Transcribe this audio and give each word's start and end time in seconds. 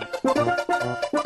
Música 0.00 1.19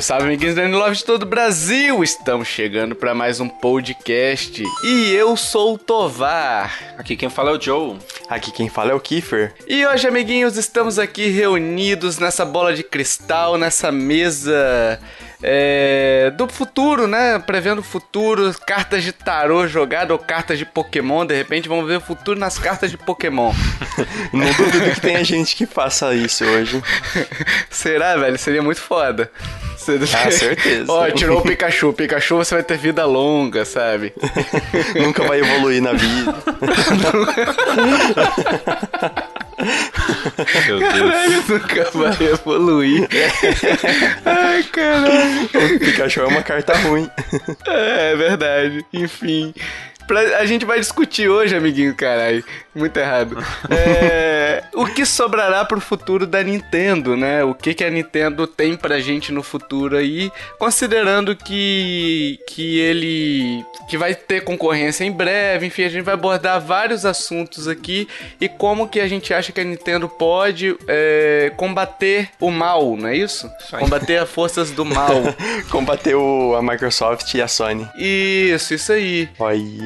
Salve, 0.00 0.02
salve, 0.02 0.24
amiguinhos 0.24 0.54
do 0.54 0.78
Love 0.78 0.96
de 0.96 1.04
todo 1.04 1.22
o 1.24 1.26
Brasil! 1.26 2.02
Estamos 2.02 2.48
chegando 2.48 2.94
para 2.94 3.14
mais 3.14 3.40
um 3.40 3.48
podcast 3.48 4.62
e 4.84 5.12
eu 5.12 5.36
sou 5.36 5.74
o 5.74 5.78
Tovar. 5.78 6.94
Aqui 6.96 7.16
quem 7.16 7.28
fala 7.28 7.50
é 7.50 7.54
o 7.54 7.60
Joe. 7.60 7.98
Aqui 8.28 8.50
quem 8.50 8.68
fala 8.68 8.92
é 8.92 8.94
o 8.94 9.00
Kiefer. 9.00 9.52
E 9.66 9.84
hoje, 9.86 10.06
amiguinhos, 10.06 10.56
estamos 10.56 10.98
aqui 10.98 11.28
reunidos 11.28 12.18
nessa 12.18 12.44
bola 12.44 12.72
de 12.74 12.82
cristal, 12.82 13.58
nessa 13.58 13.90
mesa 13.90 15.00
é, 15.42 16.32
do 16.36 16.48
futuro, 16.48 17.06
né? 17.06 17.38
Prevendo 17.38 17.80
o 17.80 17.84
futuro, 17.84 18.54
cartas 18.66 19.02
de 19.02 19.12
tarô 19.12 19.66
jogado 19.66 20.12
ou 20.12 20.18
cartas 20.18 20.58
de 20.58 20.64
Pokémon. 20.64 21.26
De 21.26 21.34
repente, 21.34 21.68
vamos 21.68 21.86
ver 21.86 21.96
o 21.96 22.00
futuro 22.00 22.38
nas 22.38 22.58
cartas 22.58 22.90
de 22.90 22.96
Pokémon. 22.96 23.52
Não 24.32 24.52
duvido 24.52 24.94
que 24.94 25.00
tenha 25.00 25.24
gente 25.24 25.56
que 25.56 25.66
faça 25.66 26.14
isso 26.14 26.44
hoje. 26.44 26.82
Será, 27.68 28.16
velho? 28.16 28.38
Seria 28.38 28.62
muito 28.62 28.80
foda. 28.80 29.30
Você... 29.80 29.98
Ah, 30.14 30.30
certeza. 30.30 30.92
Ó, 30.92 31.10
tirou 31.10 31.38
o 31.38 31.42
Pikachu. 31.42 31.88
O 31.88 31.92
Pikachu 31.92 32.36
você 32.36 32.54
vai 32.54 32.62
ter 32.62 32.76
vida 32.76 33.06
longa, 33.06 33.64
sabe? 33.64 34.12
Nunca 34.94 35.24
vai 35.24 35.40
evoluir 35.40 35.82
na 35.82 35.92
vida. 35.92 36.34
Meu 40.66 40.78
Deus. 40.78 40.92
Caralho, 40.92 41.44
nunca 41.48 41.90
vai 41.92 42.26
evoluir. 42.28 43.08
Ai, 44.24 44.62
caralho. 44.64 45.44
O 45.44 45.78
Pikachu 45.78 46.20
é 46.20 46.26
uma 46.26 46.42
carta 46.42 46.74
ruim. 46.78 47.08
É, 47.66 48.12
é 48.12 48.16
verdade. 48.16 48.84
Enfim. 48.92 49.54
Pra, 50.10 50.38
a 50.38 50.44
gente 50.44 50.64
vai 50.64 50.80
discutir 50.80 51.28
hoje, 51.28 51.54
amiguinho, 51.54 51.94
caralho. 51.94 52.42
Muito 52.74 52.96
errado. 52.96 53.36
É, 53.70 54.64
o 54.74 54.84
que 54.86 55.06
sobrará 55.06 55.64
pro 55.64 55.80
futuro 55.80 56.26
da 56.26 56.42
Nintendo, 56.42 57.16
né? 57.16 57.44
O 57.44 57.54
que, 57.54 57.72
que 57.72 57.84
a 57.84 57.90
Nintendo 57.90 58.46
tem 58.46 58.76
pra 58.76 58.98
gente 58.98 59.30
no 59.30 59.42
futuro 59.42 59.96
aí, 59.96 60.32
considerando 60.58 61.36
que, 61.36 62.38
que 62.48 62.78
ele 62.80 63.64
que 63.88 63.96
vai 63.96 64.14
ter 64.14 64.42
concorrência 64.42 65.04
em 65.04 65.10
breve, 65.10 65.66
enfim, 65.66 65.84
a 65.84 65.88
gente 65.88 66.02
vai 66.02 66.14
abordar 66.14 66.60
vários 66.60 67.04
assuntos 67.04 67.68
aqui 67.68 68.08
e 68.40 68.48
como 68.48 68.88
que 68.88 69.00
a 69.00 69.08
gente 69.08 69.34
acha 69.34 69.52
que 69.52 69.60
a 69.60 69.64
Nintendo 69.64 70.08
pode 70.08 70.76
é, 70.86 71.52
combater 71.56 72.30
o 72.40 72.50
mal, 72.50 72.96
não 72.96 73.08
é 73.08 73.16
isso? 73.16 73.50
Combater 73.78 74.18
as 74.18 74.30
forças 74.30 74.70
do 74.70 74.84
mal. 74.84 75.22
combater 75.70 76.14
o, 76.14 76.54
a 76.54 76.62
Microsoft 76.62 77.34
e 77.34 77.42
a 77.42 77.48
Sony. 77.48 77.88
Isso, 77.96 78.74
isso 78.74 78.92
aí. 78.92 79.28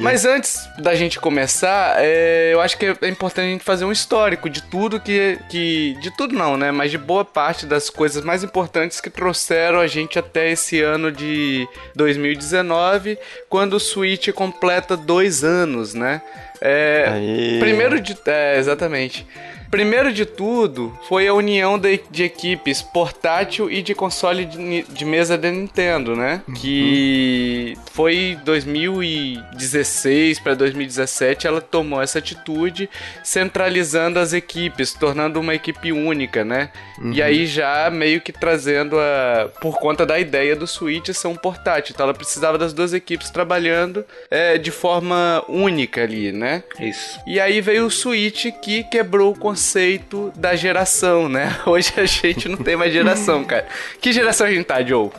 Mas 0.01 0.14
mas 0.15 0.23
antes 0.23 0.69
da 0.77 0.95
gente 0.95 1.19
começar, 1.19 1.97
é, 1.97 2.53
eu 2.53 2.61
acho 2.61 2.77
que 2.77 2.85
é 2.85 3.09
importante 3.09 3.47
a 3.47 3.49
gente 3.49 3.65
fazer 3.65 3.83
um 3.83 3.91
histórico 3.91 4.49
de 4.49 4.63
tudo 4.63 4.97
que, 4.97 5.37
que. 5.49 5.97
De 5.99 6.09
tudo 6.09 6.33
não, 6.33 6.55
né? 6.55 6.71
Mas 6.71 6.89
de 6.89 6.97
boa 6.97 7.25
parte 7.25 7.65
das 7.65 7.89
coisas 7.89 8.23
mais 8.23 8.41
importantes 8.41 9.01
que 9.01 9.09
trouxeram 9.09 9.77
a 9.77 9.87
gente 9.87 10.17
até 10.17 10.49
esse 10.49 10.81
ano 10.81 11.11
de 11.11 11.67
2019, 11.97 13.19
quando 13.49 13.73
o 13.73 13.79
Switch 13.79 14.31
completa 14.31 14.95
dois 14.95 15.43
anos, 15.43 15.93
né? 15.93 16.21
É, 16.61 17.57
primeiro 17.59 17.99
de. 17.99 18.17
É, 18.25 18.57
exatamente. 18.57 19.25
Primeiro 19.69 20.13
de 20.13 20.25
tudo, 20.25 20.97
foi 21.07 21.27
a 21.27 21.33
união 21.33 21.77
de, 21.77 21.99
de 22.09 22.23
equipes 22.23 22.81
portátil 22.81 23.69
e 23.69 23.81
de 23.81 23.93
console 23.93 24.45
de, 24.45 24.83
de 24.83 25.05
mesa 25.05 25.37
da 25.37 25.51
Nintendo, 25.51 26.15
né? 26.15 26.41
Uhum. 26.47 26.53
Que 26.53 27.77
foi 27.91 28.37
2016 28.45 30.39
para 30.39 30.53
2017, 30.53 31.47
ela 31.47 31.59
tomou 31.59 32.01
essa 32.01 32.19
atitude, 32.19 32.89
centralizando 33.23 34.19
as 34.19 34.33
equipes, 34.33 34.93
tornando 34.93 35.39
uma 35.39 35.53
equipe 35.53 35.91
única, 35.91 36.45
né? 36.45 36.69
Uhum. 36.99 37.11
E 37.11 37.21
aí 37.21 37.45
já 37.45 37.89
meio 37.89 38.21
que 38.21 38.31
trazendo 38.31 38.97
a. 38.97 39.49
Por 39.59 39.77
conta 39.79 40.05
da 40.05 40.19
ideia 40.19 40.55
do 40.55 40.67
Switch 40.67 41.09
ser 41.09 41.27
um 41.27 41.35
portátil. 41.35 41.93
Então 41.93 42.05
ela 42.05 42.13
precisava 42.13 42.57
das 42.57 42.71
duas 42.71 42.93
equipes 42.93 43.29
trabalhando 43.29 44.05
é, 44.29 44.57
de 44.57 44.71
forma 44.71 45.43
única 45.49 46.03
ali, 46.03 46.31
né? 46.31 46.44
Isso. 46.79 47.19
E 47.25 47.39
aí 47.39 47.61
veio 47.61 47.85
o 47.85 47.91
Switch 47.91 48.47
que 48.61 48.83
quebrou 48.83 49.31
o 49.31 49.37
conceito 49.37 50.31
da 50.35 50.55
geração, 50.55 51.27
né? 51.29 51.55
Hoje 51.65 51.93
a 51.97 52.05
gente 52.05 52.47
não 52.47 52.57
tem 52.57 52.75
mais 52.75 52.93
geração, 52.93 53.43
cara. 53.45 53.67
Que 54.01 54.11
geração 54.11 54.47
a 54.47 54.51
gente 54.51 54.65
tá, 54.65 54.83
Joe? 54.83 55.09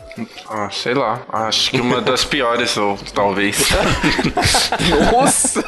Ah, 0.48 0.68
sei 0.70 0.94
lá. 0.94 1.22
Acho 1.30 1.70
que 1.70 1.80
uma 1.80 2.00
das 2.00 2.24
piores, 2.24 2.76
ou 2.76 2.98
talvez. 3.14 3.68
Nossa! 5.12 5.64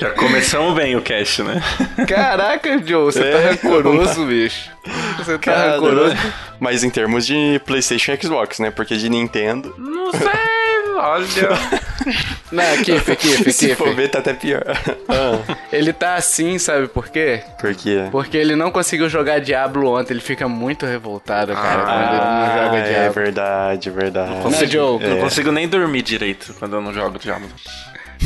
Já 0.00 0.10
começamos 0.10 0.74
bem 0.74 0.96
o 0.96 1.02
cast, 1.02 1.42
né? 1.42 1.62
Caraca, 2.06 2.78
Joe, 2.84 3.04
você 3.04 3.20
tá 3.20 3.26
é, 3.26 3.32
tá 3.32 3.50
rancoroso, 3.50 4.26
bicho. 4.26 4.70
Você 5.18 5.32
tá 5.32 5.38
Cara, 5.38 5.72
rancoroso. 5.72 6.16
Mas 6.60 6.84
em 6.84 6.90
termos 6.90 7.26
de 7.26 7.60
PlayStation 7.64 8.12
e 8.12 8.22
Xbox, 8.22 8.58
né? 8.58 8.70
Porque 8.70 8.96
de 8.96 9.08
Nintendo. 9.08 9.74
Não 9.78 10.12
sei, 10.12 10.20
olha. 10.96 11.26
Não, 12.52 12.64
Kiff, 12.82 13.16
Kiff, 13.16 13.44
Kiff. 13.44 13.52
Se 13.52 13.74
for 13.74 13.94
ver, 13.94 14.08
tá 14.08 14.20
até 14.20 14.32
pior. 14.32 14.62
Ah. 15.08 15.56
Ele 15.72 15.92
tá 15.92 16.14
assim, 16.14 16.58
sabe 16.58 16.86
por 16.86 17.08
quê? 17.08 17.42
Por 17.60 17.74
quê? 17.74 18.06
Porque 18.12 18.36
ele 18.36 18.54
não 18.54 18.70
conseguiu 18.70 19.08
jogar 19.08 19.40
Diablo 19.40 19.90
ontem, 19.98 20.12
ele 20.12 20.20
fica 20.20 20.46
muito 20.48 20.86
revoltado, 20.86 21.52
cara, 21.52 21.82
ah, 21.82 21.84
quando 21.84 22.14
ele 22.14 22.24
não 22.24 22.64
joga 22.64 22.78
é 22.78 22.88
Diablo. 22.88 23.06
É 23.06 23.10
verdade, 23.10 23.90
verdade. 23.90 24.30
Não 24.30 24.42
consigo, 24.42 24.70
Joe? 24.72 25.02
É. 25.02 25.08
Não 25.08 25.18
consigo 25.18 25.50
nem 25.50 25.68
dormir 25.68 26.02
direito 26.02 26.54
quando 26.58 26.76
eu 26.76 26.80
não 26.80 26.94
jogo 26.94 27.18
Diablo. 27.18 27.48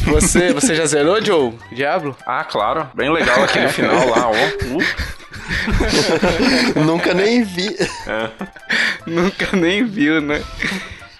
Você, 0.05 0.53
você 0.53 0.75
já 0.75 0.87
zerou, 0.87 1.23
Joe? 1.25 1.55
Diablo? 1.73 2.17
Ah, 2.27 2.45
claro. 2.45 2.89
Bem 2.95 3.11
legal 3.11 3.43
aquele 3.43 3.69
final 3.73 4.09
lá, 4.09 4.29
ó. 4.29 4.33
Uh. 4.33 4.81
Nunca 6.85 7.15
nem 7.15 7.43
vi. 7.43 7.77
É. 8.07 8.31
Nunca 9.07 9.57
nem 9.57 9.85
viu, 9.85 10.21
né? 10.21 10.43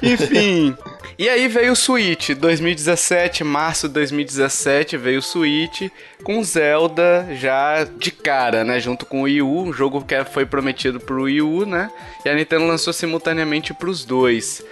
Enfim. 0.03 0.77
E 1.21 1.29
aí 1.29 1.49
veio 1.49 1.73
o 1.73 1.77
Switch, 1.77 2.31
2017, 2.31 3.45
março 3.45 3.87
de 3.89 3.93
2017 3.93 4.97
veio 4.97 5.19
o 5.19 5.23
Switch 5.23 5.91
com 6.25 6.43
Zelda 6.43 7.29
já 7.35 7.85
de 7.85 8.11
cara, 8.11 8.65
né, 8.65 8.81
junto 8.81 9.05
com 9.05 9.21
o 9.21 9.25
Wii 9.25 9.43
U, 9.43 9.65
um 9.65 9.71
jogo 9.71 10.03
que 10.03 10.25
foi 10.25 10.47
prometido 10.47 10.99
pro 10.99 11.25
Wii 11.25 11.43
U, 11.43 11.67
né? 11.67 11.91
E 12.25 12.29
a 12.31 12.35
Nintendo 12.35 12.65
lançou 12.65 12.91
simultaneamente 12.95 13.75
pros 13.75 14.03
dois. 14.03 14.65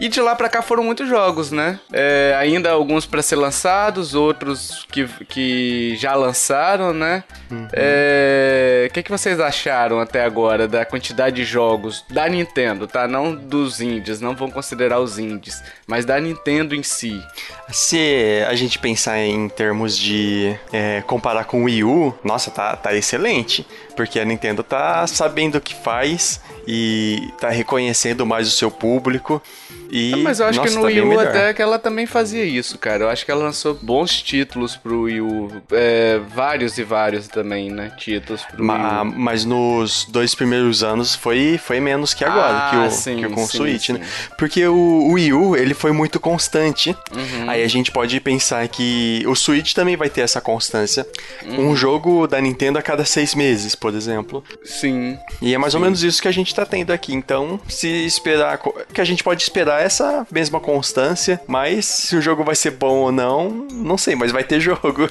E 0.00 0.08
de 0.08 0.18
lá 0.18 0.34
para 0.34 0.48
cá 0.48 0.62
foram 0.62 0.82
muitos 0.82 1.06
jogos, 1.06 1.52
né? 1.52 1.78
É, 1.92 2.34
ainda 2.38 2.70
alguns 2.70 3.04
para 3.04 3.20
ser 3.20 3.36
lançados, 3.36 4.14
outros 4.14 4.86
que, 4.90 5.06
que 5.28 5.94
já 5.96 6.14
lançaram, 6.14 6.94
né? 6.94 7.22
Uhum. 7.50 7.68
É, 7.70 8.86
o 8.88 8.94
que, 8.94 9.02
que 9.02 9.10
vocês 9.10 9.38
acharam 9.38 10.00
até 10.00 10.24
agora 10.24 10.66
da 10.66 10.86
quantidade 10.86 11.36
de 11.36 11.44
jogos 11.44 12.02
da 12.08 12.26
Nintendo, 12.30 12.86
tá? 12.86 13.06
Não 13.06 13.34
dos 13.34 13.82
indies, 13.82 14.22
não 14.22 14.34
vão 14.34 14.50
considerar 14.50 15.00
os 15.00 15.18
indies, 15.18 15.62
mas 15.86 16.06
da 16.06 16.18
Nintendo 16.18 16.74
em 16.74 16.82
si. 16.82 17.22
Se 17.68 18.42
a 18.48 18.54
gente 18.54 18.78
pensar 18.78 19.18
em 19.18 19.50
termos 19.50 19.98
de 19.98 20.58
é, 20.72 21.02
comparar 21.02 21.44
com 21.44 21.60
o 21.60 21.64
Wii 21.64 21.84
U, 21.84 22.18
nossa, 22.24 22.50
tá, 22.50 22.74
tá 22.74 22.94
excelente. 22.94 23.66
Porque 24.00 24.18
a 24.18 24.24
Nintendo 24.24 24.62
tá 24.62 25.06
sabendo 25.06 25.58
o 25.58 25.60
que 25.60 25.74
faz 25.74 26.40
e 26.66 27.30
tá 27.38 27.50
reconhecendo 27.50 28.24
mais 28.24 28.48
o 28.48 28.50
seu 28.50 28.70
público. 28.70 29.42
E, 29.90 30.14
ah, 30.14 30.16
mas 30.18 30.38
eu 30.38 30.46
acho 30.46 30.58
nossa, 30.58 30.70
que 30.70 30.76
no 30.76 30.82
tá 30.82 30.86
Wii 30.86 31.00
U 31.00 31.18
até 31.18 31.52
que 31.52 31.60
ela 31.60 31.78
também 31.78 32.06
fazia 32.06 32.44
isso, 32.44 32.78
cara. 32.78 33.04
Eu 33.04 33.08
acho 33.10 33.24
que 33.24 33.30
ela 33.30 33.42
lançou 33.42 33.74
bons 33.74 34.22
títulos 34.22 34.76
pro 34.76 35.02
Wii 35.02 35.20
U. 35.20 35.62
É, 35.72 36.20
vários 36.32 36.78
e 36.78 36.84
vários 36.84 37.26
também, 37.26 37.70
né? 37.70 37.92
Títulos 37.98 38.42
pro 38.44 38.64
Ma 38.64 39.02
Wii 39.02 39.10
U. 39.10 39.18
Mas 39.18 39.44
nos 39.44 40.06
dois 40.08 40.34
primeiros 40.34 40.82
anos 40.84 41.14
foi, 41.14 41.58
foi 41.58 41.80
menos 41.80 42.14
que 42.14 42.24
agora, 42.24 42.68
ah, 42.68 42.70
que, 42.70 42.76
o, 42.76 42.90
sim, 42.90 43.16
que 43.16 43.26
o 43.26 43.30
com 43.30 43.46
sim, 43.46 43.58
Switch, 43.58 43.86
sim. 43.86 43.92
né? 43.94 44.06
Porque 44.38 44.64
o, 44.66 44.74
o 44.74 45.12
Wii 45.14 45.32
U, 45.32 45.56
ele 45.56 45.74
foi 45.74 45.90
muito 45.90 46.20
constante. 46.20 46.96
Uhum. 47.12 47.50
Aí 47.50 47.64
a 47.64 47.68
gente 47.68 47.90
pode 47.90 48.18
pensar 48.20 48.66
que 48.68 49.24
o 49.26 49.34
Switch 49.34 49.74
também 49.74 49.96
vai 49.96 50.08
ter 50.08 50.20
essa 50.20 50.40
constância. 50.40 51.04
Uhum. 51.44 51.70
Um 51.70 51.76
jogo 51.76 52.28
da 52.28 52.40
Nintendo 52.40 52.78
a 52.78 52.82
cada 52.82 53.04
seis 53.04 53.34
meses, 53.34 53.74
por 53.74 53.89
exemplo. 53.96 54.42
Sim. 54.64 55.18
E 55.40 55.54
é 55.54 55.58
mais 55.58 55.74
ou 55.74 55.80
menos 55.80 56.02
isso 56.02 56.20
que 56.20 56.28
a 56.28 56.32
gente 56.32 56.54
tá 56.54 56.64
tendo 56.64 56.92
aqui. 56.92 57.14
Então, 57.14 57.60
se 57.68 57.88
esperar... 57.88 58.58
que 58.92 59.00
a 59.00 59.04
gente 59.04 59.22
pode 59.22 59.42
esperar 59.42 59.82
essa 59.82 60.26
mesma 60.30 60.60
constância, 60.60 61.40
mas 61.46 61.84
se 61.86 62.16
o 62.16 62.22
jogo 62.22 62.44
vai 62.44 62.54
ser 62.54 62.72
bom 62.72 62.98
ou 62.98 63.12
não, 63.12 63.50
não 63.70 63.98
sei, 63.98 64.14
mas 64.14 64.32
vai 64.32 64.44
ter 64.44 64.58
jogo. 64.60 65.08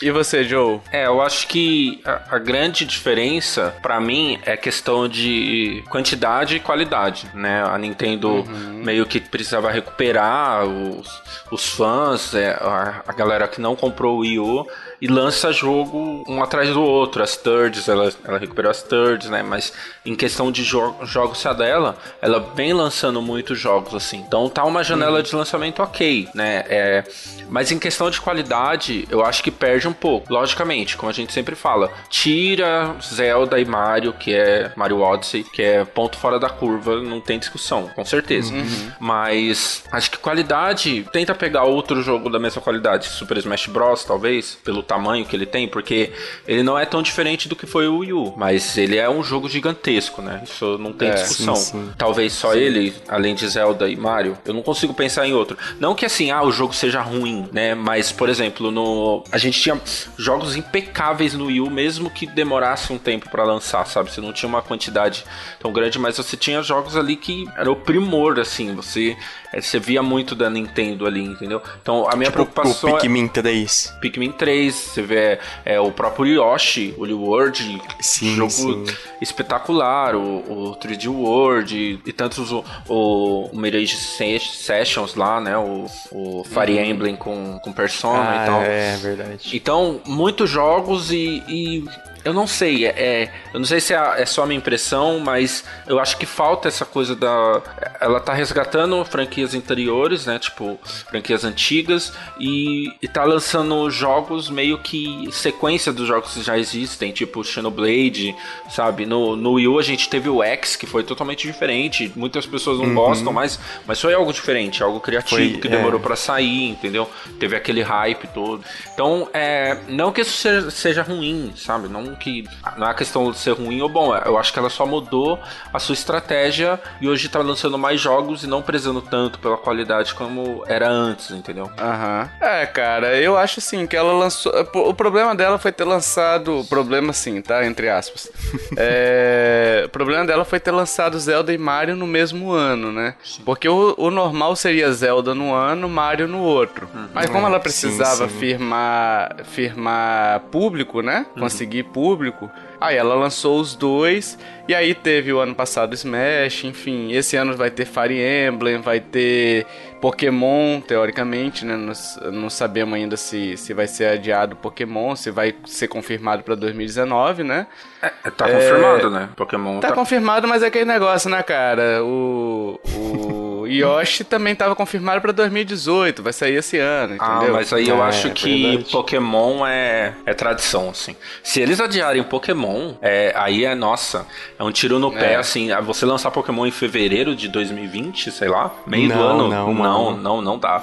E 0.00 0.10
você, 0.10 0.44
Joe? 0.44 0.80
É, 0.92 1.06
eu 1.06 1.22
acho 1.22 1.48
que 1.48 2.02
a, 2.04 2.36
a 2.36 2.38
grande 2.38 2.84
diferença, 2.84 3.74
para 3.80 3.98
mim, 3.98 4.38
é 4.44 4.56
questão 4.56 5.08
de 5.08 5.82
quantidade 5.88 6.56
e 6.56 6.60
qualidade, 6.60 7.26
né? 7.32 7.64
A 7.64 7.78
Nintendo 7.78 8.28
uhum. 8.28 8.82
meio 8.84 9.06
que 9.06 9.20
precisava 9.20 9.70
recuperar 9.70 10.66
os, 10.66 11.22
os 11.50 11.66
fãs, 11.66 12.34
é, 12.34 12.50
a, 12.50 13.02
a 13.06 13.12
galera 13.12 13.48
que 13.48 13.60
não 13.60 13.74
comprou 13.74 14.16
o 14.16 14.18
Wii 14.20 14.38
U 14.38 14.66
e 15.00 15.06
lança 15.06 15.52
jogo 15.52 16.24
um 16.28 16.42
atrás 16.42 16.70
do 16.70 16.82
outro. 16.82 17.22
As 17.22 17.36
thirds, 17.36 17.88
ela, 17.88 18.12
ela 18.24 18.38
recuperou 18.38 18.70
as 18.70 18.82
thirds, 18.82 19.28
né? 19.28 19.42
Mas 19.42 19.72
em 20.04 20.14
questão 20.14 20.50
de 20.50 20.62
jo 20.62 20.94
jogos 21.02 21.44
a 21.44 21.52
dela, 21.52 21.96
ela 22.20 22.40
vem 22.54 22.72
lançando 22.72 23.20
muitos 23.20 23.58
jogos 23.58 23.94
assim. 23.94 24.18
Então 24.18 24.48
tá 24.48 24.64
uma 24.64 24.82
janela 24.82 25.18
uhum. 25.18 25.22
de 25.22 25.36
lançamento 25.36 25.82
ok, 25.82 26.28
né? 26.34 26.64
É, 26.68 27.04
mas 27.48 27.70
em 27.70 27.78
questão 27.78 28.10
de 28.10 28.20
qualidade, 28.20 29.06
eu 29.10 29.24
acho 29.24 29.42
que 29.42 29.50
perde 29.50 29.86
um 29.86 29.92
pouco. 29.92 30.32
Logicamente, 30.32 30.96
como 30.96 31.10
a 31.10 31.12
gente 31.12 31.32
sempre 31.32 31.54
fala, 31.54 31.90
tira 32.08 32.94
Zelda 33.02 33.58
e 33.60 33.64
Mario, 33.64 34.12
que 34.12 34.34
é 34.34 34.72
Mario 34.76 35.00
Odyssey, 35.00 35.44
que 35.44 35.62
é 35.62 35.84
ponto 35.84 36.16
fora 36.16 36.38
da 36.38 36.48
curva, 36.48 37.00
não 37.00 37.20
tem 37.20 37.38
discussão, 37.38 37.88
com 37.94 38.04
certeza. 38.04 38.52
Uhum. 38.52 38.92
Mas 38.98 39.84
acho 39.92 40.10
que 40.10 40.18
qualidade, 40.18 41.06
tenta 41.12 41.34
pegar 41.34 41.64
outro 41.64 42.02
jogo 42.02 42.30
da 42.30 42.38
mesma 42.38 42.60
qualidade, 42.62 43.06
Super 43.06 43.38
Smash 43.38 43.66
Bros, 43.66 44.04
talvez, 44.04 44.58
pelo 44.64 44.82
tamanho 44.86 45.24
que 45.24 45.34
ele 45.34 45.46
tem, 45.46 45.68
porque 45.68 46.12
ele 46.46 46.62
não 46.62 46.78
é 46.78 46.86
tão 46.86 47.02
diferente 47.02 47.48
do 47.48 47.56
que 47.56 47.66
foi 47.66 47.88
o 47.88 47.98
Wii 47.98 48.12
U, 48.12 48.34
mas 48.36 48.76
ele 48.78 48.96
é 48.96 49.08
um 49.08 49.22
jogo 49.22 49.48
gigantesco, 49.48 50.22
né? 50.22 50.42
Isso 50.44 50.78
não 50.78 50.92
tem 50.92 51.08
é, 51.08 51.14
discussão. 51.14 51.56
Sim, 51.56 51.72
sim. 51.72 51.92
Talvez 51.98 52.32
só 52.32 52.52
sim. 52.52 52.58
ele, 52.58 52.94
além 53.08 53.34
de 53.34 53.46
Zelda 53.48 53.88
e 53.88 53.96
Mario, 53.96 54.38
eu 54.44 54.54
não 54.54 54.62
consigo 54.62 54.94
pensar 54.94 55.26
em 55.26 55.32
outro. 55.32 55.56
Não 55.80 55.94
que 55.94 56.06
assim, 56.06 56.30
ah, 56.30 56.42
o 56.42 56.52
jogo 56.52 56.74
seja 56.74 57.00
ruim, 57.00 57.48
né? 57.52 57.74
Mas, 57.74 58.12
por 58.12 58.28
exemplo, 58.28 58.70
no 58.70 59.24
a 59.30 59.38
gente 59.38 59.60
tinha 59.60 59.80
jogos 60.16 60.56
impecáveis 60.56 61.34
no 61.34 61.46
Wii 61.46 61.60
U, 61.60 61.70
mesmo 61.70 62.10
que 62.10 62.26
demorasse 62.26 62.92
um 62.92 62.98
tempo 62.98 63.28
para 63.30 63.44
lançar, 63.44 63.86
sabe? 63.86 64.10
Você 64.10 64.20
não 64.20 64.32
tinha 64.32 64.48
uma 64.48 64.62
quantidade 64.62 65.24
tão 65.60 65.72
grande, 65.72 65.98
mas 65.98 66.16
você 66.16 66.36
tinha 66.36 66.62
jogos 66.62 66.96
ali 66.96 67.16
que 67.16 67.46
era 67.56 67.70
o 67.70 67.76
primor, 67.76 68.38
assim, 68.38 68.74
você 68.74 69.16
é, 69.52 69.60
você 69.60 69.78
via 69.78 70.02
muito 70.02 70.34
da 70.34 70.50
Nintendo 70.50 71.06
ali, 71.06 71.24
entendeu? 71.24 71.62
Então 71.80 72.08
a 72.08 72.16
minha 72.16 72.30
tipo, 72.30 72.44
preocupação. 72.44 72.90
O 72.90 72.98
Pikmin 72.98 73.28
3. 73.28 73.94
É... 73.96 74.00
Pikmin 74.00 74.32
3, 74.32 74.75
você 74.76 75.02
vê 75.02 75.38
é, 75.64 75.80
o 75.80 75.90
próprio 75.90 76.26
Yoshi, 76.26 76.94
o 76.96 77.04
World, 77.16 77.80
sim, 78.00 78.34
jogo 78.34 78.50
sim. 78.50 78.84
espetacular, 79.20 80.14
o, 80.14 80.70
o 80.70 80.76
3D 80.76 81.08
World 81.08 81.76
e, 81.76 82.00
e 82.08 82.12
tantos 82.12 82.52
o, 82.52 82.64
o, 82.88 83.50
o 83.52 83.56
Mirage 83.56 83.96
Sessions 83.96 85.14
lá, 85.14 85.40
né? 85.40 85.56
O, 85.56 85.86
o 86.12 86.44
Fire 86.44 86.74
uhum. 86.74 86.84
Emblem 86.84 87.16
com, 87.16 87.58
com 87.62 87.72
Persona 87.72 88.30
ah, 88.30 88.42
e 88.42 88.46
tal. 88.46 88.62
É, 88.62 88.96
verdade. 88.96 89.56
Então, 89.56 90.00
muitos 90.06 90.48
jogos 90.50 91.10
e, 91.10 91.42
e 91.48 91.84
eu 92.26 92.32
não 92.32 92.44
sei, 92.44 92.84
é, 92.84 92.88
é, 92.88 93.32
eu 93.54 93.60
não 93.60 93.64
sei 93.64 93.80
se 93.80 93.94
é, 93.94 94.14
é, 94.20 94.26
só 94.26 94.42
a 94.42 94.46
minha 94.46 94.58
impressão, 94.58 95.20
mas 95.20 95.62
eu 95.86 96.00
acho 96.00 96.16
que 96.16 96.26
falta 96.26 96.66
essa 96.66 96.84
coisa 96.84 97.14
da. 97.14 97.62
Ela 98.00 98.18
tá 98.18 98.34
resgatando 98.34 99.04
franquias 99.04 99.54
anteriores, 99.54 100.26
né? 100.26 100.36
Tipo, 100.36 100.76
franquias 101.08 101.44
antigas, 101.44 102.12
e, 102.40 102.92
e 103.00 103.06
tá 103.06 103.22
lançando 103.22 103.88
jogos 103.90 104.50
meio 104.50 104.76
que 104.78 105.28
sequência 105.30 105.92
dos 105.92 106.08
jogos 106.08 106.34
que 106.34 106.42
já 106.42 106.58
existem, 106.58 107.12
tipo 107.12 107.44
Xenoblade, 107.44 108.34
sabe? 108.68 109.06
No, 109.06 109.36
no 109.36 109.52
Wii 109.52 109.68
U 109.68 109.78
a 109.78 109.82
gente 109.82 110.08
teve 110.08 110.28
o 110.28 110.42
X, 110.42 110.74
que 110.74 110.84
foi 110.84 111.04
totalmente 111.04 111.46
diferente. 111.46 112.10
Muitas 112.16 112.44
pessoas 112.44 112.78
não 112.78 112.86
uhum. 112.86 112.94
gostam, 112.94 113.32
mas, 113.32 113.60
mas 113.86 114.00
foi 114.00 114.14
algo 114.14 114.32
diferente, 114.32 114.82
algo 114.82 114.98
criativo 114.98 115.36
foi, 115.36 115.60
que 115.60 115.68
demorou 115.68 116.00
é. 116.00 116.02
para 116.02 116.16
sair, 116.16 116.70
entendeu? 116.70 117.08
Teve 117.38 117.54
aquele 117.54 117.82
hype 117.82 118.26
todo. 118.34 118.64
Então, 118.92 119.28
é, 119.32 119.78
não 119.86 120.10
que 120.10 120.22
isso 120.22 120.36
seja, 120.36 120.70
seja 120.72 121.02
ruim, 121.04 121.52
sabe? 121.54 121.86
Não 121.86 122.15
que 122.16 122.44
não 122.76 122.88
é 122.88 122.94
questão 122.94 123.30
de 123.30 123.38
ser 123.38 123.52
ruim 123.52 123.80
ou 123.80 123.88
bom, 123.88 124.14
eu 124.16 124.38
acho 124.38 124.52
que 124.52 124.58
ela 124.58 124.70
só 124.70 124.86
mudou 124.86 125.38
a 125.72 125.78
sua 125.78 125.92
estratégia 125.92 126.80
e 127.00 127.08
hoje 127.08 127.28
tá 127.28 127.40
lançando 127.40 127.78
mais 127.78 128.00
jogos 128.00 128.44
e 128.44 128.46
não 128.46 128.62
prezando 128.62 129.00
tanto 129.00 129.38
pela 129.38 129.56
qualidade 129.56 130.14
como 130.14 130.64
era 130.66 130.88
antes, 130.88 131.30
entendeu? 131.30 131.70
Aham. 131.78 132.22
Uhum. 132.22 132.46
É, 132.46 132.66
cara, 132.66 133.16
eu 133.16 133.36
acho 133.36 133.60
assim 133.60 133.86
que 133.86 133.96
ela 133.96 134.12
lançou. 134.12 134.52
O 134.74 134.94
problema 134.94 135.34
dela 135.34 135.58
foi 135.58 135.72
ter 135.72 135.84
lançado. 135.84 136.64
Problema 136.68 137.12
sim, 137.12 137.40
tá? 137.40 137.64
Entre 137.66 137.88
aspas. 137.88 138.30
é... 138.76 139.82
O 139.86 139.88
problema 139.88 140.24
dela 140.24 140.44
foi 140.44 140.60
ter 140.60 140.70
lançado 140.70 141.18
Zelda 141.18 141.52
e 141.52 141.58
Mario 141.58 141.96
no 141.96 142.06
mesmo 142.06 142.52
ano, 142.52 142.92
né? 142.92 143.14
Sim. 143.22 143.42
Porque 143.44 143.68
o, 143.68 143.94
o, 143.96 144.10
normal 144.10 144.56
seria 144.56 144.90
Zelda 144.92 145.34
no 145.34 145.54
ano, 145.54 145.88
Mario 145.88 146.28
no 146.28 146.40
outro. 146.40 146.88
Uhum. 146.94 147.08
Mas 147.12 147.28
como 147.30 147.46
ela 147.46 147.60
precisava 147.60 148.28
sim, 148.28 148.32
sim. 148.32 148.38
firmar 148.38 149.36
firmar 149.44 150.40
público, 150.50 151.00
né? 151.02 151.26
Uhum. 151.34 151.42
Conseguir 151.42 151.84
público 151.84 152.05
público. 152.06 152.48
Aí 152.80 152.96
ela 152.96 153.14
lançou 153.14 153.58
os 153.58 153.74
dois, 153.74 154.38
e 154.68 154.74
aí 154.74 154.94
teve 154.94 155.32
o 155.32 155.40
ano 155.40 155.54
passado 155.54 155.94
Smash, 155.94 156.64
enfim, 156.64 157.10
esse 157.12 157.36
ano 157.36 157.56
vai 157.56 157.70
ter 157.70 157.84
Fire 157.84 158.16
Emblem, 158.16 158.80
vai 158.80 159.00
ter 159.00 159.66
Pokémon, 160.00 160.80
teoricamente, 160.80 161.64
né? 161.64 161.74
Não, 161.74 162.30
não 162.30 162.50
sabemos 162.50 162.94
ainda 162.94 163.16
se, 163.16 163.56
se 163.56 163.74
vai 163.74 163.88
ser 163.88 164.06
adiado 164.06 164.54
Pokémon, 164.54 165.16
se 165.16 165.30
vai 165.30 165.54
ser 165.64 165.88
confirmado 165.88 166.44
para 166.44 166.54
2019, 166.54 167.42
né? 167.42 167.66
É, 168.00 168.30
tá 168.30 168.48
confirmado, 168.48 169.06
é, 169.06 169.10
né? 169.10 169.28
Pokémon 169.34 169.80
tá, 169.80 169.88
tá 169.88 169.94
confirmado, 169.94 170.46
mas 170.46 170.62
é 170.62 170.66
aquele 170.66 170.84
negócio, 170.84 171.28
né, 171.28 171.42
cara? 171.42 172.04
O. 172.04 172.78
o... 172.84 173.42
Yoshi 173.66 174.24
também 174.24 174.52
estava 174.52 174.74
confirmado 174.74 175.20
para 175.20 175.32
2018, 175.32 176.22
vai 176.22 176.32
sair 176.32 176.56
esse 176.56 176.78
ano, 176.78 177.16
ah, 177.18 177.36
entendeu? 177.36 177.54
Ah, 177.54 177.58
mas 177.58 177.72
aí 177.72 177.88
eu 177.88 177.98
é, 177.98 178.08
acho 178.08 178.30
que 178.30 178.62
verdade. 178.62 178.90
Pokémon 178.90 179.66
é, 179.66 180.14
é 180.24 180.34
tradição, 180.34 180.90
assim. 180.90 181.16
Se 181.42 181.60
eles 181.60 181.80
adiarem 181.80 182.22
Pokémon, 182.22 182.94
é, 183.00 183.32
aí 183.36 183.64
é, 183.64 183.74
nossa, 183.74 184.26
é 184.58 184.62
um 184.62 184.70
tiro 184.70 184.98
no 184.98 185.12
pé, 185.12 185.32
é. 185.32 185.36
assim. 185.36 185.68
Você 185.82 186.06
lançar 186.06 186.30
Pokémon 186.30 186.66
em 186.66 186.70
fevereiro 186.70 187.34
de 187.34 187.48
2020, 187.48 188.30
sei 188.30 188.48
lá, 188.48 188.74
meio 188.86 189.08
não, 189.08 189.16
do 189.16 189.22
ano, 189.22 189.48
não, 189.48 189.74
não, 189.74 190.16
não, 190.16 190.42
não 190.42 190.58
dá. 190.58 190.82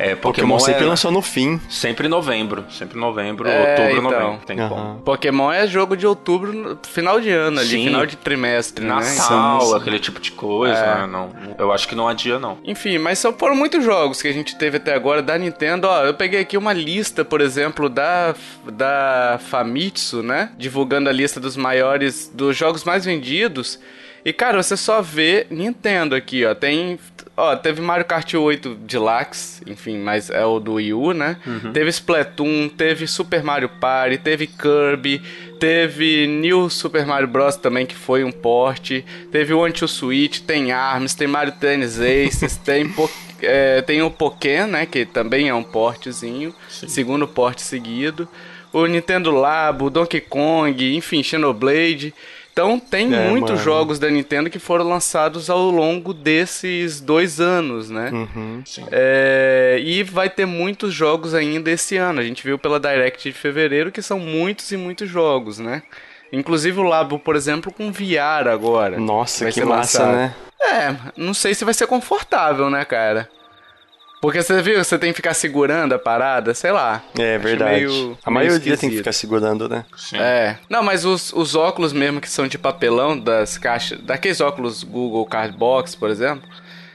É, 0.00 0.14
Pokémon, 0.14 0.56
Pokémon 0.56 0.58
sempre 0.58 0.84
é, 0.84 0.86
lançou 0.86 1.10
no 1.10 1.22
fim. 1.22 1.60
Sempre 1.68 2.08
novembro, 2.08 2.64
sempre 2.70 2.98
novembro, 2.98 3.48
é, 3.48 3.70
outubro, 3.70 3.92
então, 3.92 4.02
novembro, 4.02 4.46
tem 4.46 4.60
uhum. 4.60 4.68
como. 4.68 4.94
Pokémon 5.00 5.52
é 5.52 5.66
jogo 5.66 5.96
de 5.96 6.06
outubro, 6.06 6.78
final 6.84 7.20
de 7.20 7.30
ano 7.30 7.60
ali, 7.60 7.68
Sim. 7.68 7.84
final 7.84 8.06
de 8.06 8.16
trimestre, 8.16 8.84
Natal, 8.84 9.70
né? 9.70 9.76
aquele 9.76 9.98
tipo 9.98 10.20
de 10.20 10.32
coisa, 10.32 10.78
é. 10.78 11.00
né? 11.00 11.06
Não, 11.06 11.30
eu 11.58 11.72
acho 11.72 11.86
que 11.88 11.94
não 11.94 12.10
dia, 12.14 12.38
não. 12.38 12.58
Enfim, 12.64 12.98
mas 12.98 13.18
só 13.18 13.32
foram 13.32 13.54
muitos 13.54 13.84
jogos 13.84 14.20
que 14.20 14.28
a 14.28 14.32
gente 14.32 14.56
teve 14.56 14.78
até 14.78 14.94
agora 14.94 15.22
da 15.22 15.36
Nintendo. 15.38 15.86
Ó, 15.86 16.04
eu 16.04 16.14
peguei 16.14 16.40
aqui 16.40 16.56
uma 16.56 16.72
lista, 16.72 17.24
por 17.24 17.40
exemplo, 17.40 17.88
da, 17.88 18.34
da 18.72 19.38
Famitsu, 19.48 20.22
né? 20.22 20.50
Divulgando 20.56 21.08
a 21.08 21.12
lista 21.12 21.38
dos 21.38 21.56
maiores, 21.56 22.30
dos 22.32 22.56
jogos 22.56 22.84
mais 22.84 23.04
vendidos. 23.04 23.78
E, 24.24 24.32
cara, 24.32 24.62
você 24.62 24.76
só 24.76 25.00
vê 25.00 25.46
Nintendo 25.50 26.14
aqui, 26.14 26.44
ó. 26.44 26.54
Tem. 26.54 26.98
Ó, 27.36 27.56
teve 27.56 27.80
Mario 27.80 28.04
Kart 28.04 28.34
8 28.34 28.74
Deluxe, 28.74 29.62
enfim, 29.66 29.96
mas 29.98 30.28
é 30.28 30.44
o 30.44 30.60
do 30.60 30.74
Wii 30.74 30.92
U, 30.92 31.12
né? 31.14 31.38
Uhum. 31.46 31.72
Teve 31.72 31.88
Splatoon, 31.88 32.68
teve 32.68 33.06
Super 33.06 33.42
Mario 33.42 33.68
Party, 33.68 34.18
teve 34.18 34.46
Kirby, 34.46 35.22
teve 35.58 36.26
New 36.26 36.68
Super 36.68 37.06
Mario 37.06 37.28
Bros. 37.28 37.56
também, 37.56 37.86
que 37.86 37.94
foi 37.94 38.24
um 38.24 38.32
porte. 38.32 39.04
Teve 39.32 39.54
o 39.54 39.64
Anti 39.64 39.86
Switch, 39.88 40.40
tem 40.40 40.72
ARMS, 40.72 41.14
tem 41.14 41.26
Mario 41.26 41.52
Tennis 41.52 41.98
Aces, 41.98 42.56
tem, 42.62 42.86
po 42.86 43.08
é, 43.40 43.80
tem 43.80 44.02
o 44.02 44.10
Pokémon, 44.10 44.66
né? 44.66 44.84
Que 44.84 45.06
também 45.06 45.48
é 45.48 45.54
um 45.54 45.62
portezinho. 45.62 46.54
Sim. 46.68 46.88
Segundo 46.88 47.26
porte 47.26 47.62
seguido. 47.62 48.28
O 48.72 48.86
Nintendo 48.86 49.30
Labo, 49.32 49.90
Donkey 49.90 50.20
Kong, 50.20 50.94
enfim, 50.96 51.22
Xenoblade. 51.22 52.14
Então 52.60 52.78
tem 52.78 53.12
é, 53.14 53.28
muitos 53.28 53.50
mano. 53.50 53.62
jogos 53.62 53.98
da 53.98 54.10
Nintendo 54.10 54.50
que 54.50 54.58
foram 54.58 54.88
lançados 54.88 55.48
ao 55.48 55.70
longo 55.70 56.12
desses 56.12 57.00
dois 57.00 57.40
anos, 57.40 57.90
né? 57.90 58.10
Uhum, 58.12 58.62
é, 58.90 59.80
e 59.82 60.02
vai 60.02 60.28
ter 60.28 60.46
muitos 60.46 60.92
jogos 60.92 61.34
ainda 61.34 61.70
esse 61.70 61.96
ano. 61.96 62.20
A 62.20 62.24
gente 62.24 62.44
viu 62.44 62.58
pela 62.58 62.78
Direct 62.78 63.28
de 63.28 63.36
fevereiro 63.36 63.90
que 63.90 64.02
são 64.02 64.18
muitos 64.18 64.70
e 64.72 64.76
muitos 64.76 65.08
jogos, 65.08 65.58
né? 65.58 65.82
Inclusive 66.32 66.78
o 66.78 66.84
Labo, 66.84 67.18
por 67.18 67.34
exemplo, 67.34 67.72
com 67.72 67.90
VR 67.90 68.48
agora. 68.48 68.98
Nossa, 68.98 69.50
que 69.50 69.64
massa, 69.64 70.04
lançado. 70.04 70.16
né? 70.16 70.34
É, 70.60 70.94
não 71.16 71.34
sei 71.34 71.54
se 71.54 71.64
vai 71.64 71.74
ser 71.74 71.86
confortável, 71.86 72.70
né, 72.70 72.84
cara? 72.84 73.28
Porque 74.20 74.42
você 74.42 74.60
viu, 74.60 74.82
você 74.82 74.98
tem 74.98 75.10
que 75.10 75.16
ficar 75.16 75.32
segurando 75.32 75.94
a 75.94 75.98
parada, 75.98 76.52
sei 76.52 76.70
lá. 76.70 77.02
É 77.18 77.38
verdade. 77.38 77.86
Meio, 77.86 78.18
a 78.22 78.30
meio 78.30 78.48
maioria 78.48 78.76
tem 78.76 78.90
que 78.90 78.98
ficar 78.98 79.12
segurando, 79.12 79.66
né? 79.66 79.84
Sim. 79.96 80.18
É. 80.18 80.58
Não, 80.68 80.82
mas 80.82 81.06
os, 81.06 81.32
os 81.32 81.54
óculos 81.54 81.92
mesmo 81.92 82.20
que 82.20 82.28
são 82.28 82.46
de 82.46 82.58
papelão 82.58 83.18
das 83.18 83.56
caixas, 83.56 83.98
daqueles 84.00 84.40
óculos 84.42 84.84
Google 84.84 85.24
Cardbox, 85.24 85.94
por 85.94 86.10
exemplo, 86.10 86.46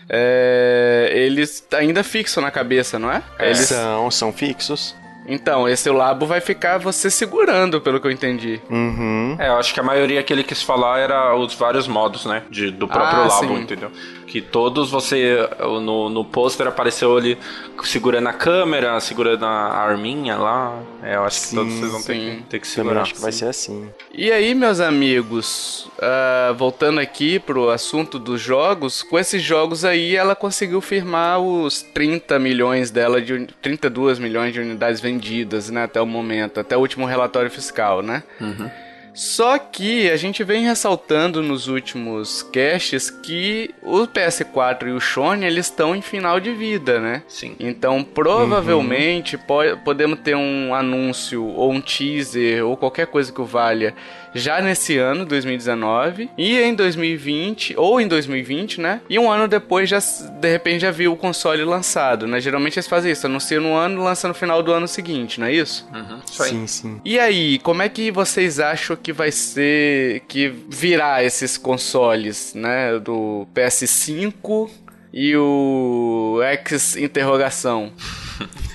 é, 0.07 1.11
eles 1.15 1.65
ainda 1.73 2.03
fixam 2.03 2.43
na 2.43 2.51
cabeça, 2.51 2.99
não 2.99 3.11
é? 3.11 3.23
é. 3.39 3.47
Eles... 3.47 3.59
São, 3.59 4.11
são 4.11 4.31
fixos. 4.31 4.95
Então, 5.27 5.67
esse 5.67 5.89
labo 5.89 6.25
vai 6.25 6.39
ficar 6.39 6.77
você 6.77 7.09
segurando, 7.09 7.81
pelo 7.81 7.99
que 7.99 8.05
eu 8.05 8.11
entendi. 8.11 8.61
Uhum. 8.69 9.35
É, 9.39 9.47
eu 9.47 9.57
acho 9.57 9.73
que 9.73 9.79
a 9.79 9.83
maioria 9.83 10.21
que 10.21 10.31
ele 10.31 10.43
quis 10.43 10.61
falar 10.61 10.99
era 10.99 11.35
os 11.35 11.55
vários 11.55 11.87
modos, 11.87 12.25
né? 12.25 12.43
De, 12.49 12.69
do 12.69 12.87
próprio 12.87 13.21
ah, 13.21 13.27
labo, 13.27 13.55
sim. 13.55 13.61
entendeu? 13.61 13.91
Que 14.35 14.41
todos 14.41 14.91
você. 14.91 15.47
No, 15.61 16.09
no 16.09 16.25
pôster 16.25 16.67
apareceu 16.67 17.15
ali 17.15 17.37
segurando 17.85 18.27
a 18.27 18.33
câmera, 18.33 18.99
segurando 18.99 19.45
a 19.45 19.77
arminha 19.77 20.35
lá. 20.35 20.77
É, 21.01 21.15
eu 21.15 21.23
acho 21.23 21.39
que 21.39 21.47
sim, 21.47 21.55
todos 21.55 21.73
vocês 21.73 21.91
vão 21.93 22.03
ter 22.03 22.13
que, 22.13 22.43
ter 22.49 22.59
que 22.59 22.67
segurar. 22.67 22.95
Eu 22.95 23.01
acho 23.03 23.13
que 23.13 23.21
vai 23.21 23.31
ser 23.31 23.45
assim. 23.45 23.89
E 24.13 24.33
aí, 24.33 24.53
meus 24.53 24.81
amigos, 24.81 25.89
uh, 25.99 26.53
voltando 26.53 26.99
aqui 26.99 27.39
pro 27.39 27.69
assunto 27.69 28.19
dos 28.19 28.41
jogos, 28.41 29.01
com 29.03 29.17
esses 29.17 29.41
jogos 29.41 29.85
aí 29.85 30.17
ela 30.17 30.35
conseguiu 30.35 30.81
firmar 30.81 31.39
os 31.39 31.81
30 31.81 32.37
milhões 32.37 32.91
dela, 32.91 33.21
de 33.21 33.47
32 33.61 34.19
milhões 34.19 34.51
de 34.51 34.59
unidades 34.59 34.99
vendidas, 34.99 35.69
né, 35.69 35.85
até 35.85 36.01
o 36.01 36.05
momento, 36.05 36.59
até 36.59 36.75
o 36.75 36.81
último 36.81 37.05
relatório 37.05 37.49
fiscal, 37.49 38.01
né? 38.01 38.21
Uhum. 38.41 38.69
Só 39.15 39.57
que 39.57 40.09
a 40.09 40.17
gente 40.17 40.43
vem 40.43 40.65
ressaltando 40.65 41.41
nos 41.41 41.67
últimos 41.67 42.43
casts 42.43 43.09
que 43.09 43.73
o 43.81 44.05
PS4 44.05 44.87
e 44.87 44.91
o 44.91 44.99
Sony 44.99 45.45
eles 45.45 45.67
estão 45.67 45.95
em 45.95 46.01
final 46.01 46.39
de 46.39 46.51
vida, 46.51 46.99
né? 46.99 47.23
Sim. 47.27 47.55
Então 47.57 48.03
provavelmente 48.03 49.37
uhum. 49.37 49.41
po 49.41 49.55
podemos 49.85 50.19
ter 50.19 50.35
um 50.35 50.75
anúncio 50.75 51.45
ou 51.45 51.71
um 51.71 51.79
teaser 51.79 52.65
ou 52.65 52.75
qualquer 52.75 53.07
coisa 53.07 53.31
que 53.31 53.41
o 53.41 53.45
valha 53.45 53.95
já 54.35 54.61
nesse 54.61 54.97
ano, 54.97 55.25
2019, 55.25 56.29
e 56.37 56.59
em 56.59 56.75
2020, 56.75 57.73
ou 57.77 58.01
em 58.01 58.07
2020, 58.07 58.81
né? 58.81 59.01
E 59.09 59.17
um 59.17 59.31
ano 59.31 59.47
depois, 59.47 59.89
já 59.89 59.99
de 59.99 60.51
repente, 60.51 60.81
já 60.81 60.91
viu 60.91 61.13
o 61.13 61.15
console 61.15 61.63
lançado, 61.63 62.27
né? 62.27 62.41
Geralmente 62.41 62.77
eles 62.77 62.87
fazem 62.87 63.13
isso, 63.13 63.25
anunciam 63.25 63.63
no 63.63 63.73
ano 63.73 64.01
e 64.01 64.03
lançam 64.03 64.27
no 64.27 64.33
final 64.33 64.61
do 64.61 64.73
ano 64.73 64.87
seguinte, 64.89 65.39
não 65.39 65.47
é 65.47 65.53
isso? 65.53 65.87
Uhum. 65.93 66.19
Sim, 66.25 66.67
sim. 66.67 67.01
E 67.05 67.17
aí, 67.17 67.59
como 67.59 67.81
é 67.81 67.87
que 67.87 68.11
vocês 68.11 68.59
acham 68.59 68.97
que 68.97 69.13
vai 69.13 69.31
ser, 69.31 70.21
que 70.27 70.53
virá 70.69 71.23
esses 71.23 71.57
consoles, 71.57 72.53
né? 72.53 72.99
Do 72.99 73.47
PS5 73.55 74.69
e 75.13 75.33
o 75.37 76.41
X 76.43 76.97
interrogação. 76.97 77.93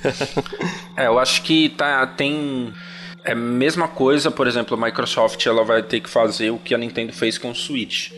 é, 0.96 1.06
eu 1.06 1.18
acho 1.18 1.42
que 1.42 1.68
tá, 1.68 2.06
tem 2.06 2.72
é 3.24 3.32
a 3.32 3.36
mesma 3.36 3.88
coisa, 3.88 4.30
por 4.30 4.46
exemplo, 4.46 4.76
a 4.76 4.86
Microsoft 4.86 5.44
ela 5.46 5.64
vai 5.64 5.82
ter 5.82 6.00
que 6.00 6.08
fazer 6.08 6.50
o 6.50 6.58
que 6.58 6.74
a 6.74 6.78
Nintendo 6.78 7.12
fez 7.12 7.38
com 7.38 7.50
o 7.50 7.54
Switch. 7.54 8.10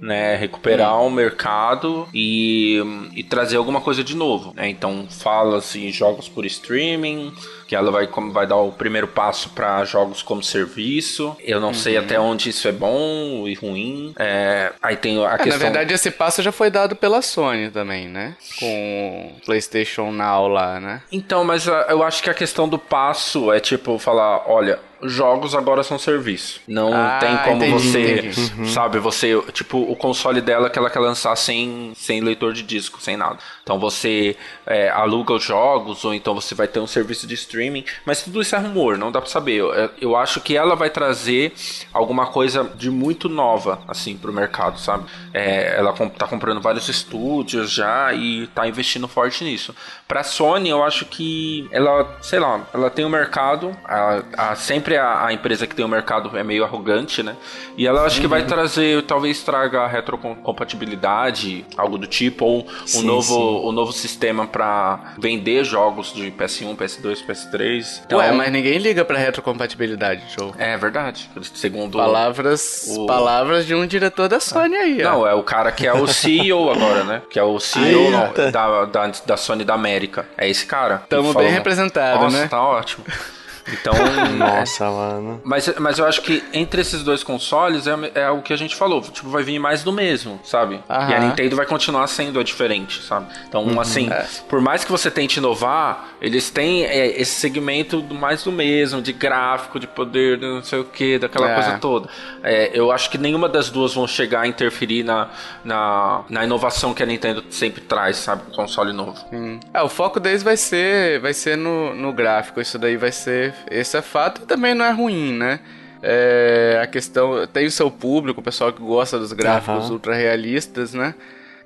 Né, 0.00 0.34
recuperar 0.36 0.98
hum. 0.98 1.08
o 1.08 1.10
mercado 1.10 2.08
e, 2.14 2.80
e 3.14 3.22
trazer 3.22 3.56
alguma 3.56 3.80
coisa 3.80 4.02
de 4.02 4.16
novo. 4.16 4.54
Né? 4.56 4.68
Então 4.68 5.06
fala-se 5.10 5.90
jogos 5.90 6.28
por 6.28 6.46
streaming, 6.46 7.32
que 7.68 7.76
ela 7.76 7.90
vai, 7.90 8.08
vai 8.32 8.46
dar 8.46 8.56
o 8.56 8.72
primeiro 8.72 9.06
passo 9.06 9.50
para 9.50 9.84
jogos 9.84 10.22
como 10.22 10.42
serviço. 10.42 11.36
Eu 11.40 11.60
não 11.60 11.68
uhum. 11.68 11.74
sei 11.74 11.96
até 11.96 12.18
onde 12.18 12.48
isso 12.48 12.66
é 12.66 12.72
bom 12.72 13.46
e 13.46 13.54
ruim. 13.54 14.14
É, 14.18 14.72
aí 14.82 14.96
tem 14.96 15.24
a 15.24 15.34
é, 15.34 15.36
questão... 15.36 15.52
Na 15.52 15.58
verdade, 15.58 15.94
esse 15.94 16.10
passo 16.10 16.42
já 16.42 16.50
foi 16.50 16.70
dado 16.70 16.96
pela 16.96 17.22
Sony 17.22 17.70
também, 17.70 18.08
né? 18.08 18.36
Com 18.58 19.34
o 19.36 19.40
PlayStation 19.44 20.10
Now 20.10 20.48
lá, 20.48 20.80
né? 20.80 21.02
Então, 21.12 21.44
mas 21.44 21.66
eu 21.66 22.02
acho 22.02 22.22
que 22.22 22.30
a 22.30 22.34
questão 22.34 22.68
do 22.68 22.78
passo 22.78 23.52
é 23.52 23.60
tipo 23.60 23.98
falar, 23.98 24.44
olha, 24.50 24.78
jogos 25.02 25.54
agora 25.54 25.82
são 25.82 25.98
serviço. 25.98 26.60
Não 26.66 26.92
ah, 26.92 27.18
tem 27.20 27.36
como 27.38 27.64
entendi, 27.64 27.72
você, 27.72 28.12
entendi. 28.12 28.52
Uhum. 28.58 28.66
sabe, 28.66 28.98
você, 28.98 29.40
tipo, 29.52 29.78
o 29.78 29.96
console 29.96 30.40
dela 30.40 30.70
que 30.70 30.78
ela 30.78 30.90
quer 30.90 31.00
lançar 31.00 31.34
sem, 31.36 31.92
sem 31.94 32.20
leitor 32.20 32.52
de 32.52 32.62
disco, 32.62 33.00
sem 33.00 33.16
nada. 33.16 33.38
Então 33.62 33.78
você 33.78 34.36
é, 34.66 34.88
aluga 34.90 35.34
os 35.34 35.44
jogos, 35.44 36.04
ou 36.04 36.14
então 36.14 36.34
você 36.34 36.54
vai 36.54 36.68
ter 36.68 36.80
um 36.80 36.86
serviço 36.86 37.26
de 37.26 37.34
streaming, 37.34 37.84
mas 38.04 38.22
tudo 38.22 38.40
isso 38.40 38.54
é 38.54 38.58
rumor, 38.58 38.98
não 38.98 39.12
dá 39.12 39.20
pra 39.20 39.30
saber. 39.30 39.60
Eu, 39.60 39.90
eu 40.00 40.16
acho 40.16 40.40
que 40.40 40.56
ela 40.56 40.74
vai 40.74 40.90
trazer 40.90 41.52
alguma 41.92 42.26
coisa 42.26 42.70
de 42.76 42.90
muito 42.90 43.28
nova, 43.28 43.82
assim, 43.88 44.16
pro 44.16 44.32
mercado, 44.32 44.78
sabe? 44.78 45.04
É, 45.32 45.76
ela 45.78 45.92
tá 45.92 46.26
comprando 46.26 46.60
vários 46.60 46.88
estúdios 46.88 47.70
já 47.70 48.12
e 48.12 48.46
tá 48.48 48.66
investindo 48.66 49.06
forte 49.08 49.44
nisso. 49.44 49.74
Pra 50.06 50.24
Sony, 50.24 50.68
eu 50.68 50.82
acho 50.82 51.06
que 51.06 51.68
ela, 51.70 52.16
sei 52.20 52.38
lá, 52.38 52.66
ela 52.74 52.90
tem 52.90 53.04
o 53.04 53.08
um 53.08 53.10
mercado, 53.10 53.76
a, 53.84 54.22
a, 54.36 54.54
sempre 54.56 54.89
a, 54.96 55.26
a, 55.26 55.32
empresa 55.32 55.66
que 55.66 55.74
tem 55.74 55.84
o 55.84 55.88
mercado 55.88 56.36
é 56.36 56.42
meio 56.42 56.64
arrogante, 56.64 57.22
né? 57.22 57.36
E 57.76 57.86
ela 57.86 58.02
acho 58.02 58.20
que 58.20 58.26
vai 58.26 58.42
uhum. 58.42 58.46
trazer, 58.46 59.02
talvez 59.02 59.42
traga 59.42 59.86
retrocompatibilidade, 59.86 61.64
algo 61.76 61.96
do 61.98 62.06
tipo, 62.06 62.44
ou 62.44 62.60
um 62.60 62.86
sim, 62.86 63.06
novo, 63.06 63.34
sim. 63.34 63.68
um 63.68 63.72
novo 63.72 63.92
sistema 63.92 64.46
para 64.46 65.14
vender 65.18 65.64
jogos 65.64 66.12
de 66.12 66.30
PS1, 66.30 66.76
PS2, 66.76 67.24
PS3. 67.26 68.02
Então, 68.06 68.18
Ué, 68.18 68.32
mas 68.32 68.52
ninguém 68.52 68.78
liga 68.78 69.04
pra 69.04 69.18
retrocompatibilidade, 69.18 70.22
show. 70.34 70.54
É 70.58 70.76
verdade. 70.76 71.30
Segundo. 71.54 71.98
Palavras, 71.98 72.86
o... 72.96 73.06
palavras 73.06 73.66
de 73.66 73.74
um 73.74 73.86
diretor 73.86 74.28
da 74.28 74.40
Sony 74.40 74.76
aí. 74.76 75.02
Não, 75.02 75.20
ó. 75.20 75.28
é 75.28 75.34
o 75.34 75.42
cara 75.42 75.72
que 75.72 75.86
é 75.86 75.92
o 75.92 76.06
CEO 76.06 76.70
agora, 76.72 77.04
né? 77.04 77.22
Que 77.30 77.38
é 77.38 77.42
o 77.42 77.58
CEO 77.60 78.10
da, 78.50 78.84
da, 78.86 79.12
da 79.26 79.36
Sony 79.36 79.64
da 79.64 79.74
América. 79.74 80.00
América. 80.00 80.26
É 80.36 80.48
esse 80.48 80.66
cara. 80.66 81.02
Tamo 81.08 81.34
bem 81.34 81.50
representado, 81.50 82.24
Nossa, 82.24 82.42
né? 82.42 82.48
tá 82.48 82.62
ótimo. 82.62 83.04
Então. 83.72 83.92
Nossa, 84.36 84.84
é. 84.84 84.90
mano. 84.90 85.40
Mas, 85.44 85.72
mas 85.78 85.98
eu 85.98 86.06
acho 86.06 86.22
que 86.22 86.42
entre 86.52 86.80
esses 86.80 87.02
dois 87.02 87.22
consoles 87.22 87.86
é, 87.86 87.94
é 88.14 88.30
o 88.30 88.42
que 88.42 88.52
a 88.52 88.56
gente 88.56 88.74
falou. 88.74 89.00
Tipo, 89.02 89.28
vai 89.28 89.42
vir 89.42 89.58
mais 89.58 89.82
do 89.82 89.92
mesmo, 89.92 90.40
sabe? 90.44 90.80
Aham. 90.88 91.10
E 91.10 91.14
a 91.14 91.20
Nintendo 91.20 91.56
vai 91.56 91.66
continuar 91.66 92.06
sendo 92.06 92.38
a 92.38 92.42
diferente, 92.42 93.02
sabe? 93.02 93.26
Então, 93.48 93.64
uhum, 93.64 93.80
assim, 93.80 94.10
é. 94.10 94.26
por 94.48 94.60
mais 94.60 94.84
que 94.84 94.90
você 94.90 95.10
tente 95.10 95.38
inovar, 95.38 96.09
eles 96.20 96.50
têm 96.50 96.84
é, 96.84 97.20
esse 97.20 97.32
segmento 97.32 98.00
do 98.02 98.14
mais 98.14 98.44
do 98.44 98.52
mesmo, 98.52 99.00
de 99.00 99.12
gráfico, 99.12 99.80
de 99.80 99.86
poder, 99.86 100.38
de 100.38 100.46
não 100.46 100.62
sei 100.62 100.78
o 100.78 100.84
que, 100.84 101.18
daquela 101.18 101.50
é. 101.50 101.54
coisa 101.54 101.78
toda. 101.78 102.08
É, 102.42 102.70
eu 102.74 102.92
acho 102.92 103.08
que 103.10 103.16
nenhuma 103.16 103.48
das 103.48 103.70
duas 103.70 103.94
vão 103.94 104.06
chegar 104.06 104.42
a 104.42 104.46
interferir 104.46 105.02
na, 105.02 105.30
na, 105.64 106.22
na 106.28 106.44
inovação 106.44 106.92
que 106.92 107.02
a 107.02 107.06
Nintendo 107.06 107.42
sempre 107.48 107.80
traz, 107.80 108.16
sabe? 108.16 108.42
Console 108.54 108.92
novo. 108.92 109.16
Hum. 109.32 109.58
É, 109.72 109.80
o 109.82 109.88
foco 109.88 110.20
deles 110.20 110.42
vai 110.42 110.56
ser, 110.56 111.20
vai 111.20 111.32
ser 111.32 111.56
no, 111.56 111.94
no 111.94 112.12
gráfico. 112.12 112.60
Isso 112.60 112.78
daí 112.78 112.96
vai 112.96 113.12
ser 113.12 113.54
esse 113.70 113.96
é 113.96 114.02
fato 114.02 114.42
e 114.42 114.46
também 114.46 114.74
não 114.74 114.84
é 114.84 114.90
ruim, 114.90 115.32
né? 115.32 115.60
É, 116.02 116.80
a 116.82 116.86
questão 116.86 117.46
tem 117.46 117.66
o 117.66 117.70
seu 117.70 117.90
público, 117.90 118.40
o 118.40 118.42
pessoal 118.42 118.72
que 118.72 118.80
gosta 118.80 119.18
dos 119.18 119.32
gráficos 119.32 119.86
uhum. 119.86 119.92
ultra 119.92 120.14
realistas, 120.14 120.94
né? 120.94 121.14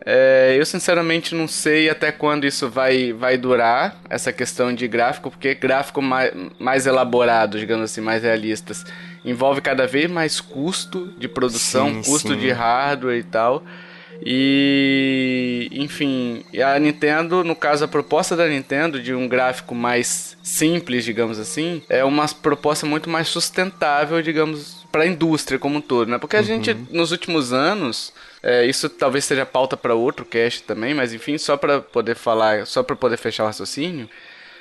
É, 0.07 0.55
eu 0.59 0.67
sinceramente 0.67 1.35
não 1.35 1.49
sei 1.49 1.89
até 1.89 2.13
quando 2.13 2.45
isso 2.45 2.69
vai, 2.69 3.13
vai 3.13 3.39
durar, 3.39 3.97
essa 4.11 4.33
questão 4.33 4.75
de 4.75 4.87
gráfico, 4.87 5.31
porque 5.31 5.55
gráfico 5.55 6.03
mais, 6.03 6.33
mais 6.59 6.87
elaborado, 6.87 7.59
digamos 7.59 7.85
assim, 7.85 8.03
mais 8.03 8.23
realistas, 8.23 8.85
envolve 9.25 9.63
cada 9.63 9.87
vez 9.87 10.11
mais 10.11 10.41
custo 10.41 11.13
de 11.17 11.27
produção, 11.27 11.89
sim, 11.89 12.11
custo 12.11 12.35
sim. 12.35 12.39
de 12.39 12.51
hardware 12.51 13.19
e 13.19 13.23
tal. 13.23 13.65
E, 14.27 15.69
enfim, 15.71 16.43
a 16.65 16.79
Nintendo, 16.79 17.45
no 17.45 17.55
caso, 17.55 17.85
a 17.85 17.89
proposta 17.89 18.35
da 18.35 18.49
Nintendo 18.49 18.99
de 18.99 19.15
um 19.15 19.29
gráfico 19.29 19.75
mais 19.75 20.35
simples, 20.43 21.05
digamos 21.05 21.39
assim, 21.39 21.83
é 21.91 22.03
uma 22.03 22.27
proposta 22.27 22.87
muito 22.87 23.11
mais 23.11 23.29
sustentável, 23.29 24.23
digamos, 24.23 24.87
para 24.91 25.03
a 25.03 25.07
indústria 25.07 25.59
como 25.59 25.77
um 25.77 25.81
todo, 25.81 26.09
né? 26.09 26.19
Porque 26.19 26.37
a 26.37 26.39
uhum. 26.39 26.45
gente, 26.47 26.75
nos 26.91 27.13
últimos 27.13 27.53
anos, 27.53 28.15
é, 28.43 28.65
isso 28.65 28.89
talvez 28.89 29.27
seja 29.27 29.45
pauta 29.45 29.77
para 29.77 29.95
outro 29.95 30.25
cast 30.25 30.63
também, 30.63 30.95
mas 30.95 31.13
enfim, 31.13 31.37
só 31.37 31.59
para 31.59 31.83
poder 31.83 32.15
falar, 32.15 32.67
só 32.67 32.83
para 32.83 32.97
poder 32.97 33.19
fechar 33.19 33.45
o 33.45 33.47
raciocínio, 33.47 34.09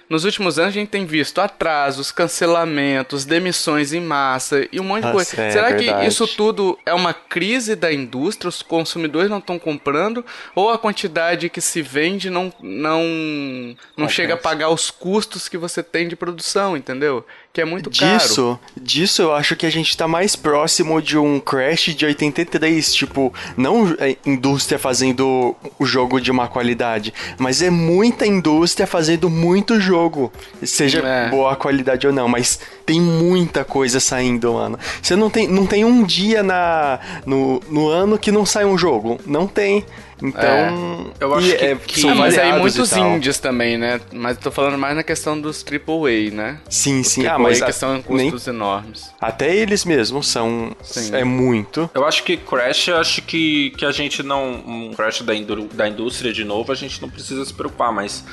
nos 0.09 0.25
últimos 0.25 0.59
anos 0.59 0.69
a 0.69 0.79
gente 0.79 0.89
tem 0.89 1.05
visto 1.05 1.39
atrasos, 1.39 2.11
cancelamentos, 2.11 3.25
demissões 3.25 3.93
em 3.93 4.01
massa 4.01 4.67
e 4.71 4.79
um 4.79 4.83
monte 4.83 5.05
de 5.05 5.11
coisa. 5.11 5.41
É, 5.41 5.51
Será 5.51 5.69
é 5.71 5.75
que 5.75 6.05
isso 6.05 6.27
tudo 6.27 6.77
é 6.85 6.93
uma 6.93 7.13
crise 7.13 7.75
da 7.75 7.91
indústria? 7.91 8.49
Os 8.49 8.61
consumidores 8.61 9.29
não 9.29 9.39
estão 9.39 9.57
comprando? 9.57 10.25
Ou 10.53 10.69
a 10.69 10.77
quantidade 10.77 11.49
que 11.49 11.61
se 11.61 11.81
vende 11.81 12.29
não, 12.29 12.53
não, 12.61 13.75
não 13.97 14.09
chega 14.09 14.33
a 14.35 14.37
pagar 14.37 14.69
os 14.69 14.91
custos 14.91 15.47
que 15.47 15.57
você 15.57 15.81
tem 15.81 16.07
de 16.07 16.15
produção, 16.15 16.75
entendeu? 16.75 17.25
Que 17.53 17.61
é 17.61 17.65
muito 17.65 17.87
disso, 17.91 18.57
caro. 18.57 18.59
Disso 18.81 19.21
eu 19.21 19.31
acho 19.31 19.55
que 19.55 19.67
a 19.67 19.69
gente 19.69 19.95
tá 19.95 20.07
mais 20.07 20.35
próximo 20.35 20.99
de 20.99 21.19
um 21.19 21.39
Crash 21.39 21.93
de 21.95 22.03
83, 22.03 22.91
tipo, 22.95 23.31
não 23.55 23.95
é 23.99 24.17
indústria 24.25 24.79
fazendo 24.79 25.55
o 25.77 25.85
jogo 25.85 26.19
de 26.19 26.31
má 26.31 26.47
qualidade, 26.47 27.13
mas 27.37 27.61
é 27.61 27.69
muita 27.69 28.25
indústria 28.25 28.87
fazendo 28.87 29.29
muito 29.29 29.79
jogo, 29.79 30.33
seja 30.63 30.99
é. 31.01 31.29
boa 31.29 31.55
qualidade 31.55 32.07
ou 32.07 32.11
não, 32.11 32.27
mas 32.27 32.59
tem 32.87 32.99
muita 32.99 33.63
coisa 33.63 33.99
saindo, 33.99 34.53
mano. 34.53 34.79
Você 34.99 35.15
não 35.15 35.29
tem, 35.29 35.47
não 35.47 35.67
tem 35.67 35.85
um 35.85 36.03
dia 36.03 36.41
na, 36.41 36.99
no, 37.23 37.61
no 37.69 37.87
ano 37.87 38.17
que 38.17 38.31
não 38.31 38.47
sai 38.47 38.65
um 38.65 38.75
jogo, 38.75 39.19
não 39.27 39.45
tem. 39.45 39.85
Então, 40.23 41.11
é. 41.19 41.23
eu 41.23 41.35
acho 41.35 41.49
que, 41.49 41.65
é, 41.65 41.75
que 41.75 41.99
são 41.99 42.15
mas 42.15 42.37
aí 42.37 42.57
muitos 42.57 42.95
indies 42.95 43.39
também, 43.39 43.77
né? 43.77 43.99
Mas 44.13 44.37
tô 44.37 44.49
falando 44.49 44.77
mais 44.77 44.95
na 44.95 45.03
questão 45.03 45.39
dos 45.39 45.63
AAA, 45.63 46.33
né? 46.33 46.59
Sim, 46.69 47.01
Os 47.01 47.07
sim. 47.07 47.27
Ah, 47.27 47.37
mas 47.37 47.61
que 47.61 47.73
são 47.73 48.01
custos 48.01 48.47
nem... 48.47 48.55
enormes. 48.55 49.11
Até 49.19 49.53
eles 49.53 49.83
mesmos 49.83 50.27
são 50.27 50.73
sim. 50.81 51.13
é 51.13 51.25
muito. 51.25 51.89
Eu 51.93 52.05
acho 52.05 52.23
que 52.23 52.37
Crash, 52.37 52.87
acho 52.89 53.21
que, 53.23 53.71
que 53.71 53.85
a 53.85 53.91
gente 53.91 54.23
não 54.23 54.63
um 54.65 54.93
Crash 54.93 55.23
da, 55.23 55.33
da 55.73 55.89
indústria 55.89 56.31
de 56.31 56.45
novo, 56.45 56.71
a 56.71 56.75
gente 56.75 57.01
não 57.01 57.09
precisa 57.09 57.43
se 57.43 57.53
preocupar, 57.53 57.91
mas 57.91 58.23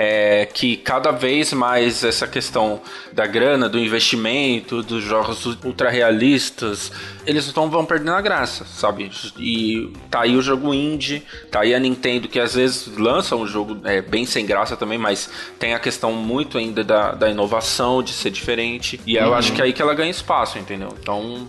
é 0.00 0.46
que 0.46 0.76
cada 0.76 1.10
vez 1.10 1.52
mais 1.52 2.04
essa 2.04 2.24
questão 2.24 2.80
da 3.12 3.26
grana, 3.26 3.68
do 3.68 3.80
investimento, 3.80 4.80
dos 4.80 5.02
jogos 5.02 5.44
ultra 5.64 5.90
realistas, 5.90 6.92
eles 7.26 7.52
não 7.52 7.68
vão 7.68 7.84
perdendo 7.84 8.12
a 8.12 8.20
graça, 8.20 8.64
sabe? 8.64 9.10
E 9.36 9.92
tá 10.08 10.20
aí 10.20 10.36
o 10.36 10.40
jogo 10.40 10.72
indie, 10.72 11.24
tá 11.50 11.62
aí 11.62 11.74
a 11.74 11.80
Nintendo 11.80 12.28
que 12.28 12.38
às 12.38 12.54
vezes 12.54 12.96
lança 12.96 13.34
um 13.34 13.44
jogo 13.44 13.76
é, 13.84 14.00
bem 14.00 14.24
sem 14.24 14.46
graça 14.46 14.76
também, 14.76 14.98
mas 14.98 15.28
tem 15.58 15.74
a 15.74 15.80
questão 15.80 16.12
muito 16.12 16.58
ainda 16.58 16.84
da, 16.84 17.12
da 17.12 17.28
inovação, 17.28 18.00
de 18.00 18.12
ser 18.12 18.30
diferente. 18.30 19.00
E 19.04 19.18
uhum. 19.18 19.24
eu 19.24 19.34
acho 19.34 19.52
que 19.52 19.60
é 19.60 19.64
aí 19.64 19.72
que 19.72 19.82
ela 19.82 19.94
ganha 19.94 20.12
espaço, 20.12 20.60
entendeu? 20.60 20.94
Então. 21.00 21.48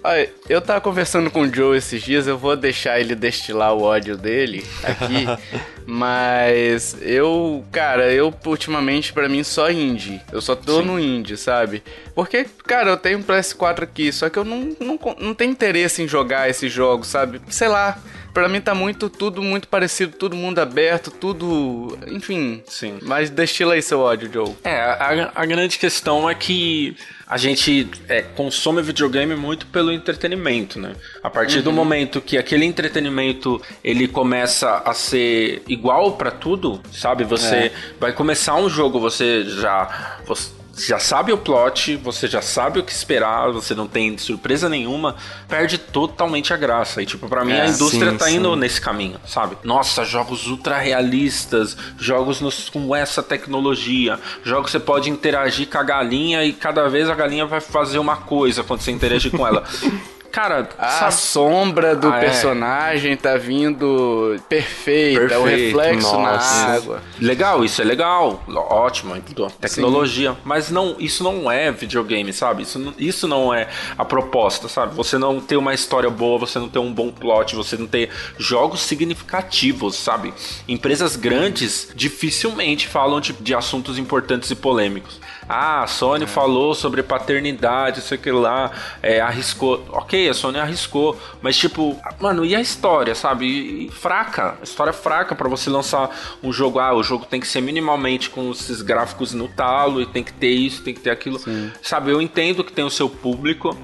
eu 0.50 0.60
tava 0.60 0.82
conversando 0.82 1.30
com 1.30 1.42
o 1.42 1.54
Joe 1.54 1.78
esses 1.78 2.02
dias, 2.02 2.26
eu 2.26 2.38
vou 2.38 2.56
deixar 2.56 3.00
ele 3.00 3.14
destilar 3.14 3.76
o 3.76 3.84
ódio 3.84 4.18
dele 4.18 4.66
aqui. 4.84 5.28
mas 5.90 6.96
eu, 7.02 7.66
cara, 7.72 8.14
eu 8.14 8.32
ultimamente 8.46 9.12
para 9.12 9.28
mim 9.28 9.44
só 9.44 9.72
indie. 9.72 10.22
Eu 10.32 10.40
só 10.40 10.56
tô 10.56 10.82
Sim. 10.82 10.86
no 10.86 11.00
indie, 11.00 11.36
sabe? 11.36 11.82
Porque, 12.14 12.46
cara, 12.66 12.92
eu 12.92 12.98
tenho 12.98 13.18
um 13.18 13.24
PS4 13.24 13.82
aqui, 13.82 14.12
só 14.12 14.30
que 14.30 14.38
eu 14.38 14.46
não, 14.46 14.76
não, 14.80 15.00
não 15.20 15.34
tenho 15.34 15.52
interesse 15.52 16.04
em 16.04 16.08
jogar 16.08 16.48
esses 16.48 16.72
jogos, 16.72 17.08
sabe? 17.08 17.42
Sei 17.50 17.68
lá. 17.68 17.98
Pra 18.32 18.48
mim 18.48 18.62
tá 18.62 18.76
muito, 18.76 19.10
tudo 19.10 19.42
muito 19.42 19.68
parecido, 19.68 20.16
todo 20.16 20.36
mundo 20.36 20.60
aberto, 20.60 21.10
tudo. 21.10 21.98
Enfim. 22.08 22.62
Sim. 22.68 23.00
Mas 23.02 23.32
destila 23.32 23.74
aí 23.74 23.82
seu 23.82 24.00
ódio, 24.00 24.32
Joe. 24.32 24.56
É, 24.64 24.80
a, 24.80 25.32
a 25.34 25.46
grande 25.48 25.80
questão 25.80 26.30
é 26.30 26.36
que 26.36 26.96
a 27.30 27.38
gente 27.38 27.88
é, 28.08 28.24
consome 28.24 28.82
videogame 28.82 29.36
muito 29.36 29.68
pelo 29.68 29.92
entretenimento, 29.92 30.80
né? 30.80 30.96
A 31.22 31.30
partir 31.30 31.58
uhum. 31.58 31.66
do 31.66 31.72
momento 31.72 32.20
que 32.20 32.40
aquele 32.40 32.66
entretenimento 32.66 33.62
ele 33.84 34.08
começa 34.08 34.82
a 34.84 34.96
ser 34.96 35.62
igual 35.68 36.14
para 36.14 36.32
tudo, 36.32 36.82
sabe? 36.92 37.24
Você 37.24 37.56
é. 37.56 37.72
vai 38.00 38.14
começar 38.14 38.56
um 38.56 38.68
jogo, 38.68 39.00
você 39.00 39.44
já 39.44 40.18
você 40.26 40.59
já 40.88 41.00
sabe 41.00 41.32
o 41.32 41.38
plot, 41.38 41.96
você 41.98 42.28
já 42.28 42.42
sabe 42.42 42.80
o 42.80 42.84
que 42.84 42.92
esperar, 42.92 43.52
você 43.52 43.76
não 43.76 43.88
tem 43.88 44.18
surpresa 44.18 44.70
nenhuma, 44.70 45.16
perde 45.48 45.78
totalmente 45.78 46.54
a 46.54 46.58
graça. 46.58 47.02
E, 47.02 47.06
tipo, 47.06 47.28
pra 47.28 47.44
mim 47.44 47.54
é, 47.54 47.62
a 47.62 47.68
indústria 47.68 48.12
sim, 48.12 48.18
tá 48.18 48.32
indo 48.32 48.54
sim. 48.54 48.60
nesse 48.60 48.82
caminho, 48.82 49.20
sabe? 49.26 49.58
Nossa, 49.64 50.06
jogos 50.06 50.48
ultra 50.48 50.78
realistas, 50.78 51.76
jogos 51.98 52.42
nos, 52.42 52.70
com 52.70 52.96
essa 52.96 53.22
tecnologia, 53.22 54.20
jogos 54.44 54.68
que 54.68 54.72
você 54.72 54.80
pode 54.80 55.10
interagir 55.10 55.68
com 55.68 55.78
a 55.78 55.84
galinha 55.84 56.44
e 56.44 56.54
cada 56.54 56.88
vez 56.88 57.10
a 57.10 57.16
galinha 57.16 57.46
vai 57.46 57.60
fazer 57.60 58.00
uma 58.00 58.18
coisa 58.18 58.64
quando 58.64 58.82
você 58.82 58.92
interagir 58.92 59.32
com 59.32 59.46
ela. 59.46 59.64
Cara, 60.32 60.70
a 60.78 60.88
sabe... 60.90 61.14
sombra 61.14 61.96
do 61.96 62.08
ah, 62.08 62.18
é. 62.18 62.20
personagem 62.20 63.14
é. 63.14 63.16
tá 63.16 63.38
vindo 63.38 64.40
perfeita, 64.48 65.22
Perfeito, 65.22 65.42
o 65.42 65.46
reflexo 65.46 66.14
nossa. 66.14 66.68
na 66.68 66.74
água. 66.74 67.04
Legal, 67.20 67.64
isso 67.66 67.82
é 67.82 67.86
legal. 67.86 68.44
Ótimo, 68.48 69.16
tecnologia. 69.60 70.32
Sim. 70.32 70.38
Mas 70.44 70.70
não, 70.70 70.96
isso 71.00 71.24
não 71.24 71.52
é 71.52 71.72
videogame, 71.72 72.32
sabe? 72.32 72.64
Isso, 72.64 72.94
isso 72.98 73.28
não 73.28 73.54
é 73.54 73.68
a 73.98 74.06
proposta, 74.06 74.68
sabe? 74.68 74.96
Você 74.96 75.18
não 75.18 75.40
ter 75.40 75.58
uma 75.58 75.74
história 75.74 76.10
boa, 76.10 76.40
você 76.40 76.60
não 76.60 76.70
ter 76.70 76.80
um 76.80 76.94
bom 76.94 77.12
plot, 77.12 77.56
você 77.56 77.76
não 77.76 77.88
ter 77.88 78.10
jogos 78.38 78.82
significativos, 78.82 79.96
sabe? 79.96 80.34
Empresas 80.68 81.16
grandes 81.16 81.92
dificilmente 81.96 82.88
falam 82.88 83.20
de, 83.20 83.34
de 83.34 83.56
assuntos 83.56 83.98
importantes 83.98 84.52
e 84.52 84.56
polêmicos. 84.56 85.20
Ah, 85.50 85.82
a 85.82 85.88
Sony 85.88 86.26
é. 86.26 86.28
falou 86.28 86.76
sobre 86.76 87.02
paternidade, 87.02 88.02
sei 88.02 88.20
que 88.20 88.32
lá, 88.32 88.72
é, 89.02 89.20
arriscou. 89.20 89.84
Ok, 89.90 90.30
a 90.30 90.34
Sony 90.36 90.60
arriscou, 90.60 91.20
mas 91.42 91.58
tipo, 91.58 92.00
mano, 92.20 92.46
e 92.46 92.56
a 92.56 92.62
história, 92.62 93.16
sabe? 93.16 93.48
E, 93.88 93.90
fraca, 93.90 94.60
a 94.62 94.64
história 94.64 94.94
fraca 94.94 95.34
para 95.34 95.50
você 95.50 95.68
lançar 95.72 96.16
um 96.44 96.54
jogo. 96.54 96.78
Ah, 96.78 96.94
o 96.94 97.02
jogo 97.02 97.26
tem 97.26 97.40
que 97.40 97.48
ser 97.48 97.62
minimamente 97.62 98.30
com 98.30 98.52
esses 98.52 98.84
gráficos 98.84 99.34
no 99.34 99.48
talo 99.48 100.02
e 100.02 100.06
tem 100.06 100.24
que 100.24 100.34
ter 100.34 100.52
isso, 100.52 100.84
tem 100.84 100.94
que 100.94 101.02
ter 101.02 101.10
aquilo. 101.10 101.40
Sim. 101.40 101.72
Sabe, 101.82 102.12
eu 102.12 102.22
entendo 102.22 102.64
que 102.64 102.72
tem 102.72 102.86
o 102.86 102.92
seu 102.92 103.10
público. 103.10 103.76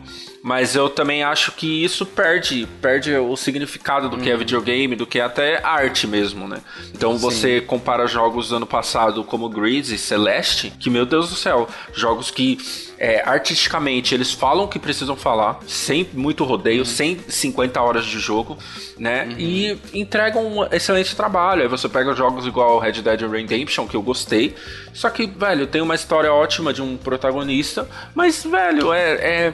Mas 0.46 0.76
eu 0.76 0.88
também 0.88 1.24
acho 1.24 1.54
que 1.54 1.84
isso 1.84 2.06
perde, 2.06 2.68
perde 2.80 3.16
o 3.16 3.36
significado 3.36 4.08
do 4.08 4.18
que 4.20 4.30
é 4.30 4.34
uhum. 4.34 4.38
videogame, 4.38 4.96
do 4.96 5.08
que 5.08 5.18
é 5.18 5.24
até 5.24 5.60
arte 5.66 6.06
mesmo, 6.06 6.48
né? 6.48 6.62
Então 6.94 7.14
Sim. 7.14 7.18
você 7.18 7.62
compara 7.62 8.06
jogos 8.06 8.50
do 8.50 8.58
ano 8.58 8.68
passado 8.68 9.24
como 9.24 9.52
e 9.66 9.98
Celeste, 9.98 10.72
que 10.80 10.88
meu 10.88 11.04
Deus 11.04 11.32
do 11.32 11.36
céu, 11.36 11.68
jogos 11.92 12.30
que 12.30 12.60
é, 12.98 13.28
artisticamente 13.28 14.14
eles 14.14 14.32
falam 14.32 14.66
o 14.66 14.68
que 14.68 14.80
precisam 14.80 15.16
falar, 15.16 15.60
sem 15.68 16.08
muito 16.14 16.44
rodeio, 16.44 16.80
uhum. 16.80 16.86
sem 16.86 17.20
50 17.28 17.82
horas 17.82 18.06
de 18.06 18.20
jogo, 18.20 18.56
né? 19.00 19.26
Uhum. 19.26 19.36
E 19.40 19.80
entregam 19.94 20.46
um 20.46 20.64
excelente 20.66 21.16
trabalho. 21.16 21.64
Aí 21.64 21.68
você 21.68 21.90
pega 21.90 22.14
jogos 22.14 22.46
igual 22.46 22.78
Red 22.78 23.02
Dead 23.02 23.22
Redemption, 23.22 23.88
que 23.88 23.96
eu 23.96 24.02
gostei, 24.04 24.56
só 24.94 25.10
que, 25.10 25.26
velho, 25.26 25.68
tem 25.68 25.82
uma 25.82 25.96
história 25.96 26.32
ótima 26.32 26.72
de 26.72 26.82
um 26.82 26.96
protagonista, 26.96 27.88
mas, 28.14 28.44
velho, 28.44 28.94
é 28.94 29.54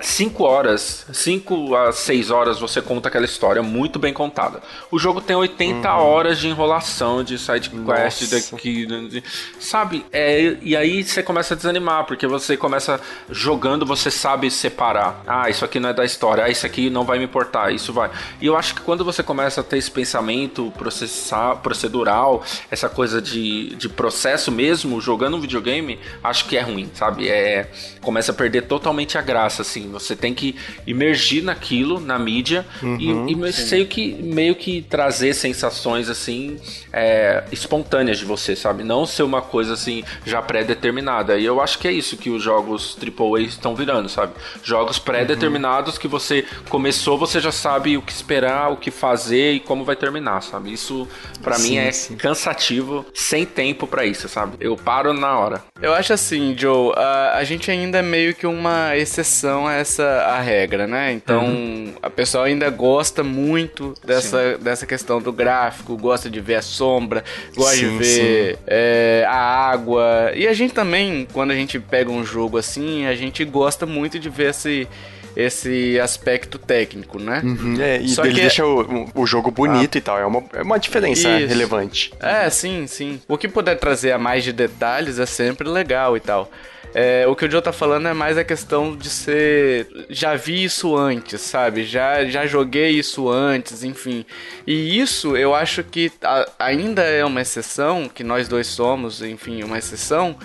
5 0.00 0.27
é, 0.27 0.27
é 0.28 0.42
horas, 0.42 1.06
5 1.12 1.76
a 1.76 1.92
6 1.92 2.30
horas 2.30 2.58
você 2.58 2.80
conta 2.80 3.08
aquela 3.08 3.24
história 3.24 3.62
muito 3.62 3.98
bem 3.98 4.12
contada. 4.12 4.60
O 4.90 4.98
jogo 4.98 5.20
tem 5.20 5.36
80 5.36 5.88
uhum. 5.88 6.00
horas 6.00 6.38
de 6.38 6.48
enrolação, 6.48 7.22
de 7.22 7.38
side 7.38 7.70
quest, 7.70 8.30
daqui, 8.30 9.22
sabe? 9.60 10.04
É, 10.12 10.56
e 10.62 10.76
aí 10.76 11.04
você 11.04 11.22
começa 11.22 11.54
a 11.54 11.56
desanimar, 11.56 12.04
porque 12.04 12.26
você 12.26 12.56
começa 12.56 12.78
começa 12.78 13.00
jogando, 13.30 13.84
você 13.84 14.10
sabe 14.10 14.50
separar. 14.50 15.22
Ah, 15.26 15.50
isso 15.50 15.64
aqui 15.64 15.80
não 15.80 15.90
é 15.90 15.92
da 15.92 16.04
história. 16.04 16.44
Ah, 16.44 16.48
isso 16.48 16.64
aqui 16.64 16.88
não 16.88 17.04
vai 17.04 17.18
me 17.18 17.24
importar. 17.24 17.72
Isso 17.72 17.92
vai. 17.92 18.10
E 18.40 18.46
eu 18.46 18.56
acho 18.56 18.74
que 18.74 18.80
quando 18.80 19.04
você 19.04 19.22
começa 19.22 19.60
a 19.60 19.64
ter 19.64 19.76
esse 19.76 19.90
pensamento 19.90 20.72
processar, 20.78 21.56
procedural, 21.56 22.42
essa 22.70 22.88
coisa 22.88 23.20
de, 23.20 23.74
de 23.76 23.88
processo 23.88 24.52
mesmo, 24.52 25.00
jogando 25.00 25.36
um 25.36 25.40
videogame, 25.40 25.98
acho 26.22 26.46
que 26.46 26.56
é 26.56 26.60
ruim, 26.60 26.90
sabe? 26.94 27.28
É, 27.28 27.70
começa 28.00 28.32
a 28.32 28.34
perder 28.34 28.62
totalmente 28.62 29.18
a 29.18 29.22
graça, 29.22 29.62
assim. 29.62 29.90
Você 29.90 30.14
tem 30.18 30.34
que 30.34 30.56
imergir 30.86 31.42
naquilo, 31.42 32.00
na 32.00 32.18
mídia, 32.18 32.66
uhum, 32.82 32.96
e, 32.98 33.32
e 33.32 33.36
meio, 33.36 33.86
que, 33.86 34.12
meio 34.14 34.54
que 34.54 34.82
trazer 34.82 35.34
sensações, 35.34 36.08
assim, 36.08 36.58
é, 36.92 37.44
espontâneas 37.52 38.18
de 38.18 38.24
você, 38.24 38.54
sabe? 38.54 38.82
Não 38.82 39.06
ser 39.06 39.22
uma 39.22 39.40
coisa, 39.40 39.74
assim, 39.74 40.04
já 40.24 40.42
pré-determinada. 40.42 41.38
E 41.38 41.44
eu 41.44 41.60
acho 41.60 41.78
que 41.78 41.88
é 41.88 41.92
isso 41.92 42.16
que 42.16 42.30
os 42.30 42.42
jogos 42.42 42.96
AAA 43.00 43.42
estão 43.42 43.74
virando, 43.74 44.08
sabe? 44.08 44.32
Jogos 44.62 44.98
pré-determinados 44.98 45.94
uhum. 45.94 46.00
que 46.00 46.08
você 46.08 46.44
começou, 46.68 47.16
você 47.16 47.40
já 47.40 47.52
sabe 47.52 47.96
o 47.96 48.02
que 48.02 48.12
esperar, 48.12 48.72
o 48.72 48.76
que 48.76 48.90
fazer 48.90 49.52
e 49.52 49.60
como 49.60 49.84
vai 49.84 49.96
terminar, 49.96 50.42
sabe? 50.42 50.72
Isso 50.72 51.08
para 51.42 51.58
mim 51.58 51.76
é 51.76 51.92
sim. 51.92 52.16
cansativo, 52.16 53.06
sem 53.14 53.44
tempo 53.44 53.86
para 53.86 54.04
isso, 54.04 54.28
sabe? 54.28 54.56
Eu 54.60 54.76
paro 54.76 55.12
na 55.12 55.38
hora. 55.38 55.62
Eu 55.80 55.94
acho 55.94 56.12
assim, 56.12 56.54
Joe, 56.56 56.92
a, 56.96 57.36
a 57.36 57.44
gente 57.44 57.70
ainda 57.70 57.98
é 57.98 58.02
meio 58.02 58.34
que 58.34 58.46
uma 58.46 58.96
exceção 58.96 59.66
a 59.66 59.74
essa 59.74 60.07
a 60.08 60.40
regra, 60.40 60.86
né? 60.86 61.12
Então, 61.12 61.44
uhum. 61.44 61.94
a 62.02 62.10
pessoa 62.10 62.44
ainda 62.46 62.68
gosta 62.70 63.22
muito 63.22 63.94
dessa, 64.04 64.58
dessa 64.58 64.86
questão 64.86 65.20
do 65.20 65.32
gráfico, 65.32 65.96
gosta 65.96 66.28
de 66.28 66.40
ver 66.40 66.56
a 66.56 66.62
sombra, 66.62 67.24
gosta 67.54 67.76
sim, 67.76 67.98
de 67.98 68.04
ver 68.04 68.58
é, 68.66 69.24
a 69.28 69.70
água. 69.70 70.32
E 70.34 70.46
a 70.46 70.52
gente 70.52 70.74
também, 70.74 71.26
quando 71.32 71.50
a 71.50 71.54
gente 71.54 71.78
pega 71.78 72.10
um 72.10 72.24
jogo 72.24 72.58
assim, 72.58 73.06
a 73.06 73.14
gente 73.14 73.44
gosta 73.44 73.86
muito 73.86 74.18
de 74.18 74.28
ver 74.28 74.50
esse 74.50 74.88
esse 75.36 76.00
aspecto 76.00 76.58
técnico, 76.58 77.16
né? 77.20 77.40
Uhum, 77.44 77.80
é, 77.80 77.98
e 77.98 78.08
Só 78.08 78.24
ele 78.24 78.34
que... 78.34 78.40
deixa 78.40 78.66
o, 78.66 79.08
o 79.14 79.24
jogo 79.24 79.52
bonito 79.52 79.94
ah. 79.94 79.98
e 79.98 80.00
tal, 80.00 80.18
é 80.18 80.26
uma, 80.26 80.42
é 80.52 80.62
uma 80.62 80.78
diferença 80.78 81.28
Isso. 81.38 81.46
relevante. 81.46 82.12
É, 82.18 82.50
sim, 82.50 82.88
sim. 82.88 83.20
O 83.28 83.38
que 83.38 83.46
puder 83.46 83.78
trazer 83.78 84.10
a 84.10 84.18
mais 84.18 84.42
de 84.42 84.52
detalhes 84.52 85.20
é 85.20 85.26
sempre 85.26 85.68
legal 85.68 86.16
e 86.16 86.20
tal. 86.20 86.50
É, 86.94 87.26
o 87.26 87.36
que 87.36 87.44
o 87.44 87.50
Joe 87.50 87.60
tá 87.60 87.72
falando 87.72 88.08
é 88.08 88.14
mais 88.14 88.38
a 88.38 88.44
questão 88.44 88.96
de 88.96 89.10
ser. 89.10 90.06
Já 90.08 90.34
vi 90.34 90.64
isso 90.64 90.96
antes, 90.96 91.40
sabe? 91.40 91.84
Já, 91.84 92.24
já 92.24 92.46
joguei 92.46 92.90
isso 92.90 93.28
antes, 93.28 93.84
enfim. 93.84 94.24
E 94.66 94.98
isso 94.98 95.36
eu 95.36 95.54
acho 95.54 95.84
que 95.84 96.10
a, 96.22 96.48
ainda 96.58 97.02
é 97.02 97.24
uma 97.24 97.40
exceção, 97.40 98.08
que 98.08 98.24
nós 98.24 98.48
dois 98.48 98.66
somos, 98.66 99.22
enfim, 99.22 99.62
uma 99.62 99.78
exceção 99.78 100.36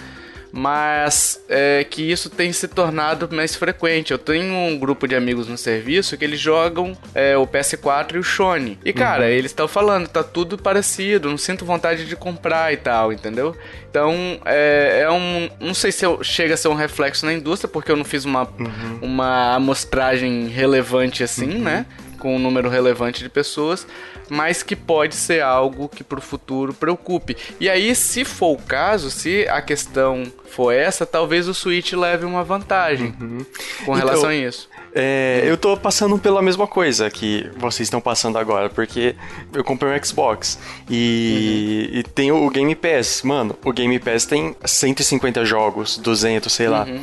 mas 0.55 1.43
é, 1.49 1.83
que 1.83 2.11
isso 2.11 2.29
tem 2.29 2.53
se 2.53 2.67
tornado 2.67 3.27
mais 3.31 3.55
frequente. 3.55 4.11
Eu 4.11 4.19
tenho 4.19 4.53
um 4.53 4.77
grupo 4.77 5.07
de 5.07 5.15
amigos 5.15 5.47
no 5.47 5.57
serviço 5.57 6.15
que 6.15 6.23
eles 6.23 6.39
jogam 6.39 6.95
é, 7.15 7.35
o 7.35 7.47
PS4 7.47 8.13
e 8.13 8.17
o 8.19 8.23
Sony. 8.23 8.77
E 8.85 8.93
cara, 8.93 9.23
uhum. 9.23 9.29
eles 9.29 9.49
estão 9.49 9.67
falando, 9.67 10.07
tá 10.07 10.21
tudo 10.21 10.55
parecido, 10.55 11.27
não 11.27 11.39
sinto 11.39 11.65
vontade 11.65 12.05
de 12.05 12.15
comprar 12.15 12.71
e 12.71 12.77
tal, 12.77 13.11
entendeu? 13.11 13.57
Então, 13.89 14.39
é, 14.45 14.99
é 15.01 15.11
um. 15.11 15.49
Não 15.59 15.73
sei 15.73 15.91
se 15.91 16.05
eu, 16.05 16.23
chega 16.23 16.53
a 16.53 16.57
ser 16.57 16.67
um 16.67 16.75
reflexo 16.75 17.25
na 17.25 17.33
indústria, 17.33 17.67
porque 17.67 17.91
eu 17.91 17.95
não 17.95 18.05
fiz 18.05 18.23
uma, 18.23 18.43
uhum. 18.43 18.99
uma 19.01 19.55
amostragem 19.55 20.49
relevante 20.49 21.23
assim, 21.23 21.49
uhum. 21.49 21.63
né? 21.63 21.85
com 22.23 22.37
um 22.37 22.39
número 22.39 22.69
relevante 22.69 23.21
de 23.21 23.27
pessoas, 23.27 23.85
mas 24.33 24.63
que 24.63 24.75
pode 24.75 25.15
ser 25.15 25.41
algo 25.41 25.87
que 25.87 26.03
para 26.03 26.17
o 26.17 26.21
futuro 26.21 26.73
preocupe. 26.73 27.37
E 27.59 27.69
aí, 27.69 27.93
se 27.95 28.25
for 28.25 28.53
o 28.53 28.61
caso, 28.61 29.11
se 29.11 29.47
a 29.47 29.61
questão 29.61 30.23
for 30.49 30.71
essa, 30.71 31.05
talvez 31.05 31.47
o 31.47 31.53
Switch 31.53 31.93
leve 31.93 32.25
uma 32.25 32.43
vantagem 32.43 33.13
uhum. 33.19 33.45
com 33.85 33.93
relação 33.93 34.19
então, 34.21 34.29
a 34.29 34.35
isso. 34.35 34.69
É, 34.95 35.41
eu 35.45 35.57
tô 35.57 35.75
passando 35.75 36.19
pela 36.19 36.41
mesma 36.41 36.67
coisa 36.67 37.09
que 37.09 37.49
vocês 37.57 37.87
estão 37.87 37.99
passando 37.99 38.37
agora, 38.37 38.69
porque 38.69 39.15
eu 39.53 39.63
comprei 39.63 39.91
um 39.91 40.03
Xbox 40.03 40.59
e, 40.89 41.89
uhum. 41.91 41.99
e 41.99 42.03
tem 42.03 42.31
o 42.31 42.49
Game 42.49 42.75
Pass. 42.75 43.23
Mano, 43.23 43.57
o 43.63 43.71
Game 43.71 43.97
Pass 43.99 44.25
tem 44.25 44.55
150 44.63 45.45
jogos, 45.45 45.97
200, 45.97 46.51
sei 46.51 46.67
lá. 46.67 46.83
Uhum. 46.83 47.01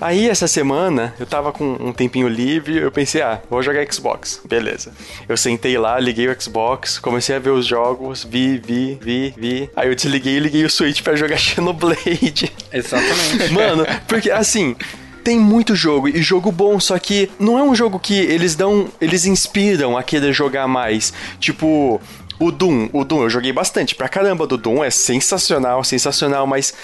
Aí 0.00 0.28
essa 0.28 0.46
semana 0.46 1.14
eu 1.18 1.26
tava 1.26 1.52
com 1.52 1.76
um 1.80 1.92
tempinho 1.92 2.28
livre, 2.28 2.76
eu 2.78 2.90
pensei, 2.90 3.22
ah, 3.22 3.40
vou 3.48 3.62
jogar 3.62 3.84
Xbox. 3.92 4.40
Beleza. 4.44 4.92
Eu 5.28 5.36
sentei 5.36 5.76
lá, 5.78 5.98
liguei 5.98 6.28
o 6.28 6.40
Xbox, 6.40 6.98
comecei 6.98 7.36
a 7.36 7.38
ver 7.38 7.50
os 7.50 7.66
jogos, 7.66 8.24
vi, 8.24 8.58
vi, 8.58 8.98
vi, 9.00 9.34
vi. 9.36 9.70
Aí 9.74 9.88
eu 9.88 9.94
desliguei 9.94 10.36
e 10.36 10.40
liguei 10.40 10.64
o 10.64 10.70
Switch 10.70 11.02
para 11.02 11.16
jogar 11.16 11.36
Xenoblade. 11.38 12.52
Exatamente. 12.72 13.52
Mano, 13.52 13.86
porque 14.06 14.30
assim, 14.30 14.76
tem 15.26 15.40
muito 15.40 15.74
jogo 15.74 16.08
e 16.08 16.22
jogo 16.22 16.52
bom, 16.52 16.78
só 16.78 16.96
que 17.00 17.28
não 17.36 17.58
é 17.58 17.62
um 17.62 17.74
jogo 17.74 17.98
que 17.98 18.14
eles 18.14 18.54
dão, 18.54 18.86
eles 19.00 19.24
inspiram 19.24 19.96
a 19.96 20.02
querer 20.04 20.32
jogar 20.32 20.68
mais. 20.68 21.12
Tipo, 21.40 22.00
o 22.38 22.50
Doom, 22.50 22.88
o 22.92 23.04
Doom 23.04 23.22
eu 23.22 23.30
joguei 23.30 23.52
bastante 23.52 23.94
pra 23.94 24.08
caramba 24.08 24.46
do 24.46 24.56
Doom, 24.56 24.84
é 24.84 24.90
sensacional, 24.90 25.82
sensacional, 25.82 26.46
mas 26.46 26.74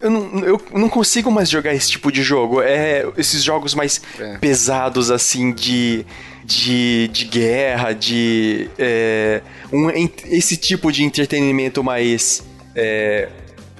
eu 0.00 0.10
não, 0.10 0.38
eu 0.40 0.62
não 0.72 0.88
consigo 0.88 1.30
mais 1.30 1.50
jogar 1.50 1.74
esse 1.74 1.90
tipo 1.90 2.10
de 2.10 2.22
jogo. 2.22 2.62
É 2.62 3.06
esses 3.16 3.42
jogos 3.42 3.74
mais 3.74 4.00
é. 4.18 4.38
pesados, 4.38 5.10
assim, 5.10 5.52
de. 5.52 6.04
De, 6.46 7.08
de 7.08 7.24
guerra, 7.24 7.94
de. 7.94 8.68
É, 8.78 9.40
um, 9.72 9.88
esse 10.26 10.58
tipo 10.58 10.92
de 10.92 11.02
entretenimento 11.02 11.82
mais. 11.82 12.42
É, 12.76 13.30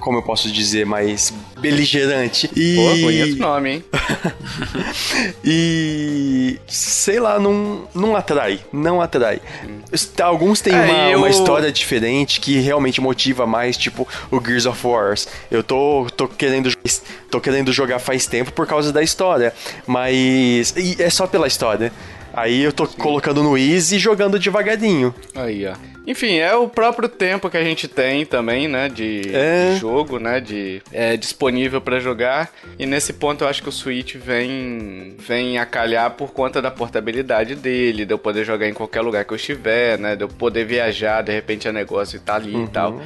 como 0.05 0.19
eu 0.19 0.21
posso 0.21 0.51
dizer, 0.51 0.85
mais 0.85 1.33
beligerante. 1.59 2.47
E... 2.55 2.75
Pô, 2.75 3.05
conheço 3.07 3.33
o 3.33 3.39
nome, 3.39 3.71
hein? 3.71 3.83
e 5.43 6.59
sei 6.67 7.19
lá, 7.19 7.39
não, 7.39 7.87
não 7.91 8.15
atrai, 8.15 8.59
não 8.71 9.01
atrai. 9.01 9.41
Alguns 10.21 10.61
têm 10.61 10.75
é, 10.75 10.83
uma, 10.83 11.09
eu... 11.09 11.17
uma 11.17 11.29
história 11.29 11.71
diferente 11.71 12.39
que 12.39 12.59
realmente 12.59 13.01
motiva 13.01 13.47
mais, 13.47 13.75
tipo 13.75 14.07
o 14.29 14.39
Gears 14.39 14.67
of 14.67 14.85
Wars. 14.85 15.27
Eu 15.49 15.63
tô, 15.63 16.05
tô 16.15 16.27
querendo 16.27 16.71
tô 17.31 17.41
querendo 17.41 17.73
jogar 17.73 17.97
faz 17.97 18.27
tempo 18.27 18.51
por 18.51 18.67
causa 18.67 18.93
da 18.93 19.01
história, 19.01 19.55
mas 19.87 20.75
é 20.99 21.09
só 21.09 21.25
pela 21.25 21.47
história. 21.47 21.91
Aí 22.31 22.61
eu 22.61 22.71
tô 22.71 22.85
Sim. 22.85 22.97
colocando 22.97 23.41
no 23.41 23.57
easy 23.57 23.95
e 23.95 23.99
jogando 23.99 24.37
devagarinho. 24.37 25.15
Aí, 25.33 25.65
ó. 25.65 25.94
Enfim, 26.07 26.35
é 26.35 26.53
o 26.55 26.67
próprio 26.67 27.09
tempo 27.09 27.49
que 27.49 27.57
a 27.57 27.63
gente 27.63 27.87
tem 27.87 28.25
também, 28.25 28.67
né, 28.67 28.89
de, 28.89 29.21
é. 29.33 29.73
de 29.73 29.79
jogo, 29.79 30.19
né, 30.19 30.39
de 30.39 30.81
é, 30.91 31.17
disponível 31.17 31.81
para 31.81 31.99
jogar. 31.99 32.51
E 32.77 32.85
nesse 32.85 33.13
ponto 33.13 33.43
eu 33.43 33.47
acho 33.47 33.63
que 33.63 33.69
o 33.69 33.71
Switch 33.71 34.15
vem 34.15 35.15
vem 35.17 35.57
a 35.57 35.65
calhar 35.65 36.11
por 36.11 36.31
conta 36.31 36.61
da 36.61 36.69
portabilidade 36.69 37.55
dele, 37.55 38.05
de 38.05 38.13
eu 38.13 38.17
poder 38.17 38.43
jogar 38.45 38.67
em 38.67 38.73
qualquer 38.73 39.01
lugar 39.01 39.25
que 39.25 39.33
eu 39.33 39.37
estiver, 39.37 39.97
né, 39.97 40.15
de 40.15 40.23
eu 40.23 40.27
poder 40.27 40.65
viajar, 40.65 41.21
de 41.21 41.31
repente 41.31 41.67
a 41.67 41.73
negócio 41.73 42.17
e 42.17 42.19
tá 42.19 42.35
ali 42.35 42.53
uhum. 42.53 42.65
e 42.65 42.67
tal. 42.67 43.01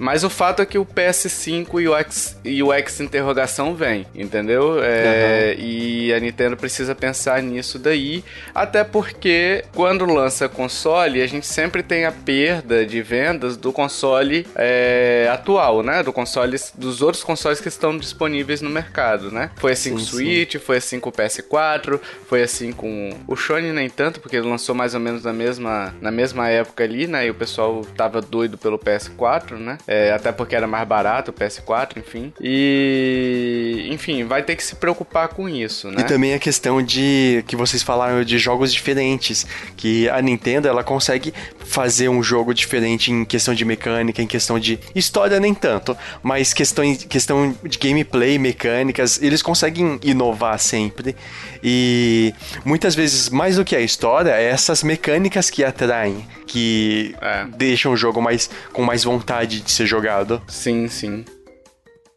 Mas 0.00 0.24
o 0.24 0.30
fato 0.30 0.62
é 0.62 0.66
que 0.66 0.78
o 0.78 0.86
PS5 0.86 1.82
e 1.82 1.86
o 1.86 1.94
X, 1.94 2.38
e 2.42 2.62
o 2.62 2.72
X 2.72 3.00
interrogação 3.00 3.74
vem, 3.74 4.06
entendeu? 4.14 4.82
É, 4.82 5.54
uhum. 5.58 5.62
E 5.62 6.14
a 6.14 6.18
Nintendo 6.18 6.56
precisa 6.56 6.94
pensar 6.94 7.42
nisso 7.42 7.78
daí, 7.78 8.24
até 8.54 8.82
porque 8.82 9.62
quando 9.74 10.06
lança 10.06 10.48
console, 10.48 11.20
a 11.20 11.26
gente 11.26 11.46
sempre 11.46 11.82
tem 11.82 12.06
a 12.06 12.12
perda 12.12 12.86
de 12.86 13.02
vendas 13.02 13.58
do 13.58 13.74
console 13.74 14.46
é, 14.56 15.28
atual, 15.30 15.82
né? 15.82 16.02
Do 16.02 16.14
console, 16.14 16.56
dos 16.76 17.02
outros 17.02 17.22
consoles 17.22 17.60
que 17.60 17.68
estão 17.68 17.98
disponíveis 17.98 18.62
no 18.62 18.70
mercado, 18.70 19.30
né? 19.30 19.50
Foi 19.56 19.72
assim 19.72 19.90
sim, 19.90 19.96
com 19.96 20.00
o 20.00 20.04
Switch, 20.06 20.52
sim. 20.52 20.58
foi 20.58 20.78
assim 20.78 20.98
com 20.98 21.10
o 21.10 21.12
PS4, 21.12 22.00
foi 22.26 22.42
assim 22.42 22.72
com 22.72 23.10
o 23.28 23.36
Sony 23.36 23.70
nem 23.70 23.90
tanto, 23.90 24.18
porque 24.18 24.36
ele 24.36 24.48
lançou 24.48 24.74
mais 24.74 24.94
ou 24.94 25.00
menos 25.00 25.24
na 25.24 25.32
mesma, 25.34 25.94
na 26.00 26.10
mesma 26.10 26.48
época 26.48 26.84
ali, 26.84 27.06
né? 27.06 27.26
E 27.26 27.30
o 27.30 27.34
pessoal 27.34 27.84
tava 27.94 28.22
doido 28.22 28.56
pelo 28.56 28.78
PS4, 28.78 29.58
né? 29.58 29.76
É, 29.92 30.12
até 30.12 30.30
porque 30.30 30.54
era 30.54 30.68
mais 30.68 30.86
barato 30.86 31.32
o 31.32 31.34
PS4, 31.34 31.96
enfim. 31.96 32.32
E, 32.40 33.88
enfim, 33.90 34.22
vai 34.22 34.40
ter 34.40 34.54
que 34.54 34.62
se 34.62 34.76
preocupar 34.76 35.26
com 35.26 35.48
isso, 35.48 35.90
né? 35.90 36.02
E 36.02 36.04
também 36.04 36.32
a 36.32 36.38
questão 36.38 36.80
de 36.80 37.42
que 37.48 37.56
vocês 37.56 37.82
falaram 37.82 38.22
de 38.22 38.38
jogos 38.38 38.72
diferentes, 38.72 39.44
que 39.76 40.08
a 40.08 40.22
Nintendo 40.22 40.68
ela 40.68 40.84
consegue 40.84 41.34
fazer 41.58 42.08
um 42.08 42.22
jogo 42.22 42.54
diferente 42.54 43.10
em 43.10 43.24
questão 43.24 43.52
de 43.52 43.64
mecânica, 43.64 44.22
em 44.22 44.28
questão 44.28 44.60
de 44.60 44.78
história 44.94 45.40
nem 45.40 45.52
tanto, 45.52 45.98
mas 46.22 46.54
questão, 46.54 46.84
questão 46.94 47.52
de 47.64 47.76
gameplay, 47.76 48.38
mecânicas, 48.38 49.20
eles 49.20 49.42
conseguem 49.42 49.98
inovar 50.04 50.56
sempre. 50.60 51.16
E 51.64 52.32
muitas 52.64 52.94
vezes, 52.94 53.28
mais 53.28 53.56
do 53.56 53.64
que 53.64 53.74
a 53.74 53.80
história, 53.80 54.30
é 54.30 54.44
essas 54.44 54.84
mecânicas 54.84 55.50
que 55.50 55.64
atraem, 55.64 56.24
que 56.50 57.14
é. 57.20 57.44
deixam 57.56 57.92
o 57.92 57.96
jogo 57.96 58.20
mais 58.20 58.50
com 58.72 58.82
mais 58.82 59.04
vontade 59.04 59.60
de 59.60 59.70
ser 59.70 59.86
jogado. 59.86 60.42
Sim, 60.48 60.88
sim. 60.88 61.24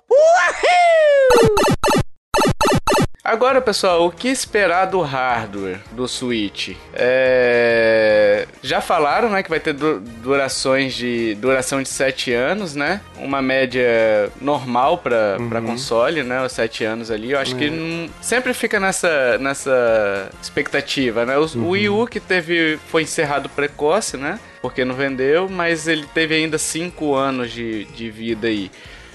Uhul! 0.09 1.75
Agora, 3.23 3.61
pessoal, 3.61 4.05
o 4.05 4.11
que 4.11 4.27
esperar 4.27 4.83
do 4.83 4.99
hardware 4.99 5.79
do 5.93 6.05
Switch? 6.09 6.75
É... 6.93 8.45
Já 8.61 8.81
falaram, 8.81 9.29
né, 9.29 9.41
que 9.41 9.49
vai 9.49 9.61
ter 9.61 9.73
durações 9.73 10.93
de 10.93 11.33
duração 11.35 11.81
de 11.81 11.87
7 11.87 12.33
anos, 12.33 12.75
né? 12.75 12.99
Uma 13.17 13.41
média 13.41 14.29
normal 14.41 14.97
para 14.97 15.37
uhum. 15.39 15.65
console, 15.65 16.21
né? 16.21 16.43
Os 16.45 16.51
7 16.51 16.83
anos 16.83 17.09
ali. 17.09 17.31
Eu 17.31 17.39
acho 17.39 17.53
uhum. 17.53 17.59
que 17.59 17.69
não... 17.69 18.09
sempre 18.19 18.53
fica 18.53 18.77
nessa, 18.77 19.37
nessa 19.37 20.29
expectativa, 20.41 21.25
né? 21.25 21.37
O, 21.37 21.45
uhum. 21.45 21.63
o 21.63 21.69
Wii 21.69 21.89
U 21.89 22.05
que 22.05 22.19
teve 22.19 22.77
foi 22.89 23.03
encerrado 23.03 23.47
precoce, 23.47 24.17
né? 24.17 24.37
Porque 24.61 24.83
não 24.83 24.95
vendeu, 24.95 25.47
mas 25.47 25.87
ele 25.87 26.05
teve 26.13 26.35
ainda 26.35 26.57
5 26.57 27.15
anos 27.15 27.51
de, 27.53 27.85
de 27.85 28.09
vida 28.09 28.47
aí. 28.47 28.69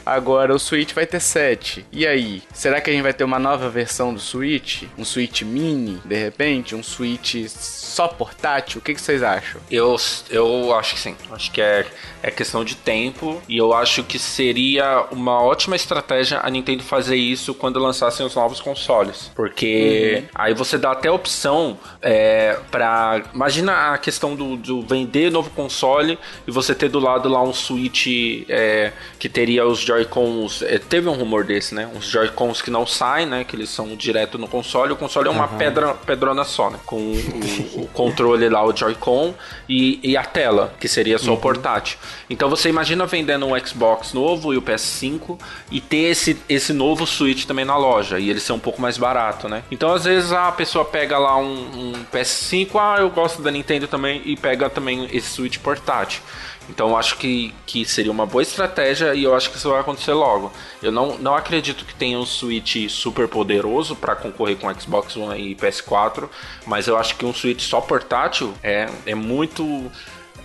Agora 0.09 0.55
o 0.55 0.59
Switch 0.59 0.95
vai 0.95 1.07
ter 1.07 1.21
7. 1.21 1.85
E 1.93 2.07
aí? 2.07 2.43
Será 2.53 2.81
que 2.81 2.89
a 2.89 2.93
gente 2.93 3.03
vai 3.03 3.13
ter 3.13 3.25
uma 3.25 3.39
nova 3.39 3.69
versão 3.69 4.15
do 4.15 4.21
Switch? 4.21 4.85
Um 4.97 5.05
Switch 5.05 5.43
mini, 5.43 6.01
de 6.05 6.17
repente? 6.17 6.75
Um 6.75 6.83
Switch 6.83 7.47
só 7.49 8.09
portátil? 8.09 8.79
O 8.79 8.83
que, 8.83 8.95
que 8.95 9.01
vocês 9.01 9.23
acham? 9.23 9.61
Eu, 9.71 9.97
eu 10.31 10.75
acho 10.75 10.95
que 10.95 11.01
sim. 11.01 11.17
Acho 11.31 11.53
que 11.53 11.61
é, 11.61 11.85
é 12.23 12.31
questão 12.31 12.65
de 12.65 12.75
tempo. 12.75 13.43
E 13.47 13.59
eu 13.59 13.75
acho 13.75 14.03
que 14.03 14.19
seria 14.19 15.07
uma 15.11 15.43
ótima 15.43 15.77
estratégia 15.77 16.41
a 16.43 16.49
Nintendo 16.49 16.83
fazer 16.83 17.17
isso 17.17 17.53
quando 17.53 17.79
lançassem 17.79 18.25
os 18.25 18.35
novos 18.35 18.61
consoles. 18.61 19.31
Porque 19.35 20.23
uhum. 20.23 20.29
aí 20.35 20.55
você 20.55 20.79
dá 20.79 20.93
até 20.93 21.11
opção 21.11 21.79
é, 22.01 22.59
para 22.71 23.23
Imagina 23.35 23.93
a 23.93 23.99
questão 23.99 24.35
do, 24.35 24.57
do, 24.57 24.83
vender 24.83 25.31
novo 25.31 25.51
console 25.51 26.19
e 26.47 26.51
você 26.51 26.75
ter 26.75 26.89
do 26.89 26.99
lado 26.99 27.29
lá 27.29 27.43
um 27.43 27.53
Switch 27.53 28.07
é, 28.49 28.93
que 29.19 29.29
teria 29.29 29.67
os 29.67 29.79
Joy-Cons. 29.99 30.63
É, 30.63 30.79
teve 30.79 31.09
um 31.09 31.13
rumor 31.13 31.45
desse, 31.45 31.75
né? 31.75 31.89
Uns 31.95 32.07
Joy-Cons 32.07 32.63
que 32.63 32.71
não 32.71 32.87
saem, 32.87 33.27
né? 33.27 33.45
Que 33.45 33.57
eles 33.57 33.69
são 33.69 33.97
direto 33.97 34.39
no 34.39 34.47
console. 34.47 34.93
O 34.93 34.97
console 34.97 35.29
é 35.29 35.31
uma 35.31 35.51
uhum. 35.51 35.59
pedra, 35.59 35.95
pedrona 35.95 36.45
só, 36.45 36.71
né? 36.71 36.79
Com 36.87 36.97
o, 36.97 37.83
o 37.83 37.87
controle 37.89 38.49
lá, 38.49 38.65
o 38.65 38.77
Joy-Con 38.77 39.35
e, 39.69 40.01
e, 40.03 40.17
a 40.17 40.25
tela, 40.25 40.73
que 40.79 40.89
seria 40.89 41.19
só 41.19 41.31
uhum. 41.31 41.37
o 41.37 41.41
portátil. 41.41 41.99
Então 42.31 42.49
você 42.49 42.69
imagina 42.69 43.07
vendendo 43.07 43.47
um 43.47 43.59
Xbox 43.67 44.13
novo 44.13 44.55
e 44.55 44.57
o 44.57 44.63
PS5 44.63 45.39
e 45.71 45.81
ter 45.81 46.11
esse, 46.11 46.41
esse 46.49 46.73
novo 46.73 47.07
Switch 47.07 47.45
também 47.45 47.65
na 47.65 47.77
loja. 47.77 48.19
E 48.19 48.31
ele 48.31 48.41
ser 48.41 48.53
um 48.53 48.59
pouco 48.59 48.81
mais 48.81 48.97
barato, 48.97 49.49
né? 49.49 49.63
Então 49.71 49.93
às 49.93 50.05
vezes 50.05 50.33
a 50.33 50.53
pessoa 50.53 50.85
pega 50.85 51.19
lá 51.19 51.37
um, 51.37 51.93
um 51.93 51.93
PS5, 52.13 52.71
ah, 52.75 52.97
eu 53.01 53.11
gosto 53.11 53.43
da 53.43 53.51
Nintendo 53.51 53.87
também, 53.87 54.23
e 54.25 54.37
pega 54.37 54.71
também 54.71 55.09
esse 55.13 55.29
Switch 55.29 55.59
portátil. 55.59 56.23
Então 56.69 56.91
eu 56.91 56.97
acho 56.97 57.17
que, 57.17 57.55
que 57.67 57.85
seria 57.85 58.13
uma 58.13 58.27
boa 58.27 58.43
estratégia 58.43 59.15
e 59.15 59.25
eu 59.25 59.35
acho 59.35 59.51
que 59.51 59.57
isso 59.57 59.71
vai 59.71 59.81
acontecer 59.81 60.13
logo. 60.13 60.53
Eu 60.83 60.93
não, 60.93 61.17
não 61.19 61.35
acredito 61.35 61.85
que 61.85 61.95
tenha 61.95 62.19
um 62.19 62.27
Switch 62.27 62.89
super 62.89 63.27
poderoso 63.27 63.97
para 63.97 64.15
concorrer 64.15 64.57
com 64.57 64.73
Xbox 64.73 65.17
One 65.17 65.53
e 65.53 65.55
PS4, 65.55 66.29
mas 66.67 66.87
eu 66.87 66.97
acho 66.97 67.17
que 67.17 67.25
um 67.25 67.33
Switch 67.33 67.63
só 67.63 67.81
portátil 67.81 68.53
é, 68.63 68.89
é 69.07 69.15
muito 69.15 69.91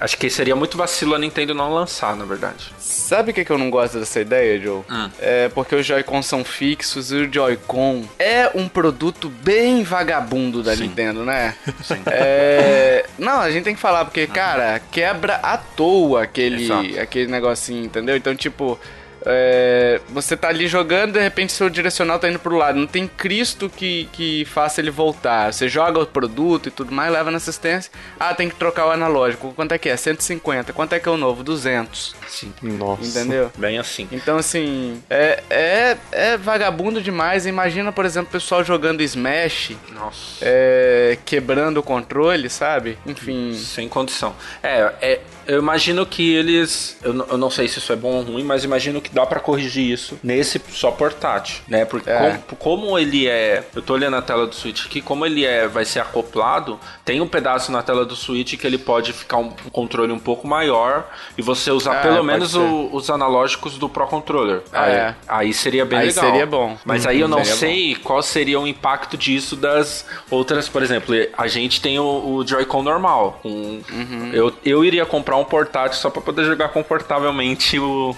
Acho 0.03 0.17
que 0.17 0.29
seria 0.29 0.53
muito 0.53 0.77
vacilo 0.77 1.15
a 1.15 1.17
Nintendo 1.17 1.55
não 1.55 1.73
lançar, 1.73 2.13
na 2.13 2.25
verdade. 2.25 2.73
Sabe 2.77 3.31
o 3.31 3.33
que, 3.33 3.45
que 3.45 3.49
eu 3.49 3.57
não 3.57 3.69
gosto 3.69 3.99
dessa 3.99 4.19
ideia, 4.19 4.59
Joe? 4.59 4.81
Hum. 4.91 5.09
É 5.17 5.47
porque 5.47 5.73
os 5.73 5.85
Joy-Con 5.85 6.21
são 6.21 6.43
fixos 6.43 7.09
e 7.09 7.15
o 7.15 7.33
Joy-Con 7.33 8.03
é 8.19 8.51
um 8.53 8.67
produto 8.67 9.29
bem 9.29 9.81
vagabundo 9.81 10.61
da 10.61 10.75
Sim. 10.75 10.83
Nintendo, 10.83 11.23
né? 11.23 11.55
Sim. 11.81 12.01
É... 12.07 13.05
Não, 13.17 13.39
a 13.39 13.49
gente 13.49 13.63
tem 13.63 13.75
que 13.75 13.79
falar, 13.79 14.03
porque, 14.03 14.27
cara, 14.27 14.81
quebra 14.91 15.35
à 15.35 15.57
toa 15.57 16.23
aquele, 16.23 16.99
aquele 16.99 17.31
negocinho, 17.31 17.85
entendeu? 17.85 18.17
Então, 18.17 18.35
tipo. 18.35 18.77
É, 19.25 20.01
você 20.09 20.35
tá 20.35 20.49
ali 20.49 20.67
jogando, 20.67 21.13
de 21.13 21.19
repente 21.19 21.53
seu 21.53 21.69
direcional 21.69 22.19
tá 22.19 22.29
indo 22.29 22.39
pro 22.39 22.55
lado. 22.55 22.77
Não 22.77 22.87
tem 22.87 23.07
Cristo 23.07 23.69
que, 23.69 24.09
que 24.11 24.45
faça 24.45 24.81
ele 24.81 24.91
voltar. 24.91 25.53
Você 25.53 25.67
joga 25.67 25.99
o 25.99 26.05
produto 26.05 26.67
e 26.67 26.71
tudo 26.71 26.93
mais, 26.93 27.11
leva 27.11 27.31
na 27.31 27.37
assistência. 27.37 27.91
Ah, 28.19 28.33
tem 28.33 28.49
que 28.49 28.55
trocar 28.55 28.87
o 28.87 28.91
analógico. 28.91 29.53
Quanto 29.53 29.73
é 29.73 29.77
que 29.77 29.89
é? 29.89 29.95
150. 29.95 30.73
Quanto 30.73 30.93
é 30.93 30.99
que 30.99 31.07
é 31.07 31.11
o 31.11 31.17
novo? 31.17 31.43
200. 31.43 32.15
Sim. 32.33 32.51
Nossa. 32.63 33.05
Entendeu? 33.05 33.51
Bem 33.55 33.77
assim. 33.77 34.07
Então, 34.11 34.37
assim, 34.37 35.01
é, 35.07 35.43
é, 35.49 35.97
é 36.11 36.37
vagabundo 36.37 36.99
demais. 36.99 37.45
Imagina, 37.45 37.91
por 37.91 38.05
exemplo, 38.05 38.29
o 38.29 38.31
pessoal 38.31 38.63
jogando 38.63 39.01
Smash. 39.01 39.73
Nossa. 39.91 40.37
É, 40.41 41.17
quebrando 41.23 41.77
o 41.77 41.83
controle, 41.83 42.49
sabe? 42.49 42.97
Enfim. 43.05 43.53
Sem 43.53 43.87
condição. 43.87 44.35
É, 44.63 44.93
é 44.99 45.21
eu 45.45 45.59
imagino 45.59 46.05
que 46.05 46.33
eles. 46.33 46.97
Eu, 47.03 47.13
eu, 47.13 47.37
não 47.37 47.49
sei 47.49 47.67
se 47.67 47.79
isso 47.79 47.91
é 47.91 47.95
bom 47.95 48.15
ou 48.15 48.23
ruim, 48.23 48.43
mas 48.43 48.63
imagino 48.63 49.01
que 49.01 49.13
dá 49.13 49.25
para 49.25 49.39
corrigir 49.39 49.91
isso 49.91 50.17
nesse 50.23 50.61
só 50.71 50.91
portátil, 50.91 51.61
né? 51.67 51.85
Porque 51.85 52.09
é. 52.09 52.39
como, 52.57 52.57
como, 52.57 52.99
ele 52.99 53.27
é. 53.27 53.63
Eu 53.75 53.81
tô 53.81 53.93
olhando 53.93 54.15
a 54.15 54.21
tela 54.21 54.47
do 54.47 54.55
Switch 54.55 54.85
aqui, 54.85 55.01
como 55.01 55.25
ele 55.25 55.45
é, 55.45 55.67
vai 55.67 55.85
ser 55.85 55.99
acoplado, 55.99 56.79
tem 57.03 57.19
um 57.19 57.27
pedaço 57.27 57.71
na 57.71 57.83
tela 57.83 58.05
do 58.05 58.15
Switch 58.15 58.57
que 58.57 58.65
ele 58.65 58.77
pode 58.77 59.11
ficar 59.11 59.37
um, 59.37 59.53
um 59.65 59.69
controle 59.69 60.11
um 60.11 60.19
pouco 60.19 60.47
maior 60.47 61.09
e 61.37 61.41
você 61.41 61.71
usar 61.71 61.95
é, 61.95 62.01
pelo 62.01 62.22
menos 62.23 62.55
o, 62.55 62.89
os 62.91 63.09
analógicos 63.09 63.77
do 63.77 63.89
Pro 63.89 64.07
Controller. 64.07 64.61
É. 64.71 64.77
Aí, 64.77 65.15
aí 65.27 65.53
seria 65.53 65.85
bem 65.85 65.99
aí 65.99 66.07
legal. 66.07 66.25
seria 66.25 66.45
bom. 66.45 66.77
Mas 66.85 67.05
aí 67.05 67.19
eu 67.19 67.27
não 67.27 67.43
sei 67.43 67.95
bom. 67.95 68.01
qual 68.03 68.23
seria 68.23 68.59
o 68.59 68.67
impacto 68.67 69.17
disso 69.17 69.55
das 69.55 70.05
outras. 70.29 70.67
Por 70.69 70.81
exemplo, 70.83 71.13
a 71.37 71.47
gente 71.47 71.81
tem 71.81 71.99
o, 71.99 72.03
o 72.03 72.47
Joy-Con 72.47 72.83
normal. 72.83 73.39
Um, 73.43 73.81
uhum. 73.91 74.29
eu, 74.33 74.53
eu 74.63 74.85
iria 74.85 75.05
comprar 75.05 75.37
um 75.37 75.43
portátil 75.43 75.99
só 75.99 76.09
para 76.09 76.21
poder 76.21 76.45
jogar 76.45 76.69
confortavelmente 76.69 77.79
o, 77.79 78.15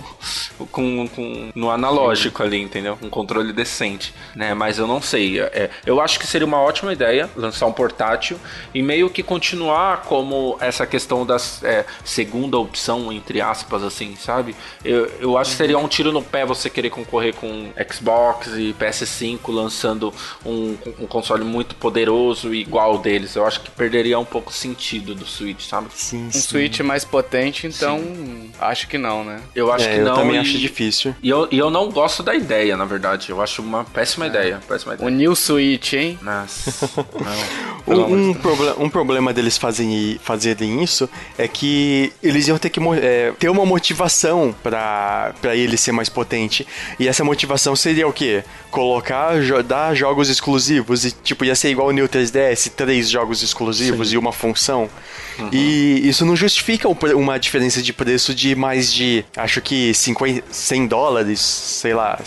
o 0.59 0.65
com, 0.65 1.07
com, 1.07 1.51
no 1.55 1.69
analógico 1.69 2.43
ali, 2.43 2.61
entendeu? 2.61 2.97
Um 3.01 3.09
controle 3.09 3.53
decente, 3.53 4.13
né? 4.35 4.53
Mas 4.53 4.77
eu 4.77 4.87
não 4.87 5.01
sei. 5.01 5.39
É, 5.39 5.69
eu 5.85 5.99
acho 5.99 6.19
que 6.19 6.27
seria 6.27 6.45
uma 6.45 6.59
ótima 6.59 6.93
ideia 6.93 7.29
lançar 7.35 7.65
um 7.65 7.73
portátil 7.73 8.39
e 8.73 8.81
meio 8.81 9.09
que 9.09 9.23
continuar 9.23 10.03
como 10.03 10.57
essa 10.59 10.85
questão 10.85 11.25
da 11.25 11.37
é, 11.63 11.85
segunda 12.03 12.57
opção, 12.57 13.11
entre 13.11 13.41
aspas, 13.41 13.83
assim, 13.85 14.15
sabe? 14.15 14.55
Eu, 14.83 15.11
eu 15.19 15.37
acho 15.37 15.51
que 15.51 15.57
seria 15.57 15.77
um 15.77 15.87
tiro 15.87 16.11
no 16.11 16.21
pé 16.21 16.45
você 16.45 16.69
querer 16.69 16.89
concorrer 16.89 17.33
com 17.33 17.69
Xbox 17.91 18.47
e 18.55 18.75
PS5 18.79 19.39
lançando 19.47 20.13
um, 20.45 20.75
um 20.99 21.07
console 21.07 21.43
muito 21.43 21.75
poderoso 21.75 22.53
e 22.53 22.61
igual 22.61 22.97
deles. 22.97 23.35
Eu 23.35 23.45
acho 23.45 23.61
que 23.61 23.71
perderia 23.71 24.17
um 24.19 24.25
pouco 24.25 24.49
o 24.49 24.53
sentido 24.53 25.15
do 25.15 25.25
Switch, 25.25 25.61
sabe? 25.61 25.87
Sim, 25.93 26.29
sim. 26.31 26.37
Um 26.37 26.41
Switch 26.41 26.79
mais 26.81 27.05
potente, 27.05 27.67
então 27.67 27.99
Sim. 27.99 28.51
acho 28.59 28.87
que 28.87 28.97
não, 28.97 29.23
né? 29.23 29.41
Eu 29.55 29.71
acho 29.71 29.85
é, 29.85 29.93
que 29.93 29.99
eu 29.99 30.05
não. 30.05 30.11
Eu 30.11 30.17
também 30.17 30.35
e... 30.35 30.39
acho 30.39 30.57
difícil. 30.57 31.15
E 31.21 31.29
eu, 31.29 31.47
e 31.51 31.57
eu 31.57 31.69
não 31.69 31.89
gosto 31.91 32.23
da 32.23 32.35
ideia, 32.35 32.75
na 32.75 32.85
verdade. 32.85 33.29
Eu 33.29 33.41
acho 33.41 33.61
uma 33.61 33.83
péssima 33.83 34.25
é. 34.25 34.29
ideia. 34.29 34.61
Péssima 34.67 34.93
ideia. 34.93 35.07
O 35.07 35.11
New 35.11 35.35
Switch, 35.35 35.93
hein? 35.93 36.19
Nossa. 36.21 36.89
não, 37.87 37.97
um, 37.97 38.29
um, 38.29 38.33
proble 38.33 38.73
um 38.77 38.89
problema 38.89 39.33
deles 39.33 39.57
fazerem, 39.57 40.19
fazerem 40.21 40.83
isso 40.83 41.09
é 41.37 41.47
que 41.47 42.11
eles 42.21 42.47
iam 42.47 42.57
ter 42.57 42.69
que 42.69 42.79
é, 43.01 43.31
ter 43.37 43.49
uma 43.49 43.65
motivação 43.75 44.55
para 44.63 45.53
ele 45.53 45.75
ser 45.75 45.91
mais 45.91 46.07
potente. 46.07 46.65
E 46.97 47.07
essa 47.07 47.23
motivação 47.23 47.75
seria 47.75 48.07
o 48.07 48.13
quê? 48.13 48.43
Colocar, 48.71 49.41
jo 49.41 49.61
dar 49.61 49.93
jogos 49.93 50.29
exclusivos 50.29 51.03
e, 51.03 51.11
tipo, 51.11 51.43
ia 51.43 51.55
ser 51.55 51.69
igual 51.69 51.89
o 51.89 51.91
New 51.91 52.07
3DS, 52.07 52.71
três 52.75 53.09
jogos 53.09 53.43
exclusivos 53.43 54.09
Sim. 54.09 54.15
e 54.15 54.17
uma 54.17 54.31
função. 54.31 54.89
Uhum. 55.37 55.49
E 55.51 56.07
isso 56.07 56.25
não 56.25 56.35
justifica 56.35 56.87
uma 56.87 57.37
diferença 57.37 57.81
de 57.81 57.91
preço 57.91 58.33
de 58.33 58.55
mais 58.55 58.93
de, 58.93 59.25
acho 59.35 59.61
que 59.61 59.93
50, 59.93 60.43
100 60.49 60.87
dólares, 60.87 61.41
sei 61.41 61.93
lá, 61.93 62.17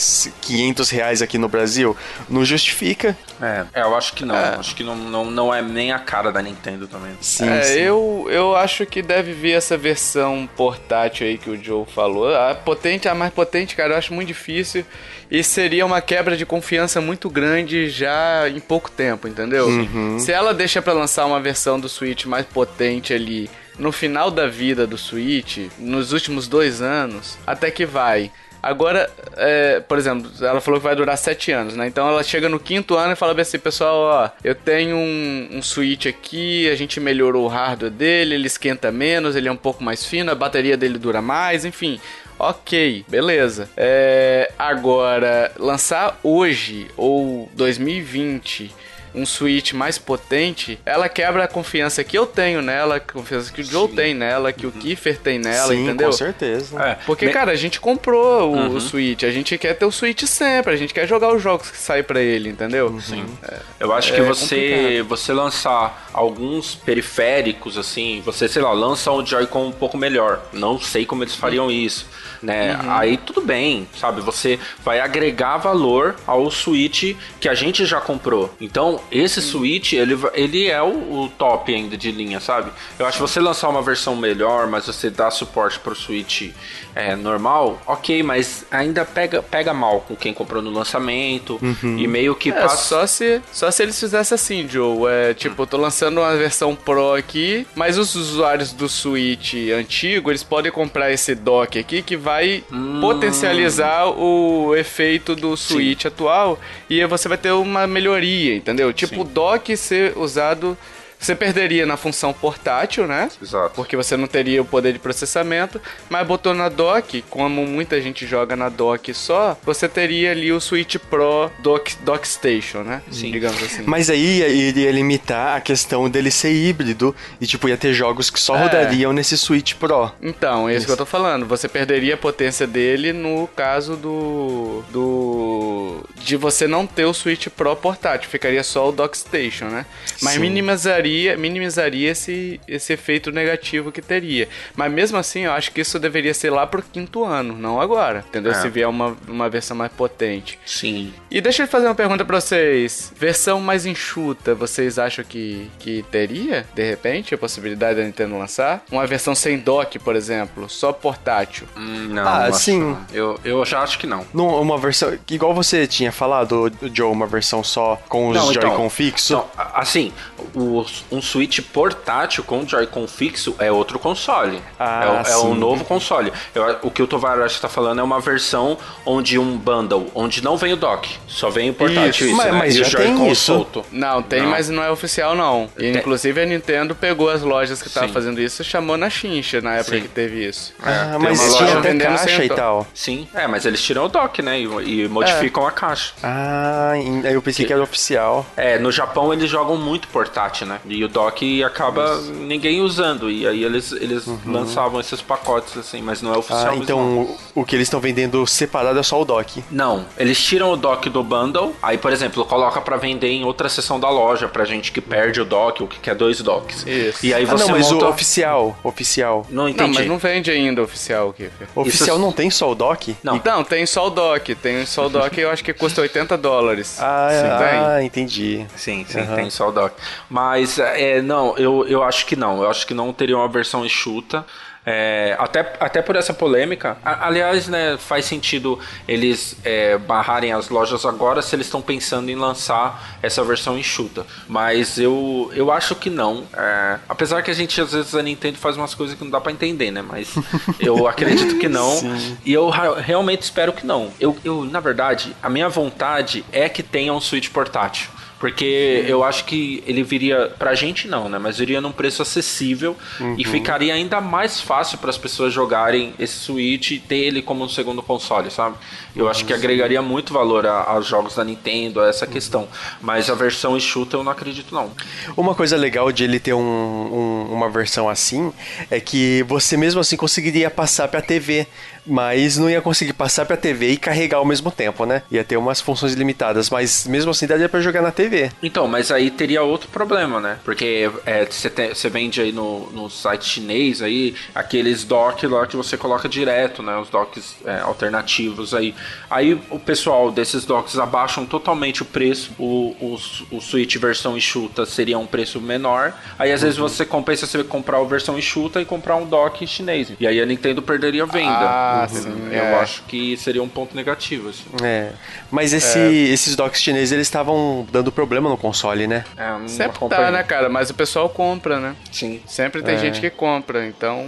500 0.42 0.90
reais 0.90 1.22
aqui 1.22 1.38
no 1.38 1.48
Brasil. 1.48 1.96
Não 2.28 2.44
justifica. 2.44 3.16
É, 3.40 3.82
eu 3.82 3.96
acho 3.96 4.14
que 4.14 4.24
não. 4.24 4.36
É. 4.36 4.56
Acho 4.56 4.74
que 4.74 4.82
não, 4.82 4.96
não, 4.96 5.24
não 5.30 5.54
é 5.54 5.62
nem 5.62 5.92
a 5.92 5.98
cara 5.98 6.32
da 6.32 6.42
Nintendo 6.42 6.86
também. 6.86 7.12
Sim, 7.20 7.48
é, 7.48 7.62
sim. 7.62 7.78
Eu, 7.78 8.26
eu 8.30 8.56
acho 8.56 8.84
que 8.86 9.00
deve 9.00 9.32
vir 9.32 9.52
essa 9.52 9.76
versão 9.76 10.48
portátil 10.56 11.26
aí 11.26 11.38
que 11.38 11.50
o 11.50 11.62
Joe 11.62 11.86
falou. 11.86 12.34
A 12.34 12.54
potente, 12.54 13.08
a 13.08 13.14
mais 13.14 13.32
potente, 13.32 13.76
cara, 13.76 13.94
eu 13.94 13.98
acho 13.98 14.12
muito 14.12 14.28
difícil. 14.28 14.84
E 15.30 15.42
seria 15.44 15.84
uma 15.84 16.00
quebra 16.00 16.36
de 16.36 16.46
confiança 16.46 17.00
muito 17.00 17.28
grande 17.28 17.88
já 17.90 18.48
em 18.48 18.60
pouco 18.60 18.90
tempo, 18.90 19.28
entendeu? 19.28 19.66
Uhum. 19.66 20.18
Se 20.18 20.32
ela 20.32 20.54
deixa 20.54 20.80
para 20.80 20.92
lançar 20.94 21.26
uma 21.26 21.40
versão 21.40 21.78
do 21.78 21.88
Switch 21.88 22.24
mais 22.24 22.46
potente 22.46 23.12
ali 23.12 23.50
no 23.78 23.92
final 23.92 24.30
da 24.30 24.46
vida 24.46 24.86
do 24.86 24.98
Switch, 24.98 25.68
nos 25.78 26.12
últimos 26.12 26.48
dois 26.48 26.82
anos, 26.82 27.38
até 27.46 27.70
que 27.70 27.86
vai. 27.86 28.30
Agora, 28.68 29.08
é, 29.38 29.80
por 29.80 29.96
exemplo, 29.96 30.30
ela 30.42 30.60
falou 30.60 30.78
que 30.78 30.84
vai 30.84 30.94
durar 30.94 31.16
sete 31.16 31.50
anos, 31.50 31.74
né? 31.74 31.86
Então 31.86 32.06
ela 32.06 32.22
chega 32.22 32.50
no 32.50 32.60
quinto 32.60 32.96
ano 32.96 33.14
e 33.14 33.16
fala 33.16 33.40
assim, 33.40 33.58
pessoal, 33.58 33.96
ó, 33.96 34.30
eu 34.44 34.54
tenho 34.54 34.94
um, 34.94 35.48
um 35.52 35.62
Switch 35.62 36.04
aqui, 36.04 36.68
a 36.68 36.74
gente 36.74 37.00
melhorou 37.00 37.46
o 37.46 37.48
hardware 37.48 37.90
dele, 37.90 38.34
ele 38.34 38.46
esquenta 38.46 38.92
menos, 38.92 39.34
ele 39.34 39.48
é 39.48 39.52
um 39.52 39.56
pouco 39.56 39.82
mais 39.82 40.04
fino, 40.04 40.30
a 40.30 40.34
bateria 40.34 40.76
dele 40.76 40.98
dura 40.98 41.22
mais, 41.22 41.64
enfim. 41.64 41.98
Ok, 42.38 43.06
beleza. 43.08 43.70
É, 43.74 44.52
agora, 44.58 45.50
lançar 45.58 46.20
hoje 46.22 46.88
ou 46.94 47.50
2020 47.54 48.70
um 49.14 49.24
Switch 49.26 49.72
mais 49.72 49.98
potente, 49.98 50.78
ela 50.84 51.08
quebra 51.08 51.44
a 51.44 51.48
confiança 51.48 52.02
que 52.04 52.16
eu 52.16 52.26
tenho 52.26 52.62
nela, 52.62 52.96
a 52.96 53.00
confiança 53.00 53.52
que 53.52 53.60
o 53.60 53.64
Joe 53.64 53.88
Sim. 53.88 53.94
tem 53.94 54.14
nela, 54.14 54.52
que 54.52 54.66
o 54.66 54.70
uhum. 54.70 54.80
Kiefer 54.80 55.18
tem 55.18 55.38
nela, 55.38 55.72
Sim, 55.72 55.84
entendeu? 55.84 56.08
com 56.08 56.12
certeza. 56.12 56.82
É. 56.82 56.94
Porque, 57.06 57.26
Me... 57.26 57.32
cara, 57.32 57.52
a 57.52 57.56
gente 57.56 57.80
comprou 57.80 58.52
o, 58.52 58.56
uhum. 58.56 58.76
o, 58.76 58.80
Switch, 58.80 59.22
a 59.22 59.30
gente 59.30 59.56
quer 59.58 59.74
ter 59.74 59.84
o 59.84 59.92
Switch 59.92 60.22
sempre, 60.24 60.72
a 60.72 60.76
gente 60.76 60.94
quer 60.94 61.06
jogar 61.06 61.34
os 61.34 61.42
jogos 61.42 61.70
que 61.70 61.76
saem 61.76 62.02
para 62.02 62.20
ele, 62.20 62.50
entendeu? 62.50 62.88
Uhum. 62.88 63.00
Sim. 63.00 63.24
É, 63.42 63.58
eu 63.80 63.92
acho 63.92 64.12
que 64.12 64.20
é 64.20 64.24
você, 64.24 65.04
você 65.08 65.32
lançar 65.32 66.10
alguns 66.12 66.74
periféricos, 66.74 67.78
assim, 67.78 68.22
você, 68.24 68.48
sei 68.48 68.62
lá, 68.62 68.72
lança 68.72 69.10
um 69.12 69.24
Joy-Con 69.24 69.66
um 69.66 69.72
pouco 69.72 69.96
melhor. 69.96 70.42
Não 70.52 70.80
sei 70.80 71.04
como 71.04 71.22
eles 71.22 71.34
fariam 71.34 71.66
uhum. 71.66 71.70
isso 71.70 72.06
né? 72.42 72.76
Uhum. 72.76 72.92
Aí 72.92 73.16
tudo 73.16 73.40
bem, 73.40 73.88
sabe? 73.98 74.20
Você 74.20 74.58
vai 74.84 75.00
agregar 75.00 75.58
valor 75.58 76.16
ao 76.26 76.50
Switch 76.50 77.14
que 77.40 77.48
a 77.48 77.54
gente 77.54 77.84
já 77.84 78.00
comprou. 78.00 78.54
Então, 78.60 79.00
esse 79.10 79.40
uhum. 79.40 79.46
Switch, 79.46 79.92
ele, 79.92 80.18
ele 80.34 80.68
é 80.68 80.82
o, 80.82 80.86
o, 80.86 81.32
top 81.36 81.74
ainda 81.74 81.96
de 81.96 82.10
linha, 82.10 82.40
sabe? 82.40 82.70
Eu 82.98 83.06
acho 83.06 83.18
que 83.18 83.22
você 83.22 83.40
lançar 83.40 83.68
uma 83.68 83.82
versão 83.82 84.16
melhor, 84.16 84.66
mas 84.66 84.86
você 84.86 85.10
dá 85.10 85.30
suporte 85.30 85.78
pro 85.78 85.94
Switch 85.94 86.50
é, 86.94 87.14
normal, 87.14 87.80
ok, 87.86 88.22
mas 88.22 88.64
ainda 88.70 89.04
pega, 89.04 89.42
pega 89.42 89.72
mal 89.72 90.00
com 90.00 90.16
quem 90.16 90.34
comprou 90.34 90.60
no 90.62 90.70
lançamento 90.70 91.58
uhum. 91.62 91.98
e 91.98 92.06
meio 92.06 92.34
que 92.34 92.50
é, 92.50 92.52
passa... 92.52 92.76
Só 92.76 93.06
se, 93.06 93.42
só 93.52 93.70
se 93.70 93.82
eles 93.82 93.98
fizessem 93.98 94.34
assim, 94.34 94.68
Joe. 94.68 95.08
É, 95.08 95.34
tipo, 95.34 95.62
eu 95.62 95.66
tô 95.66 95.76
lançando 95.76 96.18
uma 96.20 96.34
versão 96.36 96.74
Pro 96.74 97.14
aqui, 97.14 97.66
mas 97.74 97.98
os 97.98 98.14
usuários 98.14 98.72
do 98.72 98.88
Switch 98.88 99.54
antigo, 99.76 100.30
eles 100.30 100.42
podem 100.42 100.72
comprar 100.72 101.12
esse 101.12 101.34
dock 101.34 101.78
aqui 101.78 102.02
que 102.02 102.16
vai 102.16 102.27
vai 102.28 102.62
hum. 102.70 103.00
potencializar 103.00 104.06
o 104.10 104.76
efeito 104.76 105.34
do 105.34 105.56
Switch 105.56 106.02
Sim. 106.02 106.08
atual 106.08 106.60
e 106.90 107.02
você 107.06 107.26
vai 107.26 107.38
ter 107.38 107.52
uma 107.52 107.86
melhoria, 107.86 108.54
entendeu? 108.54 108.92
Tipo, 108.92 109.14
Sim. 109.14 109.20
o 109.22 109.24
dock 109.24 109.74
ser 109.78 110.12
usado 110.14 110.76
você 111.18 111.34
perderia 111.34 111.84
na 111.84 111.96
função 111.96 112.32
portátil, 112.32 113.06
né? 113.06 113.28
Exato. 113.42 113.74
Porque 113.74 113.96
você 113.96 114.16
não 114.16 114.26
teria 114.26 114.62
o 114.62 114.64
poder 114.64 114.92
de 114.92 114.98
processamento, 114.98 115.80
mas 116.08 116.26
botou 116.26 116.54
na 116.54 116.68
dock, 116.68 117.22
como 117.28 117.66
muita 117.66 118.00
gente 118.00 118.26
joga 118.26 118.54
na 118.54 118.68
dock 118.68 119.12
só, 119.12 119.58
você 119.64 119.88
teria 119.88 120.30
ali 120.30 120.52
o 120.52 120.60
Switch 120.60 120.96
Pro 120.96 121.50
Dock, 121.58 121.96
dock 122.02 122.26
Station, 122.26 122.82
né? 122.82 123.02
Sim. 123.10 123.32
Digamos 123.32 123.62
assim. 123.62 123.82
Mas 123.84 124.08
aí 124.08 124.68
iria 124.68 124.90
limitar 124.92 125.56
a 125.56 125.60
questão 125.60 126.08
dele 126.08 126.30
ser 126.30 126.52
híbrido 126.52 127.14
e, 127.40 127.46
tipo, 127.46 127.68
ia 127.68 127.76
ter 127.76 127.92
jogos 127.92 128.30
que 128.30 128.38
só 128.38 128.56
é. 128.56 128.62
rodariam 128.62 129.12
nesse 129.12 129.36
Switch 129.36 129.74
Pro. 129.74 130.12
Então, 130.22 130.68
é 130.68 130.72
isso, 130.72 130.78
isso 130.78 130.86
que 130.86 130.92
eu 130.92 130.96
tô 130.96 131.06
falando. 131.06 131.46
Você 131.46 131.68
perderia 131.68 132.14
a 132.14 132.16
potência 132.16 132.66
dele 132.66 133.12
no 133.12 133.48
caso 133.56 133.96
do. 133.96 134.84
do. 134.90 136.04
de 136.16 136.36
você 136.36 136.66
não 136.66 136.86
ter 136.86 137.04
o 137.04 137.14
Switch 137.14 137.48
Pro 137.48 137.74
portátil, 137.74 138.30
ficaria 138.30 138.62
só 138.62 138.88
o 138.88 138.92
Dock 138.92 139.16
Station, 139.16 139.66
né? 139.66 139.84
Mas 140.22 140.34
Sim. 140.34 140.40
minimizaria 140.40 141.07
minimizaria, 141.08 141.36
minimizaria 141.36 142.10
esse, 142.10 142.60
esse 142.68 142.92
efeito 142.92 143.30
negativo 143.30 143.90
que 143.90 144.02
teria. 144.02 144.48
Mas 144.76 144.92
mesmo 144.92 145.18
assim, 145.18 145.40
eu 145.40 145.52
acho 145.52 145.72
que 145.72 145.80
isso 145.80 145.98
deveria 145.98 146.34
ser 146.34 146.50
lá 146.50 146.66
pro 146.66 146.82
quinto 146.82 147.24
ano, 147.24 147.54
não 147.56 147.80
agora. 147.80 148.24
Entendeu? 148.28 148.52
É. 148.52 148.54
Se 148.54 148.68
vier 148.68 148.88
uma, 148.88 149.16
uma 149.26 149.48
versão 149.48 149.76
mais 149.76 149.92
potente. 149.92 150.58
Sim. 150.64 151.12
E 151.30 151.40
deixa 151.40 151.62
eu 151.62 151.68
fazer 151.68 151.86
uma 151.86 151.94
pergunta 151.94 152.24
pra 152.24 152.40
vocês. 152.40 153.12
Versão 153.16 153.60
mais 153.60 153.86
enxuta, 153.86 154.54
vocês 154.54 154.98
acham 154.98 155.24
que, 155.24 155.70
que 155.78 156.04
teria, 156.10 156.66
de 156.74 156.82
repente, 156.82 157.34
a 157.34 157.38
possibilidade 157.38 158.00
da 158.00 158.04
Nintendo 158.04 158.38
lançar? 158.38 158.82
Uma 158.90 159.06
versão 159.06 159.34
sem 159.34 159.58
dock, 159.58 159.98
por 159.98 160.16
exemplo, 160.16 160.68
só 160.68 160.92
portátil? 160.92 161.66
Hum, 161.76 162.08
não. 162.10 162.28
Ah, 162.28 162.52
sim. 162.52 162.96
Eu, 163.12 163.38
eu 163.44 163.64
já 163.64 163.80
acho 163.80 163.98
que 163.98 164.06
não. 164.06 164.24
não. 164.32 164.58
Uma 164.60 164.78
versão, 164.78 165.16
igual 165.30 165.54
você 165.54 165.86
tinha 165.86 166.12
falado, 166.12 166.70
Joe, 166.92 167.10
uma 167.10 167.26
versão 167.26 167.62
só 167.62 168.00
com 168.08 168.28
os 168.28 168.36
Joy-Con 168.36 168.68
então, 168.68 168.90
fixo? 168.90 169.32
Então, 169.34 169.48
assim, 169.74 170.12
o, 170.54 170.84
um 171.10 171.20
Switch 171.20 171.60
portátil 171.60 172.44
com 172.44 172.66
Joy-Con 172.66 173.06
fixo 173.06 173.54
é 173.58 173.70
outro 173.70 173.98
console. 173.98 174.62
Ah, 174.78 175.22
é, 175.26 175.32
é 175.32 175.36
um 175.38 175.54
novo 175.54 175.84
console. 175.84 176.32
Eu, 176.54 176.78
o 176.82 176.90
que 176.90 177.02
o 177.02 177.06
Tovar 177.06 177.38
está 177.46 177.68
falando 177.68 178.00
é 178.00 178.02
uma 178.02 178.20
versão 178.20 178.76
onde 179.04 179.38
um 179.38 179.56
bundle, 179.56 180.10
onde 180.14 180.42
não 180.42 180.56
vem 180.56 180.72
o 180.72 180.76
dock, 180.76 181.08
só 181.26 181.50
vem 181.50 181.70
o 181.70 181.74
portátil. 181.74 182.08
Isso, 182.08 182.24
isso 182.26 182.36
mas, 182.36 182.46
né? 182.46 182.58
mas 182.58 182.74
já 182.74 182.98
tem 182.98 183.30
isso. 183.30 183.52
Solto. 183.52 183.84
Não, 183.90 184.22
tem, 184.22 184.42
não. 184.42 184.50
mas 184.50 184.68
não 184.68 184.82
é 184.82 184.90
oficial 184.90 185.34
não. 185.34 185.68
E, 185.78 185.90
inclusive 185.90 186.40
a 186.40 186.46
Nintendo 186.46 186.94
pegou 186.94 187.30
as 187.30 187.42
lojas 187.42 187.80
que 187.80 187.88
estavam 187.88 188.10
fazendo 188.10 188.40
isso 188.40 188.62
e 188.62 188.64
chamou 188.64 188.96
na 188.96 189.08
chincha 189.08 189.60
na 189.60 189.76
época 189.76 189.96
Sim. 189.96 190.02
que 190.02 190.08
teve 190.08 190.46
isso. 190.46 190.74
Ah, 190.82 191.12
é, 191.14 191.18
mas 191.18 191.56
tinha 191.56 191.78
até 191.78 191.94
caixa 191.96 192.44
e 192.44 192.48
tal. 192.48 192.86
Sim, 192.94 193.28
é, 193.34 193.46
mas 193.46 193.64
eles 193.64 193.82
tiram 193.82 194.04
o 194.04 194.08
dock, 194.08 194.42
né? 194.42 194.60
E, 194.60 194.64
e 195.04 195.08
modificam 195.08 195.64
é. 195.64 195.68
a 195.68 195.70
caixa. 195.70 196.12
Ah, 196.22 196.92
eu 197.24 197.40
pensei 197.40 197.64
que, 197.64 197.68
que 197.68 197.72
era 197.72 197.82
oficial. 197.82 198.46
É, 198.56 198.78
no 198.78 198.90
Japão 198.90 199.32
eles 199.32 199.48
jogam 199.48 199.76
muito 199.76 200.08
portátil, 200.08 200.66
né? 200.66 200.80
E 200.92 201.04
o 201.04 201.08
dock 201.08 201.62
acaba 201.62 202.18
Isso. 202.20 202.32
ninguém 202.32 202.80
usando. 202.80 203.30
E 203.30 203.46
aí 203.46 203.64
eles, 203.64 203.92
eles 203.92 204.26
uhum. 204.26 204.38
lançavam 204.46 205.00
esses 205.00 205.20
pacotes 205.20 205.76
assim, 205.76 206.02
mas 206.02 206.22
não 206.22 206.34
é 206.34 206.38
oficial. 206.38 206.70
Ah, 206.72 206.76
então 206.76 206.98
o, 207.00 207.38
o, 207.54 207.64
que 207.64 207.76
eles 207.76 207.86
estão 207.86 208.00
vendendo 208.00 208.46
separado 208.46 208.98
é 208.98 209.02
só 209.02 209.20
o 209.20 209.24
dock. 209.24 209.62
Não, 209.70 210.06
eles 210.16 210.38
tiram 210.42 210.72
o 210.72 210.76
dock 210.76 211.08
do 211.10 211.22
bundle. 211.22 211.74
Aí, 211.82 211.98
por 211.98 212.12
exemplo, 212.12 212.44
coloca 212.44 212.80
para 212.80 212.96
vender 212.96 213.28
em 213.28 213.44
outra 213.44 213.68
seção 213.68 213.98
da 213.98 214.08
loja 214.08 214.48
pra 214.48 214.64
gente 214.64 214.92
que 214.92 215.00
perde 215.00 215.40
o 215.40 215.44
dock 215.44 215.82
ou 215.82 215.88
que 215.88 215.98
quer 215.98 216.14
dois 216.14 216.40
docks. 216.40 216.86
Isso. 216.86 217.24
E 217.24 217.34
aí 217.34 217.44
você 217.44 217.64
ah, 217.64 217.66
não, 217.66 217.74
mas 217.74 217.90
monta... 217.90 218.06
o 218.06 218.08
oficial, 218.08 218.78
oficial. 218.82 219.46
Não 219.50 219.68
entendi. 219.68 219.88
Não, 219.88 219.94
mas 219.94 220.06
não 220.06 220.18
vende 220.18 220.50
ainda 220.50 220.82
oficial, 220.82 221.32
Kiffer. 221.32 221.68
Oficial 221.74 222.16
Isso... 222.16 222.24
não 222.24 222.32
tem 222.32 222.50
só 222.50 222.70
o 222.70 222.74
dock? 222.74 223.16
Não. 223.22 223.40
Não, 223.44 223.64
tem 223.64 223.86
só 223.86 224.06
o 224.06 224.10
dock. 224.10 224.54
Tem 224.54 224.84
só 224.86 225.06
o 225.06 225.08
dock 225.08 225.38
eu 225.38 225.50
acho 225.50 225.64
que 225.64 225.72
custa 225.72 226.00
80 226.00 226.36
dólares. 226.36 226.98
Ah, 227.00 227.96
ah 227.96 228.02
entendi. 228.02 228.66
Sim, 228.76 229.04
sim, 229.08 229.20
uhum. 229.20 229.34
tem 229.34 229.50
só 229.50 229.68
o 229.68 229.72
dock. 229.72 229.94
Mas, 230.28 230.77
é, 230.78 231.22
não, 231.22 231.56
eu, 231.56 231.86
eu 231.86 232.02
acho 232.02 232.26
que 232.26 232.36
não. 232.36 232.62
Eu 232.62 232.70
acho 232.70 232.86
que 232.86 232.94
não 232.94 233.12
teria 233.12 233.36
uma 233.36 233.48
versão 233.48 233.84
enxuta. 233.84 234.44
É, 234.90 235.36
até, 235.38 235.60
até 235.80 236.00
por 236.00 236.16
essa 236.16 236.32
polêmica. 236.32 236.96
aliás, 237.04 237.68
né, 237.68 237.98
faz 237.98 238.24
sentido 238.24 238.78
eles 239.06 239.54
é, 239.62 239.98
barrarem 239.98 240.54
as 240.54 240.70
lojas 240.70 241.04
agora 241.04 241.42
se 241.42 241.54
eles 241.54 241.66
estão 241.66 241.82
pensando 241.82 242.30
em 242.30 242.34
lançar 242.34 243.18
essa 243.22 243.44
versão 243.44 243.78
enxuta. 243.78 244.24
Mas 244.48 244.98
eu, 244.98 245.52
eu 245.54 245.70
acho 245.70 245.94
que 245.94 246.08
não. 246.08 246.44
É, 246.56 246.98
apesar 247.06 247.42
que 247.42 247.50
a 247.50 247.54
gente, 247.54 247.78
às 247.78 247.92
vezes, 247.92 248.14
a 248.14 248.22
Nintendo 248.22 248.56
faz 248.56 248.78
umas 248.78 248.94
coisas 248.94 249.14
que 249.14 249.22
não 249.22 249.30
dá 249.30 249.42
para 249.42 249.52
entender, 249.52 249.90
né? 249.90 250.00
Mas 250.00 250.34
eu 250.80 251.06
acredito 251.06 251.58
que 251.58 251.68
não. 251.68 251.90
Sim. 251.96 252.38
E 252.42 252.50
eu 252.50 252.70
realmente 252.70 253.42
espero 253.42 253.74
que 253.74 253.84
não. 253.84 254.10
Eu, 254.18 254.38
eu, 254.42 254.64
na 254.64 254.80
verdade, 254.80 255.36
a 255.42 255.50
minha 255.50 255.68
vontade 255.68 256.46
é 256.50 256.66
que 256.66 256.82
tenha 256.82 257.12
um 257.12 257.20
Switch 257.20 257.50
portátil. 257.50 258.08
Porque 258.38 259.04
eu 259.08 259.24
acho 259.24 259.44
que 259.44 259.82
ele 259.86 260.02
viria, 260.02 260.52
pra 260.58 260.74
gente 260.74 261.08
não, 261.08 261.28
né? 261.28 261.38
Mas 261.38 261.58
viria 261.58 261.80
num 261.80 261.90
preço 261.90 262.22
acessível 262.22 262.96
uhum. 263.18 263.34
e 263.36 263.44
ficaria 263.44 263.92
ainda 263.92 264.20
mais 264.20 264.60
fácil 264.60 264.98
para 264.98 265.10
as 265.10 265.18
pessoas 265.18 265.52
jogarem 265.52 266.14
esse 266.18 266.34
Switch 266.34 266.92
e 266.92 266.98
ter 267.00 267.16
ele 267.16 267.42
como 267.42 267.64
um 267.64 267.68
segundo 267.68 268.00
console, 268.00 268.50
sabe? 268.50 268.76
Eu 269.16 269.28
acho 269.28 269.44
que 269.44 269.52
agregaria 269.52 270.00
muito 270.00 270.32
valor 270.32 270.64
aos 270.66 271.06
jogos 271.06 271.34
da 271.34 271.44
Nintendo, 271.44 272.00
a 272.00 272.08
essa 272.08 272.26
uhum. 272.26 272.32
questão. 272.32 272.68
Mas 273.00 273.28
a 273.28 273.34
versão 273.34 273.76
enxuta 273.76 274.16
eu 274.16 274.22
não 274.22 274.30
acredito, 274.30 274.72
não. 274.72 274.92
Uma 275.36 275.54
coisa 275.54 275.76
legal 275.76 276.12
de 276.12 276.22
ele 276.22 276.38
ter 276.38 276.54
um, 276.54 276.60
um, 276.60 277.52
uma 277.52 277.68
versão 277.68 278.08
assim 278.08 278.52
é 278.90 279.00
que 279.00 279.42
você 279.48 279.76
mesmo 279.76 280.00
assim 280.00 280.16
conseguiria 280.16 280.70
passar 280.70 281.08
pra 281.08 281.20
TV 281.20 281.66
mas 282.08 282.56
não 282.56 282.68
ia 282.68 282.80
conseguir 282.80 283.12
passar 283.12 283.44
pra 283.46 283.56
TV 283.56 283.90
e 283.90 283.96
carregar 283.96 284.38
ao 284.38 284.44
mesmo 284.44 284.70
tempo, 284.70 285.04
né? 285.04 285.22
Ia 285.30 285.44
ter 285.44 285.56
umas 285.56 285.80
funções 285.80 286.14
limitadas, 286.14 286.70
mas 286.70 287.06
mesmo 287.06 287.30
assim 287.30 287.46
daria 287.46 287.68
pra 287.68 287.80
jogar 287.80 288.02
na 288.02 288.10
TV. 288.10 288.50
Então, 288.62 288.88
mas 288.88 289.10
aí 289.10 289.30
teria 289.30 289.62
outro 289.62 289.88
problema, 289.88 290.40
né? 290.40 290.58
Porque 290.64 291.10
você 291.50 291.68
é, 292.06 292.10
vende 292.10 292.40
aí 292.40 292.52
no, 292.52 292.90
no 292.90 293.10
site 293.10 293.44
chinês 293.44 294.02
aí 294.02 294.34
aqueles 294.54 295.04
docks 295.04 295.48
lá 295.50 295.66
que 295.66 295.76
você 295.76 295.96
coloca 295.96 296.28
direto, 296.28 296.82
né? 296.82 296.96
Os 296.98 297.08
docks 297.08 297.56
é, 297.64 297.80
alternativos 297.80 298.74
aí. 298.74 298.94
Aí 299.30 299.60
o 299.70 299.78
pessoal 299.78 300.30
desses 300.30 300.64
docks 300.64 300.98
abaixam 300.98 301.46
totalmente 301.46 302.02
o 302.02 302.04
preço. 302.04 302.52
O, 302.58 302.94
o, 303.00 303.56
o 303.56 303.60
Switch 303.60 303.96
versão 303.96 304.36
enxuta 304.36 304.86
seria 304.86 305.18
um 305.18 305.26
preço 305.26 305.60
menor. 305.60 306.12
Aí 306.38 306.52
às 306.52 306.60
uhum. 306.60 306.66
vezes 306.66 306.78
você 306.78 307.04
compensa 307.04 307.46
você 307.46 307.64
comprar 307.64 307.98
a 307.98 308.04
versão 308.04 308.38
enxuta 308.38 308.80
e 308.80 308.84
comprar 308.84 309.16
um 309.16 309.26
dock 309.26 309.66
chinês. 309.66 310.12
E 310.18 310.26
aí 310.26 310.40
a 310.40 310.46
Nintendo 310.46 310.82
perderia 310.82 311.24
a 311.24 311.26
venda. 311.26 311.50
Ah, 311.50 311.97
ah, 312.04 312.08
sim. 312.08 312.48
Eu 312.50 312.62
é. 312.62 312.74
acho 312.80 313.02
que 313.04 313.36
seria 313.36 313.62
um 313.62 313.68
ponto 313.68 313.94
negativo. 313.94 314.48
Assim. 314.48 314.64
É. 314.82 315.12
Mas 315.50 315.72
esse, 315.72 315.98
é. 315.98 316.10
esses 316.10 316.56
docks 316.56 316.80
chineses, 316.80 317.12
eles 317.12 317.26
estavam 317.26 317.86
dando 317.90 318.10
problema 318.12 318.48
no 318.48 318.56
console, 318.56 319.06
né? 319.06 319.24
É, 319.36 319.68
Sempre 319.68 320.08
tá, 320.08 320.30
né, 320.30 320.42
cara? 320.42 320.68
Mas 320.68 320.90
o 320.90 320.94
pessoal 320.94 321.28
compra, 321.28 321.78
né? 321.78 321.96
Sim. 322.12 322.40
Sempre 322.46 322.82
tem 322.82 322.94
é. 322.94 322.98
gente 322.98 323.20
que 323.20 323.30
compra, 323.30 323.86
então... 323.86 324.24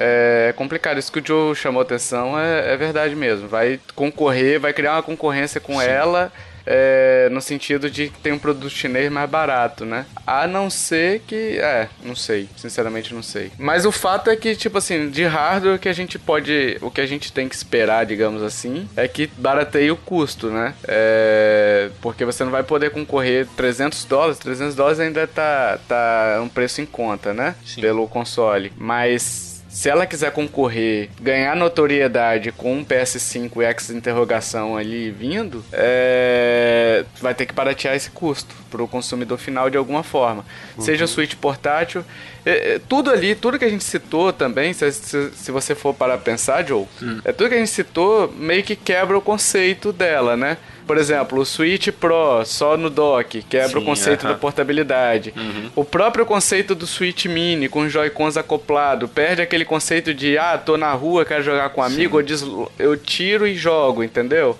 É 0.00 0.54
complicado. 0.56 0.98
Isso 0.98 1.10
que 1.10 1.18
o 1.18 1.26
Joe 1.26 1.56
chamou 1.56 1.82
atenção 1.82 2.38
é, 2.38 2.72
é 2.72 2.76
verdade 2.76 3.16
mesmo. 3.16 3.48
Vai 3.48 3.80
concorrer, 3.96 4.60
vai 4.60 4.72
criar 4.72 4.92
uma 4.92 5.02
concorrência 5.02 5.60
com 5.60 5.80
Sim. 5.80 5.86
ela 5.86 6.30
é, 6.70 7.28
no 7.30 7.40
sentido 7.40 7.90
de 7.90 8.10
que 8.10 8.18
tem 8.18 8.30
um 8.30 8.38
produto 8.38 8.68
chinês 8.68 9.10
mais 9.10 9.28
barato, 9.28 9.86
né? 9.86 10.04
A 10.26 10.46
não 10.46 10.68
ser 10.68 11.20
que. 11.26 11.58
É, 11.58 11.88
não 12.04 12.14
sei. 12.14 12.46
Sinceramente, 12.56 13.14
não 13.14 13.22
sei. 13.22 13.50
Mas 13.58 13.86
o 13.86 13.90
fato 13.90 14.28
é 14.28 14.36
que, 14.36 14.54
tipo 14.54 14.76
assim, 14.76 15.08
de 15.08 15.24
hardware, 15.24 15.76
o 15.76 15.78
que 15.78 15.88
a 15.88 15.92
gente 15.94 16.18
pode. 16.18 16.76
O 16.82 16.90
que 16.90 17.00
a 17.00 17.06
gente 17.06 17.32
tem 17.32 17.48
que 17.48 17.54
esperar, 17.54 18.04
digamos 18.04 18.42
assim, 18.42 18.86
é 18.94 19.08
que 19.08 19.26
barateie 19.38 19.90
o 19.90 19.96
custo, 19.96 20.50
né? 20.50 20.74
É, 20.86 21.90
porque 22.02 22.24
você 22.26 22.44
não 22.44 22.50
vai 22.50 22.62
poder 22.62 22.90
concorrer 22.90 23.46
300 23.56 24.04
dólares. 24.04 24.38
300 24.38 24.74
dólares 24.74 25.00
ainda 25.00 25.26
tá, 25.26 25.78
tá 25.88 26.40
um 26.42 26.48
preço 26.48 26.82
em 26.82 26.86
conta, 26.86 27.32
né? 27.32 27.54
Sim. 27.64 27.80
Pelo 27.80 28.06
console. 28.06 28.72
Mas 28.76 29.47
se 29.78 29.88
ela 29.88 30.06
quiser 30.06 30.32
concorrer, 30.32 31.08
ganhar 31.20 31.54
notoriedade 31.54 32.50
com 32.50 32.78
um 32.78 32.84
PS5 32.84 33.62
e 33.62 33.64
X 33.66 33.90
interrogação 33.90 34.76
ali 34.76 35.08
vindo, 35.12 35.64
é... 35.72 37.04
vai 37.20 37.32
ter 37.32 37.46
que 37.46 37.54
baratear 37.54 37.94
esse 37.94 38.10
custo 38.10 38.52
para 38.72 38.82
o 38.82 38.88
consumidor 38.88 39.38
final 39.38 39.70
de 39.70 39.76
alguma 39.76 40.02
forma. 40.02 40.44
Uhum. 40.76 40.82
Seja 40.82 41.06
Switch 41.06 41.36
portátil, 41.36 42.04
é, 42.44 42.74
é, 42.74 42.80
tudo 42.88 43.08
ali, 43.08 43.36
tudo 43.36 43.56
que 43.56 43.64
a 43.64 43.68
gente 43.68 43.84
citou 43.84 44.32
também, 44.32 44.72
se, 44.72 44.90
se, 44.90 45.30
se 45.30 45.52
você 45.52 45.76
for 45.76 45.94
para 45.94 46.18
pensar, 46.18 46.66
Joe, 46.66 46.84
uhum. 47.00 47.20
é 47.24 47.30
tudo 47.30 47.48
que 47.48 47.54
a 47.54 47.58
gente 47.58 47.70
citou 47.70 48.34
meio 48.36 48.64
que 48.64 48.74
quebra 48.74 49.16
o 49.16 49.20
conceito 49.20 49.92
dela, 49.92 50.36
né? 50.36 50.56
Por 50.88 50.96
exemplo, 50.96 51.38
o 51.38 51.44
Switch 51.44 51.88
Pro 51.88 52.42
só 52.46 52.74
no 52.78 52.88
dock, 52.88 53.42
quebra 53.42 53.68
Sim, 53.68 53.76
o 53.76 53.82
conceito 53.82 54.22
uh 54.22 54.30
-huh. 54.30 54.32
da 54.32 54.38
portabilidade. 54.38 55.34
Uhum. 55.36 55.70
O 55.76 55.84
próprio 55.84 56.24
conceito 56.24 56.74
do 56.74 56.86
Switch 56.86 57.26
Mini 57.26 57.68
com 57.68 57.86
Joy-Cons 57.86 58.38
acoplado 58.38 59.06
perde 59.06 59.42
aquele 59.42 59.66
conceito 59.66 60.14
de, 60.14 60.38
ah, 60.38 60.56
tô 60.56 60.78
na 60.78 60.90
rua, 60.92 61.26
quero 61.26 61.44
jogar 61.44 61.68
com 61.68 61.82
um 61.82 61.84
amigo, 61.84 62.18
eu, 62.18 62.72
eu 62.78 62.96
tiro 62.96 63.46
e 63.46 63.54
jogo, 63.54 64.02
entendeu? 64.02 64.58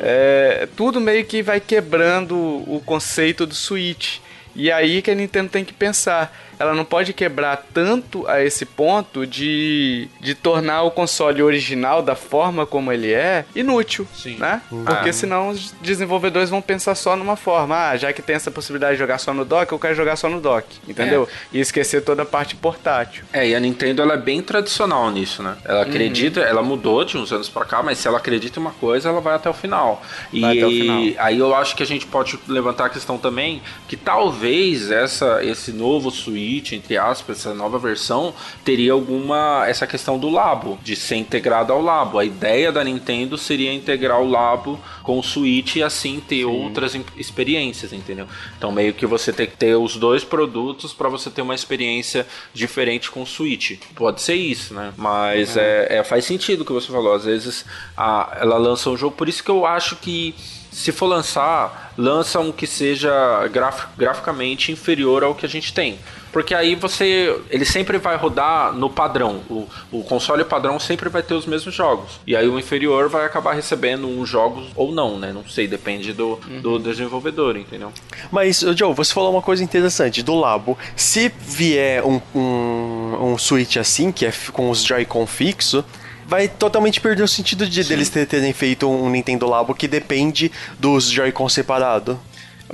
É, 0.00 0.68
tudo 0.76 1.00
meio 1.00 1.24
que 1.24 1.42
vai 1.42 1.58
quebrando 1.58 2.36
o 2.36 2.80
conceito 2.86 3.44
do 3.44 3.54
Switch. 3.54 4.18
E 4.54 4.70
aí 4.70 5.02
que 5.02 5.10
a 5.10 5.14
Nintendo 5.14 5.48
tem 5.48 5.64
que 5.64 5.72
pensar 5.72 6.32
ela 6.58 6.74
não 6.74 6.84
pode 6.84 7.12
quebrar 7.12 7.66
tanto 7.72 8.26
a 8.28 8.42
esse 8.42 8.64
ponto 8.64 9.26
de, 9.26 10.08
de 10.20 10.34
tornar 10.34 10.82
o 10.82 10.90
console 10.90 11.42
original 11.42 12.02
da 12.02 12.14
forma 12.14 12.66
como 12.66 12.92
ele 12.92 13.12
é 13.12 13.44
inútil, 13.54 14.06
Sim. 14.14 14.36
né? 14.36 14.62
Uhum. 14.70 14.84
Porque 14.84 15.12
senão 15.12 15.48
os 15.48 15.72
desenvolvedores 15.82 16.50
vão 16.50 16.62
pensar 16.62 16.94
só 16.94 17.16
numa 17.16 17.36
forma, 17.36 17.90
ah, 17.90 17.96
já 17.96 18.12
que 18.12 18.22
tem 18.22 18.36
essa 18.36 18.50
possibilidade 18.50 18.94
de 18.94 18.98
jogar 18.98 19.18
só 19.18 19.34
no 19.34 19.44
dock, 19.44 19.70
eu 19.72 19.78
quero 19.78 19.94
jogar 19.94 20.16
só 20.16 20.28
no 20.28 20.40
dock, 20.40 20.66
entendeu? 20.88 21.28
É. 21.30 21.56
E 21.56 21.60
esquecer 21.60 22.02
toda 22.02 22.22
a 22.22 22.26
parte 22.26 22.54
portátil. 22.54 23.24
É, 23.32 23.48
e 23.48 23.54
a 23.54 23.60
Nintendo 23.60 24.02
ela 24.02 24.14
é 24.14 24.18
bem 24.18 24.42
tradicional 24.42 25.10
nisso, 25.10 25.42
né? 25.42 25.56
Ela 25.64 25.82
uhum. 25.82 25.88
acredita, 25.88 26.40
uhum. 26.40 26.46
ela 26.46 26.62
mudou 26.62 27.04
de 27.04 27.16
uns 27.16 27.32
anos 27.32 27.48
para 27.48 27.64
cá, 27.64 27.82
mas 27.82 27.98
se 27.98 28.08
ela 28.08 28.18
acredita 28.18 28.58
em 28.58 28.62
uma 28.62 28.72
coisa, 28.72 29.08
ela 29.08 29.20
vai 29.20 29.34
até 29.34 29.48
o 29.50 29.54
final. 29.54 30.02
Vai 30.32 30.56
e 30.56 30.58
até 30.58 30.66
o 30.66 30.70
final. 30.70 31.02
aí 31.18 31.38
eu 31.38 31.54
acho 31.54 31.76
que 31.76 31.82
a 31.82 31.86
gente 31.86 32.06
pode 32.06 32.38
levantar 32.46 32.86
a 32.86 32.90
questão 32.90 33.18
também 33.18 33.62
que 33.88 33.96
talvez 33.96 34.90
essa 34.90 35.42
esse 35.44 35.72
novo 35.72 36.10
Switch 36.10 36.43
Switch, 36.44 36.72
entre 36.72 36.96
aspas, 36.98 37.38
essa 37.38 37.54
nova 37.54 37.78
versão, 37.78 38.34
teria 38.64 38.92
alguma 38.92 39.64
essa 39.66 39.86
questão 39.86 40.18
do 40.18 40.28
Labo, 40.28 40.78
de 40.82 40.94
ser 40.94 41.16
integrado 41.16 41.72
ao 41.72 41.80
Labo. 41.80 42.18
A 42.18 42.24
ideia 42.24 42.70
da 42.70 42.84
Nintendo 42.84 43.38
seria 43.38 43.72
integrar 43.72 44.20
o 44.20 44.28
Labo 44.28 44.78
com 45.02 45.18
o 45.18 45.22
Switch 45.22 45.76
e 45.76 45.82
assim 45.82 46.20
ter 46.20 46.36
Sim. 46.36 46.44
outras 46.44 46.94
experiências, 47.16 47.92
entendeu? 47.92 48.26
Então 48.56 48.70
meio 48.70 48.92
que 48.92 49.06
você 49.06 49.32
tem 49.32 49.46
que 49.46 49.56
ter 49.56 49.74
os 49.74 49.96
dois 49.96 50.22
produtos 50.22 50.92
para 50.92 51.08
você 51.08 51.30
ter 51.30 51.42
uma 51.42 51.54
experiência 51.54 52.26
diferente 52.52 53.10
com 53.10 53.22
o 53.22 53.26
Switch. 53.26 53.78
Pode 53.94 54.20
ser 54.20 54.34
isso, 54.34 54.74
né? 54.74 54.92
Mas 54.96 55.56
é. 55.56 55.86
É, 55.90 55.96
é, 55.98 56.04
faz 56.04 56.24
sentido 56.24 56.60
o 56.60 56.64
que 56.64 56.72
você 56.72 56.88
falou. 56.88 57.14
Às 57.14 57.24
vezes 57.24 57.64
a, 57.96 58.36
ela 58.40 58.58
lança 58.58 58.90
um 58.90 58.96
jogo, 58.96 59.16
por 59.16 59.28
isso 59.28 59.42
que 59.42 59.50
eu 59.50 59.64
acho 59.64 59.96
que 59.96 60.34
se 60.74 60.90
for 60.90 61.06
lançar, 61.06 61.94
lança 61.96 62.40
um 62.40 62.50
que 62.50 62.66
seja 62.66 63.46
graf, 63.48 63.86
graficamente 63.96 64.72
inferior 64.72 65.22
ao 65.22 65.34
que 65.34 65.46
a 65.46 65.48
gente 65.48 65.72
tem. 65.72 65.98
Porque 66.34 66.52
aí 66.52 66.74
você. 66.74 67.32
Ele 67.48 67.64
sempre 67.64 67.96
vai 67.96 68.16
rodar 68.16 68.72
no 68.72 68.90
padrão. 68.90 69.40
O, 69.48 69.68
o 69.92 70.02
console 70.02 70.44
padrão 70.44 70.80
sempre 70.80 71.08
vai 71.08 71.22
ter 71.22 71.32
os 71.32 71.46
mesmos 71.46 71.72
jogos. 71.72 72.18
E 72.26 72.34
aí 72.34 72.48
o 72.48 72.58
inferior 72.58 73.08
vai 73.08 73.24
acabar 73.24 73.52
recebendo 73.52 74.08
uns 74.08 74.28
jogos 74.28 74.66
ou 74.74 74.90
não, 74.90 75.16
né? 75.16 75.32
Não 75.32 75.46
sei, 75.46 75.68
depende 75.68 76.12
do, 76.12 76.40
uhum. 76.44 76.60
do 76.60 76.78
desenvolvedor, 76.80 77.56
entendeu? 77.56 77.92
Mas, 78.32 78.64
Joe, 78.76 78.92
você 78.92 79.14
falou 79.14 79.30
uma 79.30 79.42
coisa 79.42 79.62
interessante 79.62 80.24
do 80.24 80.34
Labo. 80.34 80.76
Se 80.96 81.32
vier 81.40 82.02
um, 82.04 82.20
um, 82.34 83.32
um 83.34 83.38
Switch 83.38 83.76
assim, 83.76 84.10
que 84.10 84.26
é 84.26 84.32
com 84.52 84.70
os 84.70 84.82
Joy-Con 84.82 85.28
fixo, 85.28 85.84
vai 86.26 86.48
totalmente 86.48 87.00
perder 87.00 87.22
o 87.22 87.28
sentido 87.28 87.64
de 87.64 87.84
Sim. 87.84 87.90
deles 87.90 88.08
terem 88.08 88.52
feito 88.52 88.90
um 88.90 89.08
Nintendo 89.08 89.46
Labo 89.46 89.72
que 89.72 89.86
depende 89.86 90.50
dos 90.80 91.08
Joy-Con 91.08 91.48
separado. 91.48 92.18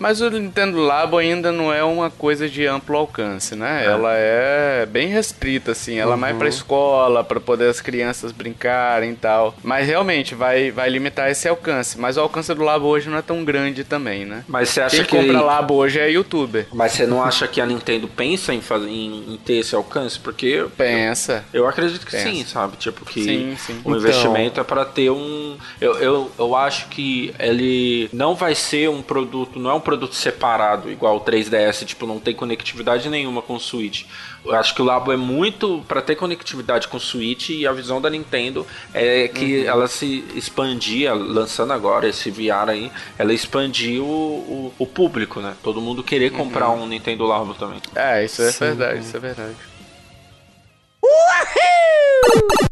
Mas 0.01 0.22
o 0.22 0.30
Nintendo 0.30 0.78
Labo 0.78 1.18
ainda 1.18 1.53
não 1.53 1.70
é 1.70 1.84
uma 1.84 2.11
coisa 2.11 2.48
de 2.48 2.66
amplo 2.66 2.96
alcance, 2.96 3.55
né? 3.55 3.84
É. 3.84 3.88
Ela 3.88 4.14
é 4.14 4.86
bem 4.86 5.09
restrita, 5.09 5.72
assim. 5.72 5.98
Ela 5.98 6.12
uhum. 6.12 6.16
é 6.16 6.20
mais 6.20 6.36
pra 6.38 6.48
escola, 6.48 7.22
para 7.22 7.38
poder 7.38 7.68
as 7.68 7.82
crianças 7.82 8.32
brincarem 8.32 9.11
e 9.11 9.16
tal. 9.16 9.55
Mas 9.62 9.86
realmente 9.86 10.34
vai, 10.34 10.70
vai 10.70 10.88
limitar 10.88 11.30
esse 11.30 11.46
alcance. 11.46 11.98
Mas 11.98 12.16
o 12.16 12.20
alcance 12.20 12.53
do 12.55 12.64
Labo 12.64 12.86
hoje 12.86 13.11
não 13.11 13.18
é 13.18 13.22
tão 13.22 13.44
grande 13.44 13.84
também, 13.84 14.24
né? 14.24 14.42
Mas 14.48 14.70
você 14.70 14.80
acha 14.80 14.96
Quem 14.96 15.05
que. 15.05 15.16
compra 15.18 15.42
Labo 15.42 15.74
hoje 15.74 15.98
é 15.98 16.11
youtuber. 16.11 16.66
Mas 16.72 16.92
você 16.92 17.07
não 17.07 17.22
acha 17.22 17.46
que 17.46 17.61
a 17.61 17.66
Nintendo 17.66 18.09
pensa 18.09 18.55
em, 18.55 18.62
fazer, 18.62 18.88
em, 18.88 19.34
em 19.34 19.36
ter 19.36 19.59
esse 19.59 19.74
alcance? 19.74 20.18
Porque. 20.18 20.64
Pensa. 20.78 21.44
Eu, 21.53 21.64
eu 21.64 21.68
acredito 21.68 22.07
que 22.07 22.12
pensa. 22.12 22.30
sim, 22.30 22.42
sabe? 22.46 22.78
Tipo, 22.78 23.05
que 23.05 23.22
sim, 23.22 23.55
sim. 23.59 23.74
o 23.74 23.80
então... 23.80 23.96
investimento 23.96 24.61
é 24.61 24.64
para 24.64 24.86
ter 24.86 25.11
um. 25.11 25.59
Eu, 25.78 25.96
eu, 25.96 26.30
eu 26.38 26.57
acho 26.57 26.88
que 26.88 27.34
ele 27.38 28.09
não 28.14 28.34
vai 28.34 28.55
ser 28.55 28.88
um 28.88 29.03
produto, 29.03 29.59
não 29.61 29.70
é 29.70 29.74
um 29.74 29.80
produto 29.80 29.89
separado, 30.12 30.91
igual 30.91 31.16
o 31.16 31.20
3DS, 31.20 31.84
tipo, 31.84 32.07
não 32.07 32.18
tem 32.18 32.34
conectividade 32.34 33.09
nenhuma 33.09 33.43
com 33.43 33.55
o 33.55 33.61
Switch. 33.61 34.05
Eu 34.45 34.55
acho 34.55 34.74
que 34.74 34.80
o 34.80 34.84
Labo 34.84 35.12
é 35.12 35.16
muito 35.16 35.84
para 35.86 36.01
ter 36.01 36.16
conectividade 36.16 36.88
com 36.88 36.97
o 36.97 37.01
Switch 37.01 37.51
e 37.51 37.66
a 37.66 37.72
visão 37.72 38.01
da 38.01 38.09
Nintendo 38.09 38.66
é 38.95 39.28
que 39.28 39.61
uhum. 39.61 39.66
ela 39.66 39.88
se 39.88 40.24
expandia, 40.34 41.12
lançando 41.12 41.72
agora 41.72 42.09
esse 42.09 42.30
VR 42.30 42.70
aí, 42.70 42.91
ela 43.18 43.32
expandiu 43.32 44.05
o, 44.05 44.72
o, 44.78 44.84
o 44.84 44.86
público, 44.86 45.41
né? 45.41 45.55
Todo 45.62 45.80
mundo 45.80 46.03
querer 46.03 46.30
comprar 46.30 46.70
uhum. 46.70 46.84
um 46.84 46.86
Nintendo 46.86 47.26
Labo 47.26 47.55
também. 47.55 47.80
É, 47.95 48.24
isso 48.24 48.43
é 48.43 48.51
Sim. 48.51 48.59
verdade, 48.66 49.01
isso 49.01 49.16
é 49.16 49.20
verdade. 49.20 49.57
Uhul! 51.03 52.69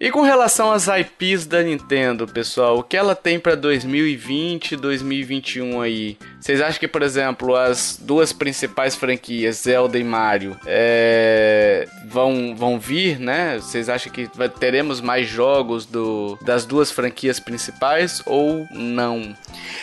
E 0.00 0.12
com 0.12 0.22
relação 0.22 0.70
às 0.70 0.86
IPs 0.86 1.44
da 1.44 1.60
Nintendo, 1.60 2.26
pessoal, 2.26 2.78
o 2.78 2.82
que 2.84 2.96
ela 2.96 3.16
tem 3.16 3.38
para 3.38 3.56
2020 3.56 4.72
e 4.72 4.76
2021 4.76 5.80
aí? 5.80 6.16
Vocês 6.40 6.60
acham 6.60 6.78
que, 6.78 6.86
por 6.86 7.02
exemplo, 7.02 7.56
as 7.56 7.98
duas 8.00 8.32
principais 8.32 8.94
franquias, 8.94 9.56
Zelda 9.56 9.98
e 9.98 10.04
Mario, 10.04 10.56
é... 10.64 11.88
vão, 12.06 12.54
vão 12.56 12.78
vir, 12.78 13.18
né? 13.18 13.56
Vocês 13.56 13.88
acham 13.88 14.12
que 14.12 14.30
teremos 14.60 15.00
mais 15.00 15.26
jogos 15.28 15.84
do, 15.84 16.38
das 16.42 16.64
duas 16.64 16.92
franquias 16.92 17.40
principais 17.40 18.22
ou 18.24 18.68
não? 18.70 19.36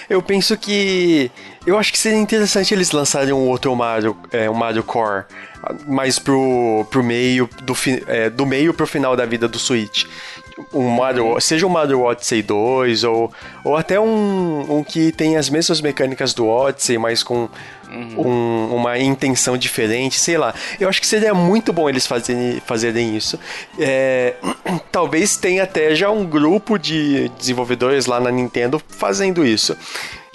Eu 0.10 0.22
penso 0.22 0.58
que. 0.58 1.30
Eu 1.68 1.78
acho 1.78 1.92
que 1.92 2.00
seria 2.00 2.20
interessante 2.20 2.74
eles 2.74 2.92
lançarem 2.92 3.34
um 3.34 3.50
outro 3.50 3.76
Mario, 3.76 4.16
é, 4.32 4.50
um 4.50 4.54
Mario 4.54 4.84
Core 4.84 5.26
mais 5.88 6.20
pro, 6.20 6.86
pro 6.90 7.04
meio, 7.04 7.50
do, 7.64 7.76
é, 8.08 8.30
do 8.30 8.46
meio 8.46 8.74
pro 8.74 8.88
final 8.88 9.16
da 9.16 9.26
vida 9.26 9.48
do 9.48 9.60
Switch. 9.60 10.06
Um 10.74 10.90
Mario, 10.90 11.40
seja 11.42 11.66
um 11.66 11.70
Mario 11.70 12.02
Odyssey 12.02 12.42
2 12.42 13.04
ou, 13.04 13.32
ou 13.64 13.76
até 13.76 14.00
um, 14.00 14.78
um 14.78 14.84
que 14.84 15.12
tem 15.12 15.36
as 15.36 15.50
mesmas 15.50 15.82
mecânicas 15.82 16.34
do 16.34 16.48
Odyssey, 16.48 16.98
mas 16.98 17.22
com 17.24 17.50
uhum. 17.96 18.28
um, 18.28 18.76
uma 18.76 18.98
intenção 18.98 19.58
diferente, 19.58 20.20
sei 20.20 20.38
lá. 20.38 20.54
Eu 20.80 20.90
acho 20.90 21.00
que 21.00 21.08
seria 21.08 21.34
muito 21.34 21.72
bom 21.72 21.90
eles 21.90 22.06
fazerem, 22.06 22.62
fazerem 22.66 23.16
isso. 23.16 23.40
É, 23.80 24.36
talvez 24.92 25.38
tenha 25.38 25.64
até 25.64 25.96
já 25.96 26.10
um 26.10 26.26
grupo 26.26 26.78
de 26.78 27.30
desenvolvedores 27.38 28.06
lá 28.06 28.20
na 28.20 28.32
Nintendo 28.32 28.82
fazendo 28.88 29.46
isso 29.46 29.76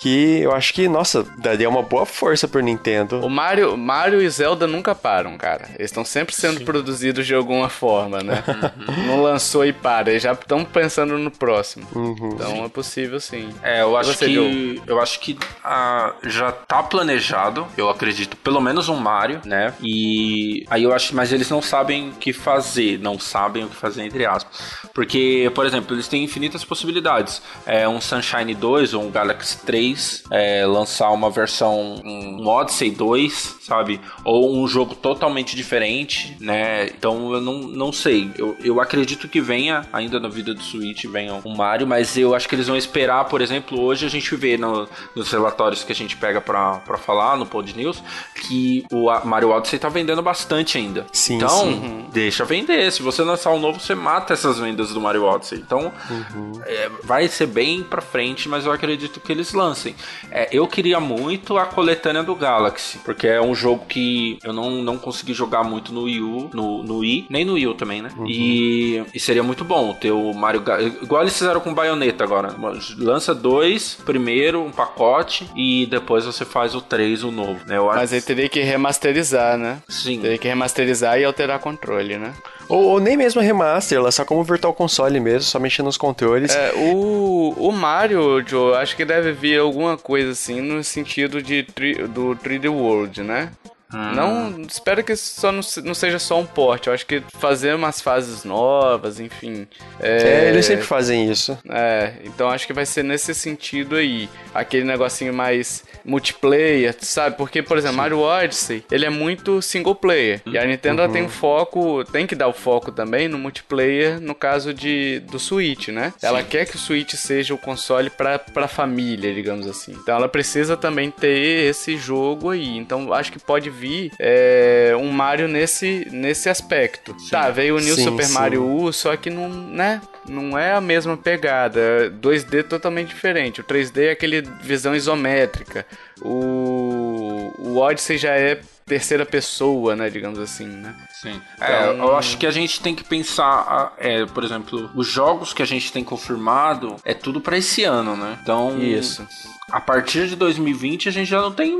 que 0.00 0.40
eu 0.40 0.52
acho 0.52 0.72
que, 0.72 0.88
nossa, 0.88 1.26
daria 1.36 1.68
uma 1.68 1.82
boa 1.82 2.06
força 2.06 2.48
pro 2.48 2.62
Nintendo. 2.62 3.20
O 3.20 3.28
Mario, 3.28 3.76
Mario 3.76 4.22
e 4.22 4.30
Zelda 4.30 4.66
nunca 4.66 4.94
param, 4.94 5.36
cara. 5.36 5.68
Eles 5.78 5.90
estão 5.90 6.06
sempre 6.06 6.34
sendo 6.34 6.58
Sim. 6.58 6.64
produzidos 6.64 7.26
de 7.26 7.34
alguma 7.34 7.68
forma, 7.68 8.22
né? 8.22 8.42
Uhum. 8.88 9.06
Não 9.06 9.22
lançou 9.22 9.62
e 9.64 9.74
para, 9.74 10.10
eles 10.10 10.22
já 10.22 10.32
estão 10.32 10.64
pensando 10.64 11.18
no 11.18 11.30
próximo. 11.30 11.86
Uhum. 11.94 12.30
Então 12.32 12.50
sim. 12.50 12.64
é 12.64 12.68
possível 12.70 13.20
sim. 13.20 13.50
É, 13.62 13.82
eu 13.82 13.94
acho 13.94 14.16
que 14.16 14.82
eu 14.86 15.00
acho 15.00 15.20
que 15.20 15.38
ah, 15.62 16.14
já 16.22 16.50
tá 16.50 16.82
planejado, 16.82 17.49
eu 17.76 17.88
acredito, 17.88 18.36
pelo 18.36 18.60
menos 18.60 18.88
um 18.88 18.96
Mario, 18.96 19.40
né? 19.44 19.74
E 19.82 20.64
aí 20.70 20.84
eu 20.84 20.92
acho, 20.92 21.14
mas 21.14 21.32
eles 21.32 21.50
não 21.50 21.62
sabem 21.62 22.10
o 22.10 22.12
que 22.12 22.32
fazer, 22.32 22.98
não 22.98 23.18
sabem 23.18 23.64
o 23.64 23.68
que 23.68 23.76
fazer 23.76 24.04
entre 24.04 24.26
aspas. 24.26 24.80
Porque, 24.94 25.50
por 25.54 25.66
exemplo, 25.66 25.94
eles 25.94 26.08
têm 26.08 26.24
infinitas 26.24 26.64
possibilidades. 26.64 27.42
É 27.66 27.88
um 27.88 28.00
Sunshine 28.00 28.54
2 28.54 28.94
ou 28.94 29.04
um 29.04 29.10
Galaxy 29.10 29.58
3 29.58 29.80
3, 29.80 30.24
é, 30.30 30.66
lançar 30.66 31.10
uma 31.10 31.30
versão, 31.30 32.00
um 32.04 32.46
Odyssey 32.46 32.90
2, 32.90 33.56
sabe? 33.62 34.00
Ou 34.24 34.54
um 34.56 34.66
jogo 34.66 34.94
totalmente 34.94 35.56
diferente, 35.56 36.36
né? 36.40 36.86
Então 36.86 37.32
eu 37.32 37.40
não, 37.40 37.54
não 37.60 37.92
sei. 37.92 38.30
Eu, 38.36 38.56
eu 38.62 38.80
acredito 38.80 39.28
que 39.28 39.40
venha 39.40 39.86
ainda 39.92 40.20
na 40.20 40.28
vida 40.28 40.52
do 40.52 40.62
Switch, 40.62 41.04
venha 41.06 41.40
um 41.44 41.56
Mario, 41.56 41.86
mas 41.86 42.16
eu 42.16 42.34
acho 42.34 42.48
que 42.48 42.54
eles 42.54 42.66
vão 42.66 42.76
esperar, 42.76 43.24
por 43.24 43.40
exemplo, 43.40 43.80
hoje 43.80 44.04
a 44.04 44.10
gente 44.10 44.34
vê 44.36 44.56
no, 44.56 44.88
nos 45.14 45.30
relatórios 45.30 45.82
que 45.82 45.92
a 45.92 45.94
gente 45.94 46.16
pega 46.16 46.40
pra, 46.40 46.76
pra 46.78 46.98
falar 46.98 47.29
no 47.36 47.46
Pod 47.46 47.76
News 47.76 48.02
que 48.34 48.84
o 48.90 49.10
Mario 49.24 49.50
Odyssey 49.50 49.78
tá 49.78 49.88
vendendo 49.88 50.22
bastante 50.22 50.78
ainda. 50.78 51.06
Sim, 51.12 51.36
então, 51.36 51.66
sim. 51.66 52.06
deixa 52.12 52.44
vender. 52.44 52.90
Se 52.92 53.02
você 53.02 53.22
lançar 53.22 53.50
um 53.52 53.58
novo, 53.58 53.80
você 53.80 53.94
mata 53.94 54.32
essas 54.32 54.58
vendas 54.58 54.92
do 54.92 55.00
Mario 55.00 55.24
Odyssey. 55.24 55.58
Então, 55.58 55.92
uhum. 56.10 56.52
é, 56.64 56.90
vai 57.02 57.28
ser 57.28 57.46
bem 57.46 57.82
pra 57.82 58.00
frente, 58.00 58.48
mas 58.48 58.66
eu 58.66 58.72
acredito 58.72 59.20
que 59.20 59.32
eles 59.32 59.52
lancem. 59.52 59.94
É, 60.30 60.48
eu 60.52 60.66
queria 60.66 61.00
muito 61.00 61.58
a 61.58 61.66
coletânea 61.66 62.22
do 62.22 62.34
Galaxy, 62.34 62.98
porque 62.98 63.26
é 63.26 63.40
um 63.40 63.54
jogo 63.54 63.84
que 63.86 64.38
eu 64.42 64.52
não, 64.52 64.82
não 64.82 64.98
consegui 64.98 65.32
jogar 65.34 65.62
muito 65.62 65.92
no 65.92 66.02
Wii 66.02 66.20
U, 66.20 66.50
no, 66.52 66.82
no 66.82 66.98
Wii, 66.98 67.26
nem 67.28 67.44
no 67.44 67.54
Wii 67.54 67.66
U 67.68 67.74
também, 67.74 68.02
né? 68.02 68.10
Uhum. 68.16 68.26
E, 68.26 69.04
e 69.14 69.20
seria 69.20 69.42
muito 69.42 69.64
bom 69.64 69.92
ter 69.94 70.10
o 70.10 70.32
Mario 70.32 70.62
Igual 71.02 71.22
eles 71.22 71.36
fizeram 71.36 71.60
com 71.60 71.74
Bayonetta 71.74 72.24
agora. 72.24 72.54
Lança 72.98 73.34
dois 73.34 73.94
primeiro, 74.04 74.62
um 74.62 74.70
pacote, 74.70 75.48
e 75.54 75.86
depois 75.86 76.24
você 76.24 76.44
faz 76.44 76.74
o 76.74 76.80
três, 77.20 77.24
o 77.24 77.30
novo, 77.30 77.60
né? 77.66 77.78
Mas 77.80 78.12
aí 78.12 78.20
teria 78.20 78.48
que 78.48 78.60
remasterizar, 78.60 79.58
né? 79.58 79.78
Sim. 79.88 80.20
Teria 80.20 80.38
que 80.38 80.48
remasterizar 80.48 81.18
e 81.18 81.24
alterar 81.24 81.58
controle, 81.58 82.16
né? 82.16 82.32
Ou, 82.68 82.84
ou, 82.84 83.00
nem 83.00 83.16
mesmo 83.16 83.40
remaster, 83.40 84.00
lançar 84.00 84.24
como 84.24 84.44
Virtual 84.44 84.72
Console 84.72 85.18
mesmo, 85.18 85.42
só 85.42 85.58
mexendo 85.58 85.86
nos 85.86 85.96
controles. 85.96 86.54
É, 86.54 86.72
o, 86.76 87.54
o 87.58 87.72
Mario, 87.72 88.42
Joe, 88.46 88.76
acho 88.76 88.96
que 88.96 89.04
deve 89.04 89.32
vir 89.32 89.58
alguma 89.58 89.96
coisa 89.96 90.30
assim 90.30 90.60
no 90.60 90.82
sentido 90.84 91.42
de 91.42 91.62
do 92.08 92.36
3D 92.36 92.70
World, 92.70 93.22
né? 93.22 93.50
Hum. 93.92 94.14
Não, 94.14 94.60
espero 94.62 95.02
que 95.02 95.16
só 95.16 95.50
não, 95.50 95.60
não, 95.84 95.94
seja 95.94 96.18
só 96.18 96.38
um 96.38 96.46
porte. 96.46 96.88
Eu 96.88 96.94
acho 96.94 97.06
que 97.06 97.22
fazer 97.38 97.74
umas 97.74 98.00
fases 98.00 98.44
novas, 98.44 99.18
enfim. 99.18 99.66
É, 99.98 100.46
é, 100.46 100.48
eles 100.48 100.66
sempre 100.66 100.84
fazem 100.84 101.30
isso. 101.30 101.58
É, 101.68 102.14
então 102.24 102.48
acho 102.48 102.66
que 102.66 102.72
vai 102.72 102.86
ser 102.86 103.02
nesse 103.02 103.34
sentido 103.34 103.96
aí. 103.96 104.28
Aquele 104.54 104.84
negocinho 104.84 105.32
mais 105.32 105.84
multiplayer, 106.04 106.94
sabe? 107.00 107.36
Porque, 107.36 107.62
por 107.62 107.76
exemplo, 107.76 107.94
Sim. 107.94 108.00
Mario 108.00 108.20
Odyssey, 108.20 108.84
ele 108.90 109.04
é 109.04 109.10
muito 109.10 109.60
single 109.60 109.94
player. 109.94 110.40
E 110.46 110.56
a 110.56 110.64
Nintendo 110.64 111.02
uhum. 111.02 111.12
tem 111.12 111.22
um 111.22 111.28
foco, 111.28 112.04
tem 112.04 112.26
que 112.26 112.34
dar 112.34 112.48
o 112.48 112.52
foco 112.52 112.92
também 112.92 113.28
no 113.28 113.38
multiplayer, 113.38 114.20
no 114.20 114.34
caso 114.34 114.72
de 114.72 115.20
do 115.20 115.38
Switch, 115.38 115.88
né? 115.88 116.12
Sim. 116.18 116.26
Ela 116.26 116.42
quer 116.42 116.66
que 116.66 116.76
o 116.76 116.78
Switch 116.78 117.14
seja 117.14 117.54
o 117.54 117.58
console 117.58 118.10
pra, 118.10 118.38
pra 118.38 118.68
família, 118.68 119.32
digamos 119.34 119.66
assim. 119.66 119.92
Então 119.92 120.16
ela 120.16 120.28
precisa 120.28 120.76
também 120.76 121.10
ter 121.10 121.68
esse 121.68 121.96
jogo 121.96 122.50
aí. 122.50 122.76
Então 122.76 123.12
acho 123.12 123.32
que 123.32 123.38
pode 123.38 123.70
vir 123.80 124.12
é, 124.18 124.94
um 124.98 125.10
Mario 125.10 125.48
nesse, 125.48 126.06
nesse 126.10 126.48
aspecto. 126.48 127.18
Sim. 127.18 127.30
Tá, 127.30 127.50
veio 127.50 127.76
o 127.76 127.80
New 127.80 127.94
sim, 127.94 128.04
Super 128.04 128.26
sim. 128.26 128.34
Mario 128.34 128.64
U, 128.64 128.92
só 128.92 129.16
que 129.16 129.30
não, 129.30 129.48
né? 129.48 130.00
Não 130.28 130.58
é 130.58 130.72
a 130.72 130.80
mesma 130.80 131.16
pegada. 131.16 132.12
2D 132.20 132.64
totalmente 132.64 133.08
diferente. 133.08 133.60
O 133.60 133.64
3D 133.64 134.08
é 134.08 134.10
aquele 134.10 134.42
visão 134.62 134.94
isométrica. 134.94 135.86
O, 136.20 137.52
o 137.58 137.78
Odyssey 137.78 138.18
já 138.18 138.32
é 138.36 138.60
terceira 138.90 139.24
pessoa, 139.24 139.94
né, 139.94 140.10
digamos 140.10 140.40
assim, 140.40 140.66
né? 140.66 140.92
Sim. 141.22 141.40
Então... 141.54 141.66
É, 141.66 141.90
eu 141.90 142.16
acho 142.16 142.36
que 142.36 142.44
a 142.44 142.50
gente 142.50 142.80
tem 142.80 142.92
que 142.92 143.04
pensar, 143.04 143.94
é, 143.96 144.26
por 144.26 144.42
exemplo, 144.42 144.90
os 144.96 145.06
jogos 145.06 145.52
que 145.52 145.62
a 145.62 145.66
gente 145.66 145.92
tem 145.92 146.02
confirmado 146.02 146.96
é 147.04 147.14
tudo 147.14 147.40
para 147.40 147.56
esse 147.56 147.84
ano, 147.84 148.16
né? 148.16 148.36
Então, 148.42 148.82
isso. 148.82 149.24
A 149.70 149.80
partir 149.80 150.26
de 150.26 150.34
2020 150.34 151.08
a 151.08 151.12
gente 151.12 151.28
já 151.28 151.40
não 151.40 151.52
tem 151.52 151.72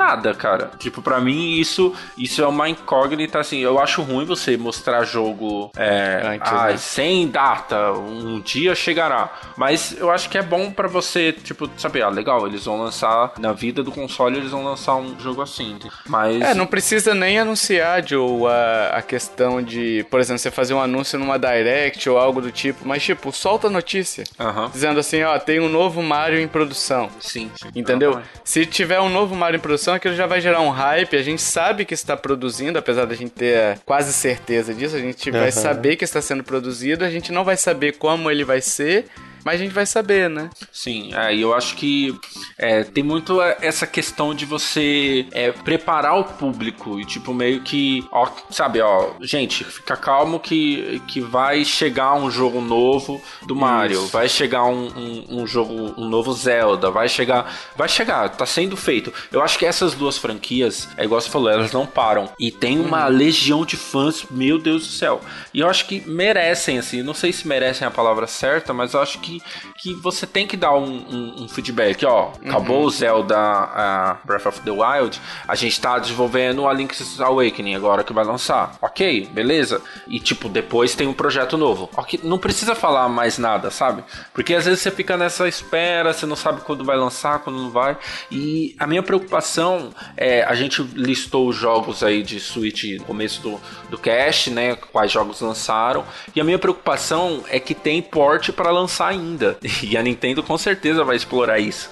nada, 0.00 0.34
cara. 0.34 0.70
Tipo, 0.78 1.02
para 1.02 1.20
mim 1.20 1.52
isso 1.52 1.94
isso 2.16 2.42
é 2.42 2.46
uma 2.46 2.68
incógnita 2.68 3.38
assim. 3.38 3.58
Eu 3.58 3.78
acho 3.78 4.02
ruim 4.02 4.24
você 4.24 4.56
mostrar 4.56 5.04
jogo 5.04 5.70
é, 5.76 6.22
Antes, 6.24 6.52
ah, 6.52 6.66
né? 6.68 6.76
sem 6.78 7.28
data, 7.28 7.92
um 7.92 8.40
dia 8.40 8.74
chegará. 8.74 9.30
Mas 9.56 9.96
eu 9.98 10.10
acho 10.10 10.30
que 10.30 10.38
é 10.38 10.42
bom 10.42 10.70
para 10.70 10.88
você, 10.88 11.32
tipo, 11.32 11.68
saber, 11.76 12.02
ah, 12.02 12.08
legal, 12.08 12.46
eles 12.46 12.64
vão 12.64 12.80
lançar 12.80 13.32
na 13.38 13.52
vida 13.52 13.82
do 13.82 13.92
console, 13.92 14.38
eles 14.38 14.50
vão 14.50 14.64
lançar 14.64 14.96
um 14.96 15.18
jogo 15.20 15.42
assim. 15.42 15.78
Mas 16.06 16.40
É, 16.40 16.54
não 16.54 16.66
precisa 16.66 17.14
nem 17.14 17.38
anunciar, 17.38 18.06
Joe, 18.06 18.46
a, 18.46 18.96
a 18.98 19.02
questão 19.02 19.62
de, 19.62 20.06
por 20.10 20.20
exemplo, 20.20 20.38
você 20.38 20.50
fazer 20.50 20.74
um 20.74 20.80
anúncio 20.80 21.18
numa 21.18 21.38
direct 21.38 22.08
ou 22.08 22.18
algo 22.18 22.40
do 22.40 22.50
tipo, 22.50 22.86
mas 22.86 23.02
tipo, 23.02 23.32
solta 23.32 23.66
a 23.66 23.70
notícia. 23.70 24.24
Uhum. 24.38 24.70
Dizendo 24.70 25.00
assim, 25.00 25.22
ó, 25.22 25.38
tem 25.38 25.60
um 25.60 25.68
novo 25.68 26.02
Mario 26.02 26.40
em 26.40 26.48
produção. 26.48 27.10
Sim. 27.20 27.50
sim. 27.54 27.68
Entendeu? 27.74 28.20
Se 28.44 28.64
tiver 28.64 29.00
um 29.00 29.08
novo 29.08 29.34
Mario 29.34 29.58
em 29.58 29.60
produção, 29.60 29.89
aquilo 29.92 30.14
já 30.14 30.26
vai 30.26 30.40
gerar 30.40 30.60
um 30.60 30.70
hype, 30.70 31.16
a 31.16 31.22
gente 31.22 31.42
sabe 31.42 31.84
que 31.84 31.94
está 31.94 32.16
produzindo, 32.16 32.78
apesar 32.78 33.04
da 33.04 33.14
gente 33.14 33.30
ter 33.30 33.78
quase 33.84 34.12
certeza 34.12 34.74
disso, 34.74 34.96
a 34.96 35.00
gente 35.00 35.30
uhum. 35.30 35.38
vai 35.38 35.52
saber 35.52 35.96
que 35.96 36.04
está 36.04 36.20
sendo 36.20 36.42
produzido, 36.44 37.04
a 37.04 37.10
gente 37.10 37.32
não 37.32 37.44
vai 37.44 37.56
saber 37.56 37.96
como 37.96 38.30
ele 38.30 38.44
vai 38.44 38.60
ser, 38.60 39.06
mas 39.44 39.60
a 39.60 39.64
gente 39.64 39.72
vai 39.72 39.86
saber, 39.86 40.28
né? 40.28 40.50
Sim, 40.72 41.14
é, 41.14 41.34
eu 41.34 41.54
acho 41.54 41.76
que 41.76 42.18
é, 42.58 42.84
tem 42.84 43.02
muito 43.02 43.40
essa 43.42 43.86
questão 43.86 44.34
de 44.34 44.44
você 44.44 45.26
é, 45.32 45.52
preparar 45.52 46.18
o 46.18 46.24
público 46.24 47.00
e, 47.00 47.04
tipo, 47.04 47.32
meio 47.32 47.62
que, 47.62 48.04
ó, 48.12 48.28
sabe, 48.50 48.80
ó, 48.80 49.12
gente, 49.20 49.64
fica 49.64 49.96
calmo 49.96 50.40
que, 50.40 51.00
que 51.06 51.20
vai 51.20 51.64
chegar 51.64 52.14
um 52.14 52.30
jogo 52.30 52.60
novo 52.60 53.20
do 53.46 53.54
Mario, 53.54 54.02
Isso. 54.02 54.08
vai 54.08 54.28
chegar 54.28 54.64
um, 54.64 54.88
um, 54.88 55.40
um, 55.40 55.46
jogo, 55.46 55.94
um 55.96 56.08
novo 56.08 56.32
Zelda, 56.32 56.90
vai 56.90 57.08
chegar, 57.08 57.52
vai 57.76 57.88
chegar, 57.88 58.28
tá 58.30 58.46
sendo 58.46 58.76
feito. 58.76 59.12
Eu 59.32 59.42
acho 59.42 59.58
que 59.58 59.66
essas 59.66 59.94
duas 59.94 60.18
franquias, 60.18 60.88
é 60.96 61.04
igual 61.04 61.20
você 61.20 61.30
falou, 61.30 61.50
elas 61.50 61.72
não 61.72 61.86
param 61.86 62.30
e 62.38 62.50
tem 62.50 62.78
uma 62.80 63.06
uhum. 63.06 63.16
legião 63.16 63.64
de 63.64 63.76
fãs, 63.76 64.24
meu 64.30 64.58
Deus 64.58 64.86
do 64.86 64.92
céu. 64.92 65.20
E 65.52 65.60
eu 65.60 65.68
acho 65.68 65.86
que 65.86 66.00
merecem, 66.08 66.78
assim, 66.78 67.02
não 67.02 67.14
sei 67.14 67.32
se 67.32 67.46
merecem 67.46 67.86
a 67.86 67.90
palavra 67.90 68.26
certa, 68.26 68.72
mas 68.72 68.94
eu 68.94 69.00
acho 69.00 69.18
que 69.20 69.29
que, 69.38 69.69
que 69.80 69.94
você 69.94 70.26
tem 70.26 70.46
que 70.46 70.56
dar 70.56 70.74
um, 70.74 70.84
um, 70.84 71.44
um 71.44 71.48
feedback. 71.48 72.04
Ó, 72.04 72.32
acabou 72.44 72.80
uhum. 72.80 72.84
o 72.84 72.90
Zelda 72.90 73.36
uh, 73.36 74.26
Breath 74.26 74.46
of 74.46 74.60
the 74.60 74.70
Wild, 74.70 75.20
a 75.48 75.54
gente 75.54 75.80
tá 75.80 75.98
desenvolvendo 75.98 76.68
a 76.68 76.72
Link's 76.72 77.18
Awakening 77.20 77.74
agora 77.74 78.04
que 78.04 78.12
vai 78.12 78.24
lançar. 78.24 78.76
Ok, 78.82 79.28
beleza? 79.32 79.82
E 80.06 80.20
tipo, 80.20 80.48
depois 80.48 80.94
tem 80.94 81.06
um 81.06 81.14
projeto 81.14 81.56
novo. 81.56 81.88
Ok, 81.96 82.20
não 82.22 82.38
precisa 82.38 82.74
falar 82.74 83.08
mais 83.08 83.38
nada, 83.38 83.70
sabe? 83.70 84.04
Porque 84.34 84.54
às 84.54 84.66
vezes 84.66 84.80
você 84.80 84.90
fica 84.90 85.16
nessa 85.16 85.48
espera, 85.48 86.12
você 86.12 86.26
não 86.26 86.36
sabe 86.36 86.60
quando 86.60 86.84
vai 86.84 86.96
lançar, 86.96 87.38
quando 87.38 87.58
não 87.58 87.70
vai. 87.70 87.96
E 88.30 88.76
a 88.78 88.86
minha 88.86 89.02
preocupação 89.02 89.90
é, 90.16 90.42
a 90.44 90.54
gente 90.54 90.82
listou 90.94 91.48
os 91.48 91.56
jogos 91.56 92.02
aí 92.02 92.22
de 92.22 92.38
Switch 92.38 92.84
no 92.98 93.04
começo 93.04 93.40
do, 93.40 93.60
do 93.88 93.96
cast, 93.96 94.50
né? 94.50 94.76
Quais 94.76 95.10
jogos 95.10 95.40
lançaram. 95.40 96.04
E 96.34 96.40
a 96.40 96.44
minha 96.44 96.58
preocupação 96.58 97.42
é 97.48 97.58
que 97.58 97.74
tem 97.74 98.02
porte 98.02 98.52
para 98.52 98.70
lançar 98.70 99.08
ainda. 99.08 99.58
E 99.82 99.96
a 99.96 100.02
Nintendo 100.02 100.42
com 100.42 100.56
certeza 100.58 101.04
vai 101.04 101.16
explorar 101.16 101.58
isso 101.58 101.90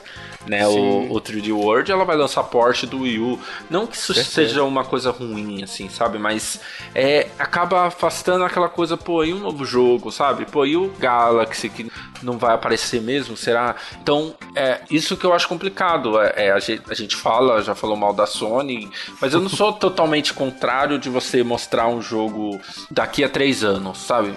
né? 0.48 0.66
O, 0.66 1.12
o 1.12 1.20
3D 1.20 1.52
World, 1.52 1.90
ela 1.92 2.04
vai 2.04 2.16
lançar 2.16 2.42
porte 2.44 2.86
do 2.86 3.00
Wii 3.00 3.18
U. 3.18 3.38
Não 3.68 3.86
que 3.86 3.96
isso 3.96 4.14
seja 4.14 4.64
uma 4.64 4.84
coisa 4.84 5.10
ruim, 5.10 5.62
assim, 5.62 5.88
sabe? 5.88 6.18
Mas 6.18 6.60
é, 6.94 7.28
acaba 7.38 7.86
afastando 7.86 8.44
aquela 8.44 8.68
coisa, 8.68 8.96
pô, 8.96 9.22
e 9.24 9.32
um 9.32 9.38
novo 9.38 9.64
jogo, 9.64 10.10
sabe? 10.10 10.46
Pô, 10.46 10.64
e 10.64 10.76
o 10.76 10.90
Galaxy 10.98 11.68
que 11.68 11.90
não 12.22 12.38
vai 12.38 12.54
aparecer 12.54 13.00
mesmo, 13.00 13.36
será? 13.36 13.76
Então, 14.00 14.34
é 14.54 14.80
isso 14.90 15.16
que 15.16 15.24
eu 15.24 15.32
acho 15.32 15.48
complicado. 15.48 16.20
É, 16.20 16.46
é 16.46 16.50
a, 16.50 16.58
gente, 16.58 16.82
a 16.88 16.94
gente 16.94 17.16
fala, 17.16 17.62
já 17.62 17.74
falou 17.74 17.96
mal 17.96 18.12
da 18.12 18.26
Sony, 18.26 18.90
mas 19.20 19.34
eu 19.34 19.40
não 19.40 19.50
sou 19.50 19.72
totalmente 19.74 20.32
contrário 20.32 20.98
de 20.98 21.08
você 21.08 21.42
mostrar 21.42 21.88
um 21.88 22.00
jogo 22.00 22.58
daqui 22.90 23.22
a 23.22 23.28
três 23.28 23.62
anos, 23.62 23.98
sabe? 23.98 24.34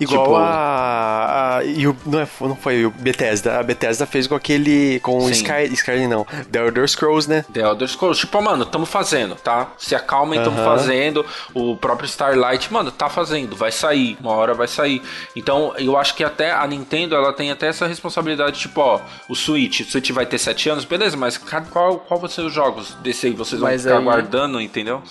Igual 0.00 0.24
tipo... 0.24 0.36
a, 0.36 1.56
a. 1.58 1.64
e 1.64 1.86
o, 1.86 1.96
não, 2.04 2.20
é, 2.20 2.28
não 2.40 2.56
foi 2.56 2.84
o 2.86 2.90
Bethesda. 2.90 3.58
A 3.58 3.62
Bethesda 3.62 4.06
fez 4.06 4.26
com 4.26 4.34
aquele. 4.34 5.00
Com 5.00 5.18
o 5.18 5.30
Sky, 5.30 5.72
Skyrim, 5.72 6.08
não. 6.08 6.26
The 6.50 6.58
Elder 6.58 6.88
Scrolls, 6.88 7.28
né? 7.28 7.44
The 7.52 7.60
Elder 7.60 7.88
Scrolls. 7.88 8.20
Tipo, 8.20 8.42
mano, 8.42 8.66
tamo 8.66 8.86
fazendo, 8.86 9.34
tá? 9.36 9.68
Se 9.78 9.94
acalmem, 9.94 10.42
tamo 10.42 10.56
uh 10.56 10.60
-huh. 10.60 10.64
fazendo. 10.64 11.26
O 11.52 11.76
próprio 11.76 12.06
Starlight, 12.06 12.72
mano, 12.72 12.90
tá 12.90 13.08
fazendo. 13.08 13.56
Vai 13.56 13.72
sair. 13.72 14.16
Uma 14.20 14.32
hora 14.32 14.54
vai 14.54 14.68
sair. 14.68 15.02
Então, 15.36 15.74
eu 15.78 15.96
acho 15.96 16.14
que 16.14 16.24
até 16.24 16.50
a 16.50 16.66
Nintendo, 16.66 17.14
ela 17.14 17.32
tem 17.32 17.50
até 17.50 17.68
essa 17.68 17.86
responsabilidade. 17.86 18.58
Tipo, 18.58 18.80
ó, 18.80 19.00
o 19.28 19.34
Switch. 19.34 19.80
O 19.80 19.84
Switch 19.84 20.10
vai 20.10 20.26
ter 20.26 20.38
7 20.38 20.70
anos, 20.70 20.84
beleza, 20.84 21.16
mas 21.16 21.38
qual, 21.38 21.98
qual 21.98 22.20
vão 22.20 22.28
ser 22.28 22.42
os 22.42 22.52
jogos 22.52 22.94
desse 23.02 23.26
aí? 23.26 23.32
Vocês 23.32 23.60
vão 23.60 23.70
mas 23.70 23.82
ficar 23.82 23.98
aí... 23.98 24.04
guardando, 24.04 24.60
entendeu? 24.60 25.02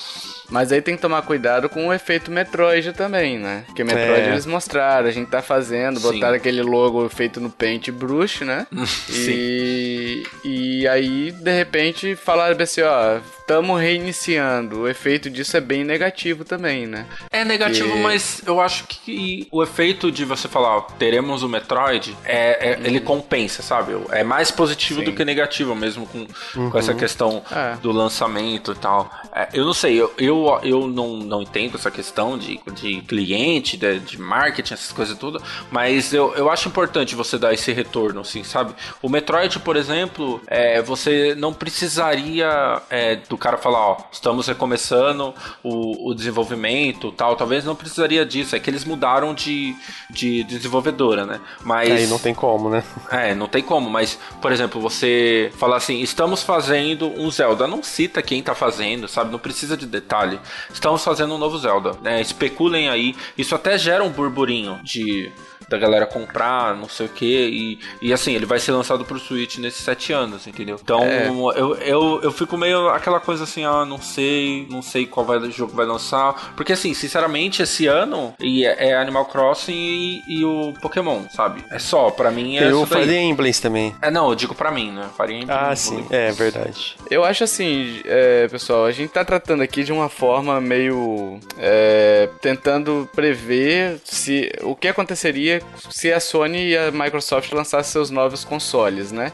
Mas 0.49 0.71
aí 0.71 0.81
tem 0.81 0.95
que 0.95 1.01
tomar 1.01 1.21
cuidado 1.21 1.69
com 1.69 1.87
o 1.87 1.93
efeito 1.93 2.31
Metroid 2.31 2.93
também, 2.93 3.39
né? 3.39 3.63
Porque 3.65 3.83
Metroid 3.83 4.21
é. 4.21 4.31
eles 4.31 4.45
mostraram, 4.45 5.07
a 5.07 5.11
gente 5.11 5.29
tá 5.29 5.41
fazendo, 5.41 5.99
Sim. 5.99 6.11
botaram 6.11 6.35
aquele 6.35 6.61
logo 6.61 7.07
feito 7.09 7.39
no 7.39 7.49
Paint 7.49 7.89
Brush, 7.89 8.41
né? 8.41 8.67
Sim. 9.07 9.31
E, 9.31 10.23
e 10.43 10.87
aí, 10.87 11.31
de 11.31 11.51
repente, 11.51 12.15
falaram 12.15 12.61
assim, 12.61 12.81
ó, 12.81 13.19
estamos 13.43 13.79
reiniciando. 13.79 14.81
O 14.81 14.87
efeito 14.87 15.29
disso 15.29 15.55
é 15.55 15.61
bem 15.61 15.83
negativo 15.83 16.43
também, 16.43 16.87
né? 16.87 17.05
É 17.29 17.43
negativo, 17.45 17.95
e... 17.95 18.01
mas 18.01 18.41
eu 18.45 18.59
acho 18.59 18.85
que 18.87 19.47
o 19.51 19.61
efeito 19.61 20.11
de 20.11 20.25
você 20.25 20.47
falar, 20.47 20.77
ó, 20.77 20.81
teremos 20.81 21.43
o 21.43 21.49
Metroid, 21.49 22.15
é, 22.23 22.71
é 22.71 22.77
hum. 22.77 22.81
ele 22.85 22.99
compensa, 22.99 23.61
sabe? 23.61 23.93
É 24.11 24.23
mais 24.23 24.49
positivo 24.49 25.01
Sim. 25.01 25.05
do 25.05 25.13
que 25.13 25.23
negativo, 25.25 25.75
mesmo 25.75 26.07
com, 26.07 26.25
uhum. 26.55 26.69
com 26.71 26.77
essa 26.77 26.93
questão 26.93 27.43
é. 27.51 27.75
do 27.81 27.91
lançamento 27.91 28.71
e 28.71 28.75
tal. 28.75 29.11
É, 29.35 29.49
eu 29.53 29.65
não 29.65 29.73
sei, 29.73 30.01
eu, 30.01 30.13
eu, 30.17 30.59
eu 30.63 30.87
não, 30.87 31.17
não 31.17 31.41
entendo 31.41 31.75
essa 31.75 31.91
questão 31.91 32.37
de, 32.37 32.59
de 32.73 33.01
cliente, 33.01 33.75
de, 33.75 33.99
de 33.99 34.19
marketing, 34.19 34.73
essas 34.73 34.91
coisas 34.91 35.17
tudo, 35.17 35.41
mas 35.69 36.13
eu, 36.13 36.33
eu 36.35 36.49
acho 36.49 36.69
importante 36.69 37.13
você 37.13 37.37
dar 37.37 37.53
esse 37.53 37.71
retorno, 37.73 38.21
assim, 38.21 38.43
sabe? 38.43 38.73
O 39.01 39.09
Metroid, 39.09 39.59
por 39.59 39.75
exemplo, 39.75 40.41
é, 40.47 40.81
você 40.81 41.35
não 41.35 41.53
precisaria 41.53 42.81
é, 42.89 43.17
do 43.33 43.37
cara 43.37 43.57
falar, 43.57 43.79
ó, 43.79 43.97
estamos 44.11 44.45
recomeçando 44.45 45.33
o, 45.63 46.09
o 46.09 46.13
desenvolvimento 46.13 47.11
tal, 47.11 47.35
talvez 47.35 47.65
não 47.65 47.75
precisaria 47.75 48.23
disso, 48.23 48.55
é 48.55 48.59
que 48.59 48.69
eles 48.69 48.85
mudaram 48.85 49.33
de, 49.33 49.75
de 50.07 50.43
desenvolvedora, 50.43 51.25
né? 51.25 51.41
Mas... 51.63 51.89
Aí 51.89 52.05
não 52.05 52.19
tem 52.19 52.33
como, 52.33 52.69
né? 52.69 52.83
É, 53.09 53.33
não 53.35 53.47
tem 53.47 53.61
como, 53.61 53.89
mas, 53.89 54.19
por 54.41 54.51
exemplo, 54.51 54.81
você 54.81 55.51
falar 55.57 55.77
assim, 55.77 56.01
estamos 56.01 56.41
fazendo 56.41 57.07
um 57.07 57.29
Zelda, 57.29 57.67
não 57.67 57.83
cita 57.83 58.21
quem 58.21 58.41
tá 58.41 58.55
fazendo, 58.55 59.07
sabe? 59.07 59.31
Não 59.31 59.39
precisa 59.39 59.77
de 59.77 59.85
detalhe. 59.85 60.39
Estamos 60.73 61.03
fazendo 61.03 61.35
um 61.35 61.37
novo 61.37 61.57
Zelda, 61.57 61.91
né? 62.01 62.19
Especulem 62.19 62.89
aí, 62.89 63.15
isso 63.37 63.53
até 63.53 63.77
gera 63.77 64.03
um 64.03 64.09
burburinho 64.09 64.79
de 64.83 65.31
da 65.73 65.77
galera 65.79 66.05
comprar, 66.05 66.75
não 66.75 66.87
sei 66.87 67.07
o 67.07 67.09
que. 67.09 67.79
E, 68.01 68.07
e 68.07 68.13
assim, 68.13 68.35
ele 68.35 68.45
vai 68.45 68.59
ser 68.59 68.71
lançado 68.71 69.03
pro 69.03 69.19
Switch 69.19 69.57
nesses 69.57 69.83
sete 69.83 70.13
anos, 70.13 70.45
entendeu? 70.45 70.79
Então 70.81 71.01
é. 71.03 71.27
eu, 71.27 71.75
eu, 71.77 72.21
eu 72.21 72.31
fico 72.31 72.55
meio 72.55 72.89
aquela 72.89 73.19
coisa 73.19 73.43
assim, 73.43 73.65
ah, 73.65 73.83
não 73.83 73.99
sei, 73.99 74.67
não 74.69 74.81
sei 74.81 75.07
qual 75.07 75.25
vai, 75.25 75.39
jogo 75.51 75.73
vai 75.73 75.85
lançar. 75.85 76.53
Porque 76.55 76.73
assim, 76.73 76.93
sinceramente, 76.93 77.63
esse 77.63 77.87
ano 77.87 78.33
e 78.39 78.65
é, 78.65 78.89
é 78.89 78.95
Animal 78.95 79.25
Crossing 79.25 79.73
e, 79.73 80.23
e, 80.27 80.45
o 80.45 80.73
Pokémon, 80.79 81.23
sabe? 81.35 81.63
É 81.71 81.79
só, 81.79 82.11
pra 82.11 82.29
mim 82.29 82.57
é. 82.57 82.61
Tem 82.61 82.73
o 82.73 82.85
Fire 82.85 83.15
Emblems 83.15 83.59
também. 83.59 83.95
É, 84.01 84.11
não, 84.11 84.29
eu 84.29 84.35
digo 84.35 84.53
pra 84.53 84.69
mim, 84.69 84.91
né? 84.91 85.09
Fire 85.17 85.33
Emblem. 85.33 85.57
Ah, 85.57 85.75
sim, 85.75 86.05
é 86.11 86.31
verdade. 86.31 86.95
Eu 87.09 87.23
acho 87.23 87.43
assim, 87.43 88.01
é, 88.05 88.47
pessoal, 88.47 88.85
a 88.85 88.91
gente 88.91 89.09
tá 89.09 89.25
tratando 89.25 89.63
aqui 89.63 89.83
de 89.83 89.91
uma 89.91 90.09
forma 90.09 90.61
meio. 90.61 91.39
É, 91.57 92.29
tentando 92.41 93.09
prever 93.15 93.99
se 94.03 94.51
o 94.61 94.75
que 94.75 94.87
aconteceria 94.87 95.62
se 95.89 96.11
a 96.11 96.19
Sony 96.19 96.69
e 96.69 96.77
a 96.77 96.91
Microsoft 96.91 97.51
lançassem 97.51 97.91
seus 97.91 98.09
novos 98.09 98.43
consoles, 98.43 99.11
né? 99.11 99.31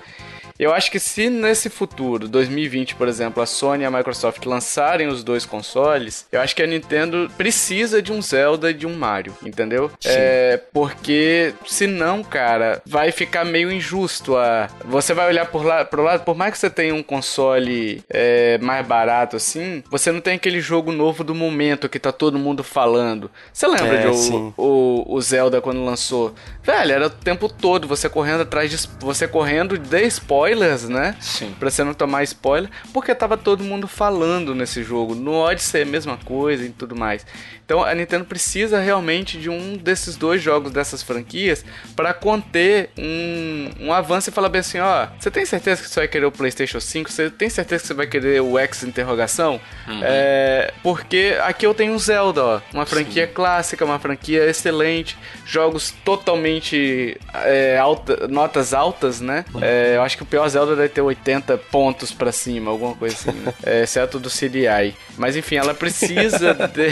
Eu 0.59 0.73
acho 0.73 0.91
que 0.91 0.99
se 0.99 1.29
nesse 1.29 1.69
futuro, 1.69 2.27
2020, 2.27 2.95
por 2.95 3.07
exemplo, 3.07 3.41
a 3.41 3.45
Sony 3.45 3.83
e 3.83 3.85
a 3.85 3.91
Microsoft 3.91 4.45
lançarem 4.45 5.07
os 5.07 5.23
dois 5.23 5.45
consoles, 5.45 6.27
eu 6.29 6.41
acho 6.41 6.53
que 6.53 6.61
a 6.61 6.67
Nintendo 6.67 7.31
precisa 7.37 8.01
de 8.01 8.11
um 8.11 8.21
Zelda 8.21 8.71
e 8.71 8.73
de 8.73 8.85
um 8.85 8.93
Mario, 8.93 9.33
entendeu? 9.41 9.89
Sim. 10.01 10.09
É, 10.11 10.61
porque 10.73 11.53
senão, 11.65 12.21
cara, 12.21 12.81
vai 12.85 13.09
ficar 13.13 13.45
meio 13.45 13.71
injusto 13.71 14.35
a 14.35 14.67
você 14.83 15.13
vai 15.13 15.29
olhar 15.29 15.45
por 15.45 15.63
lá, 15.63 15.85
pro 15.85 16.03
lado, 16.03 16.25
por 16.25 16.35
mais 16.35 16.51
que 16.51 16.59
você 16.59 16.69
tenha 16.69 16.93
um 16.93 17.01
console 17.01 18.03
é, 18.09 18.57
mais 18.57 18.85
barato 18.85 19.37
assim, 19.37 19.81
você 19.89 20.11
não 20.11 20.19
tem 20.19 20.35
aquele 20.35 20.59
jogo 20.59 20.91
novo 20.91 21.23
do 21.23 21.33
momento 21.33 21.87
que 21.87 21.99
tá 21.99 22.11
todo 22.11 22.37
mundo 22.37 22.65
falando. 22.65 23.31
Você 23.53 23.65
lembra 23.65 23.95
é, 23.95 24.01
de 24.01 24.07
o, 24.07 24.53
o, 24.57 25.15
o 25.15 25.21
Zelda 25.21 25.61
quando 25.61 25.85
lançou? 25.85 26.35
Velho, 26.61 26.91
era 26.91 27.07
o 27.07 27.09
tempo 27.09 27.47
todo 27.47 27.87
você 27.87 28.09
correndo 28.09 28.41
atrás 28.41 28.69
de 28.69 28.89
você 28.99 29.25
correndo 29.25 29.77
de 29.77 30.05
spoiler 30.07 30.48
spoilers, 30.49 30.89
né? 30.89 31.15
Sim. 31.19 31.53
Pra 31.59 31.69
você 31.69 31.83
não 31.83 31.93
tomar 31.93 32.23
spoiler, 32.23 32.69
porque 32.93 33.13
tava 33.13 33.37
todo 33.37 33.63
mundo 33.63 33.87
falando 33.87 34.55
nesse 34.55 34.83
jogo. 34.83 35.15
No 35.15 35.33
Odyssey 35.33 35.81
é 35.81 35.83
a 35.83 35.87
mesma 35.87 36.17
coisa 36.17 36.65
e 36.65 36.69
tudo 36.69 36.95
mais. 36.95 37.25
Então 37.69 37.83
a 37.83 37.93
Nintendo 37.93 38.25
precisa 38.25 38.79
realmente 38.79 39.37
de 39.37 39.47
um 39.47 39.77
desses 39.77 40.15
dois 40.15 40.41
jogos 40.41 40.71
dessas 40.71 41.03
franquias 41.03 41.63
para 41.95 42.15
conter 42.15 42.89
um, 42.97 43.69
um 43.81 43.93
avanço 43.93 44.31
e 44.31 44.33
falar 44.33 44.49
bem 44.49 44.61
assim, 44.61 44.79
ó, 44.79 45.05
você 45.19 45.29
tem 45.29 45.45
certeza 45.45 45.83
que 45.83 45.87
você 45.87 45.99
vai 45.99 46.07
querer 46.07 46.25
o 46.25 46.31
PlayStation 46.31 46.79
5? 46.79 47.11
Você 47.11 47.29
tem 47.29 47.47
certeza 47.47 47.83
que 47.83 47.87
você 47.89 47.93
vai 47.93 48.07
querer 48.07 48.41
o 48.41 48.57
X 48.57 48.81
interrogação? 48.81 49.61
Uhum. 49.87 49.99
É, 50.01 50.73
porque 50.81 51.37
aqui 51.43 51.63
eu 51.63 51.75
tenho 51.75 51.93
um 51.93 51.99
Zelda, 51.99 52.43
ó, 52.43 52.61
uma 52.73 52.87
franquia 52.87 53.27
Sim. 53.27 53.33
clássica, 53.35 53.85
uma 53.85 53.99
franquia 53.99 54.49
excelente, 54.49 55.15
jogos 55.45 55.93
totalmente 56.03 57.19
é, 57.45 57.77
alta, 57.77 58.27
notas 58.27 58.73
altas, 58.73 59.21
né? 59.21 59.45
Uhum. 59.53 59.59
É, 59.61 59.95
eu 59.95 60.01
acho 60.01 60.17
que 60.17 60.23
o 60.23 60.25
pior 60.25 60.49
Zelda 60.49 60.75
deve 60.75 60.89
ter 60.89 61.01
80 61.01 61.55
pontos 61.71 62.11
para 62.11 62.31
cima, 62.31 62.71
alguma 62.71 62.95
coisa 62.95 63.15
assim, 63.15 63.37
né? 63.37 63.53
É, 63.63 63.83
exceto 63.83 64.17
do 64.17 64.29
CDI. 64.29 64.95
Mas 65.17 65.35
enfim, 65.35 65.57
ela 65.57 65.75
precisa 65.75 66.55
de... 66.73 66.89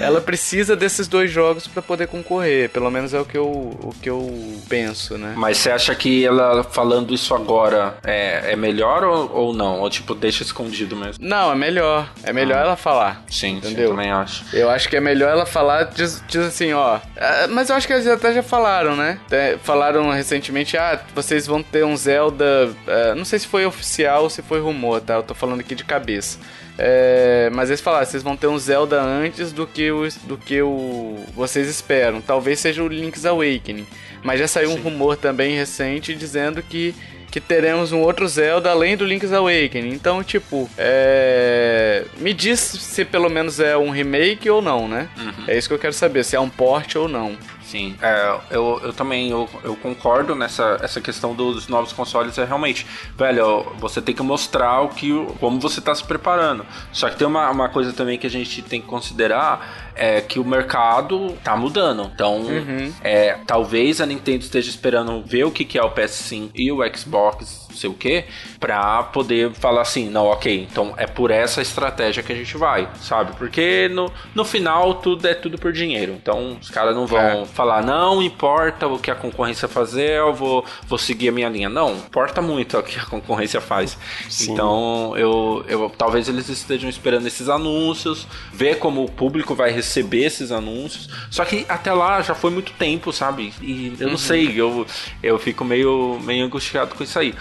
ela 0.00 0.20
precisa 0.20 0.76
desses 0.76 1.08
dois 1.08 1.30
jogos 1.30 1.66
para 1.66 1.82
poder 1.82 2.08
concorrer. 2.08 2.70
Pelo 2.70 2.90
menos 2.90 3.14
é 3.14 3.20
o 3.20 3.24
que 3.24 3.36
eu, 3.36 3.46
o 3.46 3.94
que 4.00 4.08
eu 4.08 4.60
penso, 4.68 5.16
né? 5.18 5.34
Mas 5.36 5.58
você 5.58 5.70
acha 5.70 5.94
que 5.94 6.24
ela 6.24 6.64
falando 6.64 7.14
isso 7.14 7.34
agora 7.34 7.98
é, 8.04 8.52
é 8.52 8.56
melhor 8.56 9.04
ou, 9.04 9.30
ou 9.32 9.54
não? 9.54 9.80
Ou 9.80 9.90
tipo, 9.90 10.14
deixa 10.14 10.42
escondido 10.42 10.96
mesmo? 10.96 11.24
Não, 11.24 11.52
é 11.52 11.54
melhor. 11.54 12.10
É 12.22 12.32
melhor 12.32 12.58
ah. 12.58 12.62
ela 12.62 12.76
falar. 12.76 13.24
Sim, 13.28 13.56
entendeu? 13.56 13.90
Sim, 13.90 13.96
também 13.96 14.10
acho. 14.10 14.44
Eu 14.52 14.70
acho 14.70 14.88
que 14.88 14.96
é 14.96 15.00
melhor 15.00 15.30
ela 15.30 15.46
falar, 15.46 15.84
diz, 15.84 16.22
diz 16.28 16.42
assim, 16.42 16.72
ó. 16.72 16.98
É, 17.14 17.46
mas 17.46 17.70
eu 17.70 17.76
acho 17.76 17.86
que 17.86 17.92
eles 17.92 18.06
até 18.06 18.32
já 18.34 18.42
falaram, 18.42 18.96
né? 18.96 19.18
falaram 19.62 20.10
recentemente, 20.10 20.76
ah, 20.76 21.00
vocês 21.14 21.46
vão 21.46 21.62
ter 21.62 21.84
um 21.84 21.96
Zelda. 21.96 22.68
Uh, 22.68 23.14
não 23.16 23.24
sei 23.24 23.38
se 23.38 23.46
foi 23.46 23.66
oficial 23.66 24.24
ou 24.24 24.30
se 24.30 24.42
foi 24.42 24.60
rumor, 24.60 25.00
tá? 25.00 25.14
Eu 25.14 25.22
tô 25.22 25.34
falando 25.34 25.60
aqui 25.60 25.74
de 25.74 25.84
cabeça. 25.84 26.38
É, 26.78 27.50
mas 27.52 27.70
eles 27.70 27.80
falaram, 27.80 28.04
vocês 28.04 28.22
vão 28.22 28.36
ter 28.36 28.46
um 28.46 28.58
Zelda 28.58 29.00
antes 29.00 29.52
do 29.52 29.66
que 29.66 29.90
o, 29.90 30.08
do 30.24 30.36
que 30.36 30.60
o 30.60 31.16
vocês 31.34 31.68
esperam. 31.68 32.20
Talvez 32.20 32.60
seja 32.60 32.82
o 32.82 32.88
Link's 32.88 33.24
Awakening. 33.24 33.86
Mas 34.22 34.40
já 34.40 34.48
saiu 34.48 34.70
Sim. 34.70 34.78
um 34.78 34.82
rumor 34.82 35.16
também 35.16 35.56
recente 35.56 36.14
dizendo 36.14 36.62
que 36.62 36.94
que 37.36 37.40
teremos 37.40 37.92
um 37.92 38.00
outro 38.00 38.26
Zelda 38.26 38.70
além 38.70 38.96
do 38.96 39.04
Link's 39.04 39.30
Awakening. 39.30 39.92
Então, 39.92 40.24
tipo, 40.24 40.70
é... 40.78 42.02
me 42.16 42.32
diz 42.32 42.60
se 42.60 43.04
pelo 43.04 43.28
menos 43.28 43.60
é 43.60 43.76
um 43.76 43.90
remake 43.90 44.48
ou 44.48 44.62
não, 44.62 44.88
né? 44.88 45.06
Uhum. 45.18 45.44
É 45.46 45.58
isso 45.58 45.68
que 45.68 45.74
eu 45.74 45.78
quero 45.78 45.92
saber, 45.92 46.24
se 46.24 46.34
é 46.34 46.40
um 46.40 46.48
port 46.48 46.96
ou 46.96 47.06
não. 47.06 47.36
Sim, 47.66 47.96
é, 48.00 48.38
eu, 48.50 48.80
eu 48.82 48.92
também 48.92 49.30
eu, 49.30 49.48
eu 49.64 49.74
concordo 49.76 50.36
nessa 50.36 50.78
essa 50.80 51.00
questão 51.00 51.34
dos 51.34 51.66
novos 51.66 51.92
consoles. 51.92 52.38
É 52.38 52.44
realmente, 52.44 52.86
velho, 53.16 53.64
você 53.78 54.00
tem 54.00 54.14
que 54.14 54.22
mostrar 54.22 54.82
o 54.82 54.88
que, 54.88 55.10
como 55.40 55.58
você 55.58 55.80
está 55.80 55.92
se 55.94 56.04
preparando. 56.04 56.64
Só 56.92 57.10
que 57.10 57.16
tem 57.16 57.26
uma, 57.26 57.50
uma 57.50 57.68
coisa 57.68 57.92
também 57.92 58.18
que 58.18 58.26
a 58.26 58.30
gente 58.30 58.62
tem 58.62 58.80
que 58.80 58.86
considerar 58.86 59.92
é 59.96 60.20
que 60.20 60.38
o 60.38 60.44
mercado 60.44 61.36
tá 61.42 61.56
mudando. 61.56 62.10
Então, 62.14 62.38
uhum. 62.42 62.92
é, 63.02 63.38
talvez 63.46 64.00
a 64.00 64.06
Nintendo 64.06 64.44
esteja 64.44 64.70
esperando 64.70 65.22
ver 65.24 65.44
o 65.44 65.50
que, 65.50 65.64
que 65.64 65.78
é 65.78 65.82
o 65.82 65.90
PS5 65.90 66.50
e 66.54 66.70
o 66.70 66.78
Xbox, 66.96 67.65
sei 67.76 67.90
o 67.90 67.94
que, 67.94 68.24
pra 68.58 69.02
poder 69.04 69.52
falar 69.52 69.82
assim, 69.82 70.08
não, 70.08 70.26
ok, 70.26 70.66
então 70.70 70.94
é 70.96 71.06
por 71.06 71.30
essa 71.30 71.60
estratégia 71.60 72.22
que 72.22 72.32
a 72.32 72.36
gente 72.36 72.56
vai, 72.56 72.88
sabe? 73.00 73.36
Porque 73.36 73.88
no, 73.92 74.10
no 74.34 74.44
final 74.44 74.94
tudo 74.94 75.26
é 75.26 75.34
tudo 75.34 75.58
por 75.58 75.72
dinheiro. 75.72 76.12
Então, 76.12 76.56
os 76.60 76.70
caras 76.70 76.94
não 76.94 77.06
vão 77.06 77.42
é. 77.42 77.46
falar, 77.46 77.82
não 77.82 78.22
importa 78.22 78.86
o 78.86 78.98
que 78.98 79.10
a 79.10 79.14
concorrência 79.14 79.68
fazer, 79.68 80.18
eu 80.18 80.34
vou, 80.34 80.64
vou 80.86 80.98
seguir 80.98 81.28
a 81.28 81.32
minha 81.32 81.48
linha. 81.48 81.68
Não, 81.68 81.92
importa 81.92 82.40
muito 82.40 82.78
o 82.78 82.82
que 82.82 82.98
a 82.98 83.04
concorrência 83.04 83.60
faz. 83.60 83.98
Sim. 84.28 84.52
Então, 84.52 85.14
eu, 85.16 85.64
eu 85.68 85.92
talvez 85.96 86.28
eles 86.28 86.48
estejam 86.48 86.88
esperando 86.88 87.26
esses 87.26 87.48
anúncios, 87.48 88.26
ver 88.52 88.78
como 88.78 89.04
o 89.04 89.10
público 89.10 89.54
vai 89.54 89.70
receber 89.70 90.06
receber 90.06 90.24
esses 90.24 90.52
anúncios. 90.52 91.08
Só 91.30 91.44
que 91.44 91.66
até 91.68 91.92
lá 91.92 92.22
já 92.22 92.34
foi 92.34 92.50
muito 92.50 92.72
tempo, 92.72 93.12
sabe? 93.12 93.52
E 93.60 93.94
eu 93.98 94.06
não 94.06 94.12
uhum. 94.12 94.18
sei, 94.18 94.60
eu, 94.60 94.86
eu 95.22 95.38
fico 95.38 95.64
meio, 95.64 96.18
meio 96.22 96.44
angustiado 96.44 96.94
com 96.94 97.02
isso 97.02 97.18
aí. 97.18 97.34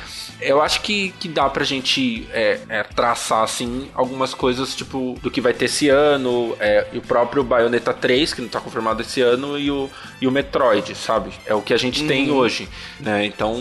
Eu 0.45 0.61
acho 0.61 0.81
que, 0.81 1.11
que 1.19 1.27
dá 1.27 1.49
pra 1.49 1.63
gente 1.63 2.27
é, 2.31 2.59
é, 2.69 2.83
traçar, 2.83 3.43
assim, 3.43 3.89
algumas 3.93 4.33
coisas, 4.33 4.75
tipo, 4.75 5.17
do 5.21 5.31
que 5.31 5.41
vai 5.41 5.53
ter 5.53 5.65
esse 5.65 5.89
ano, 5.89 6.55
é, 6.59 6.87
e 6.93 6.97
o 6.97 7.01
próprio 7.01 7.43
Bayonetta 7.43 7.93
3, 7.93 8.33
que 8.33 8.41
não 8.41 8.49
tá 8.49 8.59
confirmado 8.59 9.01
esse 9.01 9.21
ano, 9.21 9.57
e 9.57 9.71
o, 9.71 9.89
e 10.21 10.27
o 10.27 10.31
Metroid, 10.31 10.93
sabe? 10.95 11.31
É 11.45 11.53
o 11.53 11.61
que 11.61 11.73
a 11.73 11.77
gente 11.77 12.01
uhum. 12.01 12.07
tem 12.07 12.31
hoje, 12.31 12.67
né? 12.99 13.25
Então, 13.25 13.55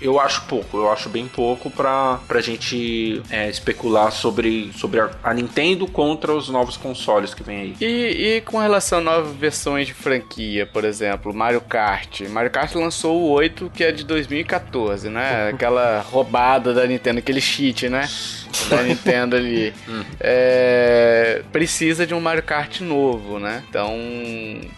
eu 0.00 0.18
acho 0.20 0.42
pouco, 0.46 0.76
eu 0.78 0.90
acho 0.90 1.08
bem 1.08 1.26
pouco 1.26 1.70
pra, 1.70 2.18
pra 2.26 2.40
gente 2.40 3.22
é, 3.30 3.48
especular 3.48 4.10
sobre, 4.10 4.72
sobre 4.76 5.00
a, 5.00 5.10
a, 5.22 5.34
Nintendo 5.34 5.86
contra 5.86 6.32
os 6.32 6.48
novos 6.48 6.76
consoles 6.76 7.34
que 7.34 7.42
vem 7.42 7.60
aí. 7.60 7.76
E, 7.80 8.36
e 8.36 8.40
com 8.40 8.58
relação 8.58 8.98
a 8.98 9.02
novas 9.02 9.36
versões 9.36 9.86
de 9.86 9.94
franquia, 9.94 10.66
por 10.66 10.84
exemplo, 10.84 11.34
Mario 11.34 11.60
Kart. 11.60 12.22
Mario 12.22 12.50
Kart 12.50 12.74
lançou 12.74 13.20
o 13.20 13.30
8, 13.30 13.70
que 13.74 13.84
é 13.84 13.92
de 13.92 14.04
2014, 14.04 15.08
né? 15.08 15.50
Aquela 15.54 16.05
roubada 16.10 16.72
da 16.72 16.86
Nintendo, 16.86 17.18
aquele 17.18 17.40
cheat, 17.40 17.88
né? 17.88 18.08
Da 18.68 18.82
Nintendo 18.82 19.36
ali. 19.36 19.72
Hum. 19.88 20.02
É, 20.18 21.42
precisa 21.52 22.06
de 22.06 22.12
um 22.12 22.20
Mario 22.20 22.42
Kart 22.42 22.80
novo, 22.80 23.38
né? 23.38 23.62
Então, 23.68 23.94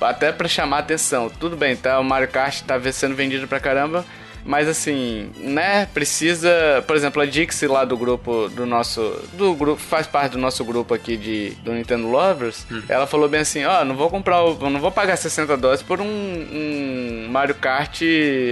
até 0.01 0.31
para 0.33 0.47
chamar 0.47 0.79
atenção. 0.79 1.31
Tudo 1.31 1.57
bem, 1.57 1.75
tá? 1.77 1.99
O 1.99 2.05
Mario 2.05 2.29
Kart 2.29 2.61
tá 2.63 2.79
sendo 2.93 3.15
vendido 3.15 3.49
pra 3.49 3.59
caramba 3.59 4.05
mas 4.49 4.67
assim, 4.67 5.31
né, 5.37 5.87
precisa, 5.93 6.83
por 6.87 6.97
exemplo, 6.97 7.21
a 7.21 7.27
Dixie 7.27 7.69
lá 7.69 7.85
do 7.85 7.99
grupo 7.99 8.49
do 8.49 8.65
nosso 8.65 9.23
do 9.35 9.55
grupo 9.55 9.79
faz 9.79 10.07
parte 10.07 10.33
do 10.33 10.39
nosso 10.39 10.65
grupo 10.65 10.95
aqui 10.95 11.19
de 11.19 11.51
do 11.63 11.71
Nintendo 11.75 12.09
Lovers. 12.09 12.67
Hum. 12.73 12.83
Ela 12.89 13.07
falou 13.07 13.29
bem 13.29 13.41
assim, 13.41 13.63
ó, 13.67 13.83
oh, 13.83 13.85
não 13.85 13.95
vou 13.95 14.09
comprar, 14.09 14.39
não 14.39 14.81
vou 14.81 14.91
pagar 14.91 15.19
60 15.19 15.55
dólares 15.59 15.83
por 15.83 16.01
um, 16.01 16.07
um, 16.07 17.29
Mario 17.31 17.57
Kart 17.57 18.01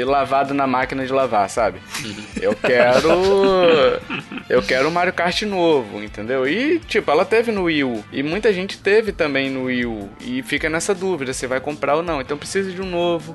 lavado 0.05 0.53
na 0.53 0.67
máquina 0.67 1.07
de 1.07 1.13
lavar, 1.15 1.49
sabe? 1.49 1.79
Uhum. 2.05 2.25
Eu 2.43 2.55
quero 2.55 3.09
eu 4.51 4.63
quero 4.63 4.89
um 4.89 4.93
Mario 4.93 5.15
Kart 5.15 5.41
novo, 5.45 6.03
entendeu? 6.03 6.47
E 6.47 6.79
tipo, 6.79 7.11
ela 7.11 7.25
teve 7.25 7.51
no 7.51 7.63
Wii 7.63 7.85
U 7.85 8.05
e 8.13 8.23
muita 8.23 8.53
gente 8.53 8.79
teve 8.79 9.13
também 9.13 9.49
no 9.49 9.65
Wii 9.65 9.87
U 9.87 10.11
e 10.21 10.43
fica 10.43 10.69
nessa 10.69 10.95
dúvida 10.95 11.33
se 11.33 11.47
vai 11.47 11.59
comprar 11.59 11.97
ou 11.97 12.03
não. 12.03 12.21
Então 12.21 12.37
precisa 12.37 12.71
de 12.71 12.83
um 12.83 12.87
novo. 12.87 13.35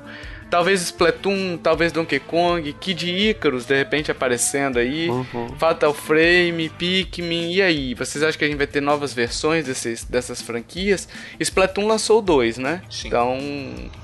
Talvez 0.52 0.82
Splatoon, 0.82 1.56
talvez 1.56 1.92
Donkey 1.92 2.20
Kong, 2.20 2.70
Kid 2.74 3.10
Icarus 3.10 3.64
de 3.64 3.74
repente 3.74 4.10
aparecendo 4.10 4.78
aí, 4.78 5.08
uhum. 5.08 5.48
Fatal 5.58 5.94
Frame, 5.94 6.68
Pikmin, 6.68 7.54
e 7.54 7.62
aí? 7.62 7.94
Vocês 7.94 8.22
acham 8.22 8.38
que 8.38 8.44
a 8.44 8.48
gente 8.48 8.58
vai 8.58 8.66
ter 8.66 8.82
novas 8.82 9.14
versões 9.14 9.64
desses, 9.64 10.04
dessas 10.04 10.42
franquias? 10.42 11.08
Splatoon 11.40 11.86
lançou 11.86 12.20
dois, 12.20 12.58
né? 12.58 12.82
Sim. 12.90 13.08
Então 13.08 13.38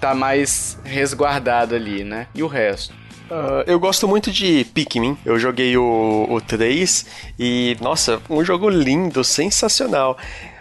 tá 0.00 0.14
mais 0.14 0.78
resguardado 0.84 1.74
ali, 1.74 2.02
né? 2.02 2.28
E 2.34 2.42
o 2.42 2.46
resto? 2.46 2.94
Uh, 3.30 3.62
eu 3.66 3.78
gosto 3.78 4.08
muito 4.08 4.30
de 4.30 4.64
Pikmin. 4.72 5.18
Eu 5.26 5.38
joguei 5.38 5.76
o, 5.76 6.26
o 6.30 6.40
3 6.40 7.04
e, 7.38 7.76
nossa, 7.78 8.22
um 8.30 8.42
jogo 8.42 8.70
lindo, 8.70 9.22
sensacional. 9.22 10.16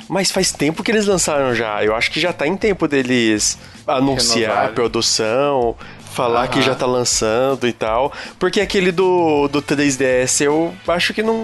Mas 0.10 0.32
faz 0.32 0.52
tempo 0.52 0.84
que 0.84 0.92
eles 0.92 1.06
lançaram 1.06 1.56
já. 1.56 1.82
Eu 1.82 1.96
acho 1.96 2.12
que 2.12 2.20
já 2.20 2.34
tá 2.34 2.46
em 2.46 2.58
tempo 2.58 2.90
deles 2.90 3.58
anunciar 3.88 4.66
a 4.66 4.70
produção, 4.70 5.76
falar 6.14 6.42
Aham. 6.42 6.48
que 6.50 6.62
já 6.62 6.76
tá 6.76 6.86
lançando 6.86 7.68
e 7.68 7.74
tal. 7.74 8.12
Porque 8.40 8.60
aquele 8.62 8.92
do, 8.92 9.48
do 9.48 9.62
3DS 9.62 10.42
eu 10.42 10.74
acho 10.88 11.14
que 11.14 11.24
não, 11.24 11.38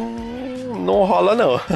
não 0.79 1.03
rola, 1.05 1.35
não. 1.35 1.59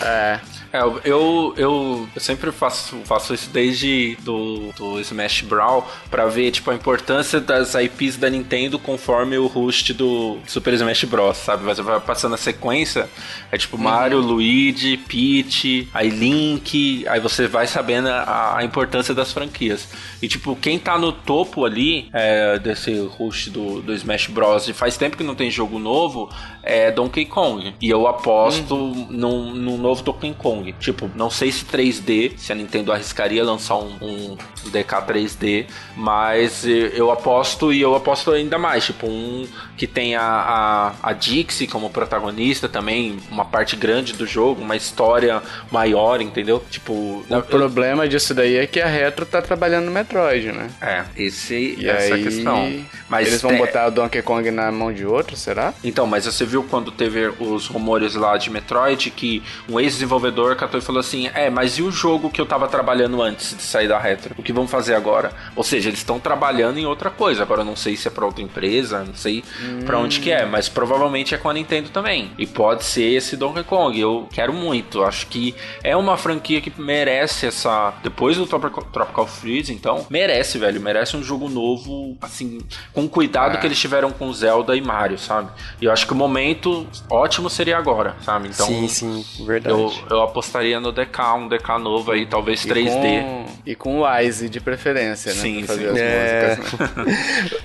É. 0.00 0.38
É, 0.72 0.80
eu, 0.80 1.00
eu, 1.04 1.54
eu, 1.56 2.08
sempre 2.16 2.50
faço, 2.50 2.96
faço 3.04 3.32
isso 3.32 3.50
desde 3.50 4.16
do, 4.22 4.72
do 4.76 5.00
Smash 5.00 5.42
Brawl 5.42 5.86
para 6.10 6.26
ver 6.26 6.50
tipo, 6.50 6.70
a 6.70 6.74
importância 6.74 7.40
das 7.40 7.74
IPs 7.74 8.16
da 8.16 8.28
Nintendo 8.28 8.78
conforme 8.78 9.38
o 9.38 9.46
host 9.46 9.92
do 9.94 10.38
Super 10.46 10.74
Smash 10.74 11.04
Bros, 11.04 11.36
sabe? 11.36 11.64
Você 11.64 11.82
vai 11.82 12.00
passando 12.00 12.34
a 12.34 12.38
sequência, 12.38 13.08
é 13.50 13.56
tipo 13.56 13.78
Mario, 13.78 14.18
uhum. 14.18 14.26
Luigi, 14.26 14.96
Peach, 14.96 15.88
aí 15.94 16.10
Link, 16.10 17.06
aí 17.08 17.20
você 17.20 17.46
vai 17.46 17.66
sabendo 17.66 18.08
a, 18.08 18.56
a, 18.58 18.64
importância 18.64 19.14
das 19.14 19.32
franquias. 19.32 19.88
E 20.20 20.28
tipo, 20.28 20.56
quem 20.56 20.78
tá 20.78 20.98
no 20.98 21.12
topo 21.12 21.64
ali 21.64 22.08
é, 22.12 22.58
desse 22.58 22.98
host 23.16 23.50
do, 23.50 23.80
do 23.80 23.94
Smash 23.94 24.26
Bros 24.26 24.68
e 24.68 24.72
faz 24.72 24.96
tempo 24.96 25.16
que 25.16 25.24
não 25.24 25.34
tem 25.34 25.50
jogo 25.50 25.78
novo, 25.78 26.28
é 26.62 26.90
Donkey 26.90 27.24
Kong. 27.24 27.74
E 27.80 27.88
eu 27.88 28.06
aposto 28.06 28.74
uhum. 28.74 29.06
num, 29.10 29.54
num 29.54 29.76
novo 29.78 30.02
Donkey 30.02 30.34
Kong 30.34 30.55
Kong. 30.56 30.72
Tipo, 30.78 31.10
não 31.14 31.30
sei 31.30 31.52
se 31.52 31.64
3D, 31.64 32.36
se 32.36 32.52
a 32.52 32.54
Nintendo 32.54 32.92
arriscaria 32.92 33.44
lançar 33.44 33.76
um, 33.76 33.96
um 34.00 34.36
DK 34.70 35.02
3D, 35.06 35.66
mas 35.96 36.64
eu 36.66 37.10
aposto 37.10 37.72
e 37.72 37.80
eu 37.80 37.94
aposto 37.94 38.30
ainda 38.30 38.58
mais. 38.58 38.86
Tipo, 38.86 39.06
um 39.06 39.46
que 39.76 39.86
tem 39.86 40.16
a, 40.16 40.22
a, 40.22 40.92
a 41.10 41.12
Dixie 41.12 41.66
como 41.66 41.90
protagonista 41.90 42.68
também, 42.68 43.18
uma 43.30 43.44
parte 43.44 43.76
grande 43.76 44.14
do 44.14 44.26
jogo, 44.26 44.62
uma 44.62 44.76
história 44.76 45.42
maior, 45.70 46.20
entendeu? 46.20 46.64
Tipo. 46.70 46.92
O 46.92 47.26
eu, 47.28 47.42
problema 47.42 48.08
disso 48.08 48.34
daí 48.34 48.56
é 48.56 48.66
que 48.66 48.80
a 48.80 48.86
Retro 48.86 49.26
tá 49.26 49.42
trabalhando 49.42 49.86
no 49.86 49.92
Metroid, 49.92 50.52
né? 50.52 50.68
É, 50.80 51.04
esse, 51.16 51.76
e 51.78 51.88
essa 51.88 52.14
aí, 52.14 52.22
questão. 52.22 52.84
Mas 53.08 53.28
eles 53.28 53.42
vão 53.42 53.50
tem... 53.50 53.60
botar 53.60 53.86
o 53.86 53.90
Donkey 53.90 54.22
Kong 54.22 54.50
na 54.50 54.72
mão 54.72 54.92
de 54.92 55.04
outro, 55.04 55.36
será? 55.36 55.74
Então, 55.84 56.06
mas 56.06 56.24
você 56.24 56.44
viu 56.44 56.62
quando 56.64 56.90
teve 56.90 57.28
os 57.38 57.66
rumores 57.66 58.14
lá 58.14 58.36
de 58.36 58.50
Metroid 58.50 59.10
que 59.10 59.42
um 59.68 59.78
ex-desenvolvedor 59.78 60.56
catou 60.56 60.80
e 60.80 60.82
falou 60.82 61.00
assim: 61.00 61.30
É, 61.34 61.50
mas 61.50 61.78
e 61.78 61.82
o 61.82 61.90
jogo 61.90 62.30
que 62.30 62.40
eu 62.40 62.46
tava 62.46 62.66
trabalhando 62.68 63.20
antes 63.20 63.56
de 63.56 63.62
sair 63.62 63.88
da 63.88 63.98
Retro? 63.98 64.34
O 64.38 64.42
que 64.42 64.52
vão 64.52 64.66
fazer 64.66 64.94
agora? 64.94 65.32
Ou 65.54 65.62
seja, 65.62 65.88
eles 65.90 66.00
estão 66.00 66.18
trabalhando 66.18 66.78
em 66.78 66.86
outra 66.86 67.10
coisa. 67.10 67.42
Agora 67.42 67.60
eu 67.60 67.64
não 67.64 67.76
sei 67.76 67.96
se 67.96 68.08
é 68.08 68.10
pra 68.10 68.24
outra 68.24 68.42
empresa, 68.42 69.04
não 69.04 69.14
sei 69.14 69.44
hum. 69.62 69.65
Pra 69.84 69.98
onde 69.98 70.20
que 70.20 70.30
é, 70.30 70.44
mas 70.44 70.68
provavelmente 70.68 71.34
é 71.34 71.38
com 71.38 71.48
a 71.48 71.54
Nintendo 71.54 71.88
também. 71.90 72.30
E 72.38 72.46
pode 72.46 72.84
ser 72.84 73.14
esse 73.14 73.36
Donkey 73.36 73.64
Kong. 73.64 73.98
Eu 73.98 74.28
quero 74.32 74.52
muito. 74.52 75.02
Acho 75.02 75.26
que 75.26 75.54
é 75.82 75.96
uma 75.96 76.16
franquia 76.16 76.60
que 76.60 76.72
merece 76.80 77.46
essa. 77.46 77.94
Depois 78.02 78.36
do 78.36 78.46
Tropical 78.46 79.26
Freeze, 79.26 79.72
então, 79.72 80.06
merece, 80.10 80.58
velho. 80.58 80.80
Merece 80.80 81.16
um 81.16 81.22
jogo 81.22 81.48
novo, 81.48 82.16
assim, 82.20 82.58
com 82.92 83.04
o 83.04 83.08
cuidado 83.08 83.56
é. 83.56 83.60
que 83.60 83.66
eles 83.66 83.78
tiveram 83.78 84.10
com 84.10 84.32
Zelda 84.32 84.76
e 84.76 84.80
Mario, 84.80 85.18
sabe? 85.18 85.50
E 85.80 85.84
eu 85.84 85.92
acho 85.92 86.06
que 86.06 86.12
o 86.12 86.16
momento 86.16 86.86
ótimo 87.10 87.48
seria 87.48 87.76
agora, 87.76 88.16
sabe? 88.22 88.48
Então, 88.48 88.66
sim, 88.66 88.88
sim, 88.88 89.24
verdade. 89.44 89.74
Eu, 89.74 89.92
eu 90.10 90.22
apostaria 90.22 90.78
no 90.80 90.92
DK, 90.92 91.20
um 91.36 91.48
DK 91.48 91.78
novo 91.80 92.12
aí, 92.12 92.26
talvez 92.26 92.64
e 92.64 92.68
3D. 92.68 93.22
Com, 93.22 93.46
e 93.64 93.74
com 93.74 94.00
o 94.00 94.06
Wise 94.06 94.48
de 94.48 94.60
preferência, 94.60 95.34
né? 95.34 95.40
Sim, 95.40 95.66
sim. 95.66 95.86
É... 95.96 96.56
Músicas, 96.56 96.80
né? 96.80 97.06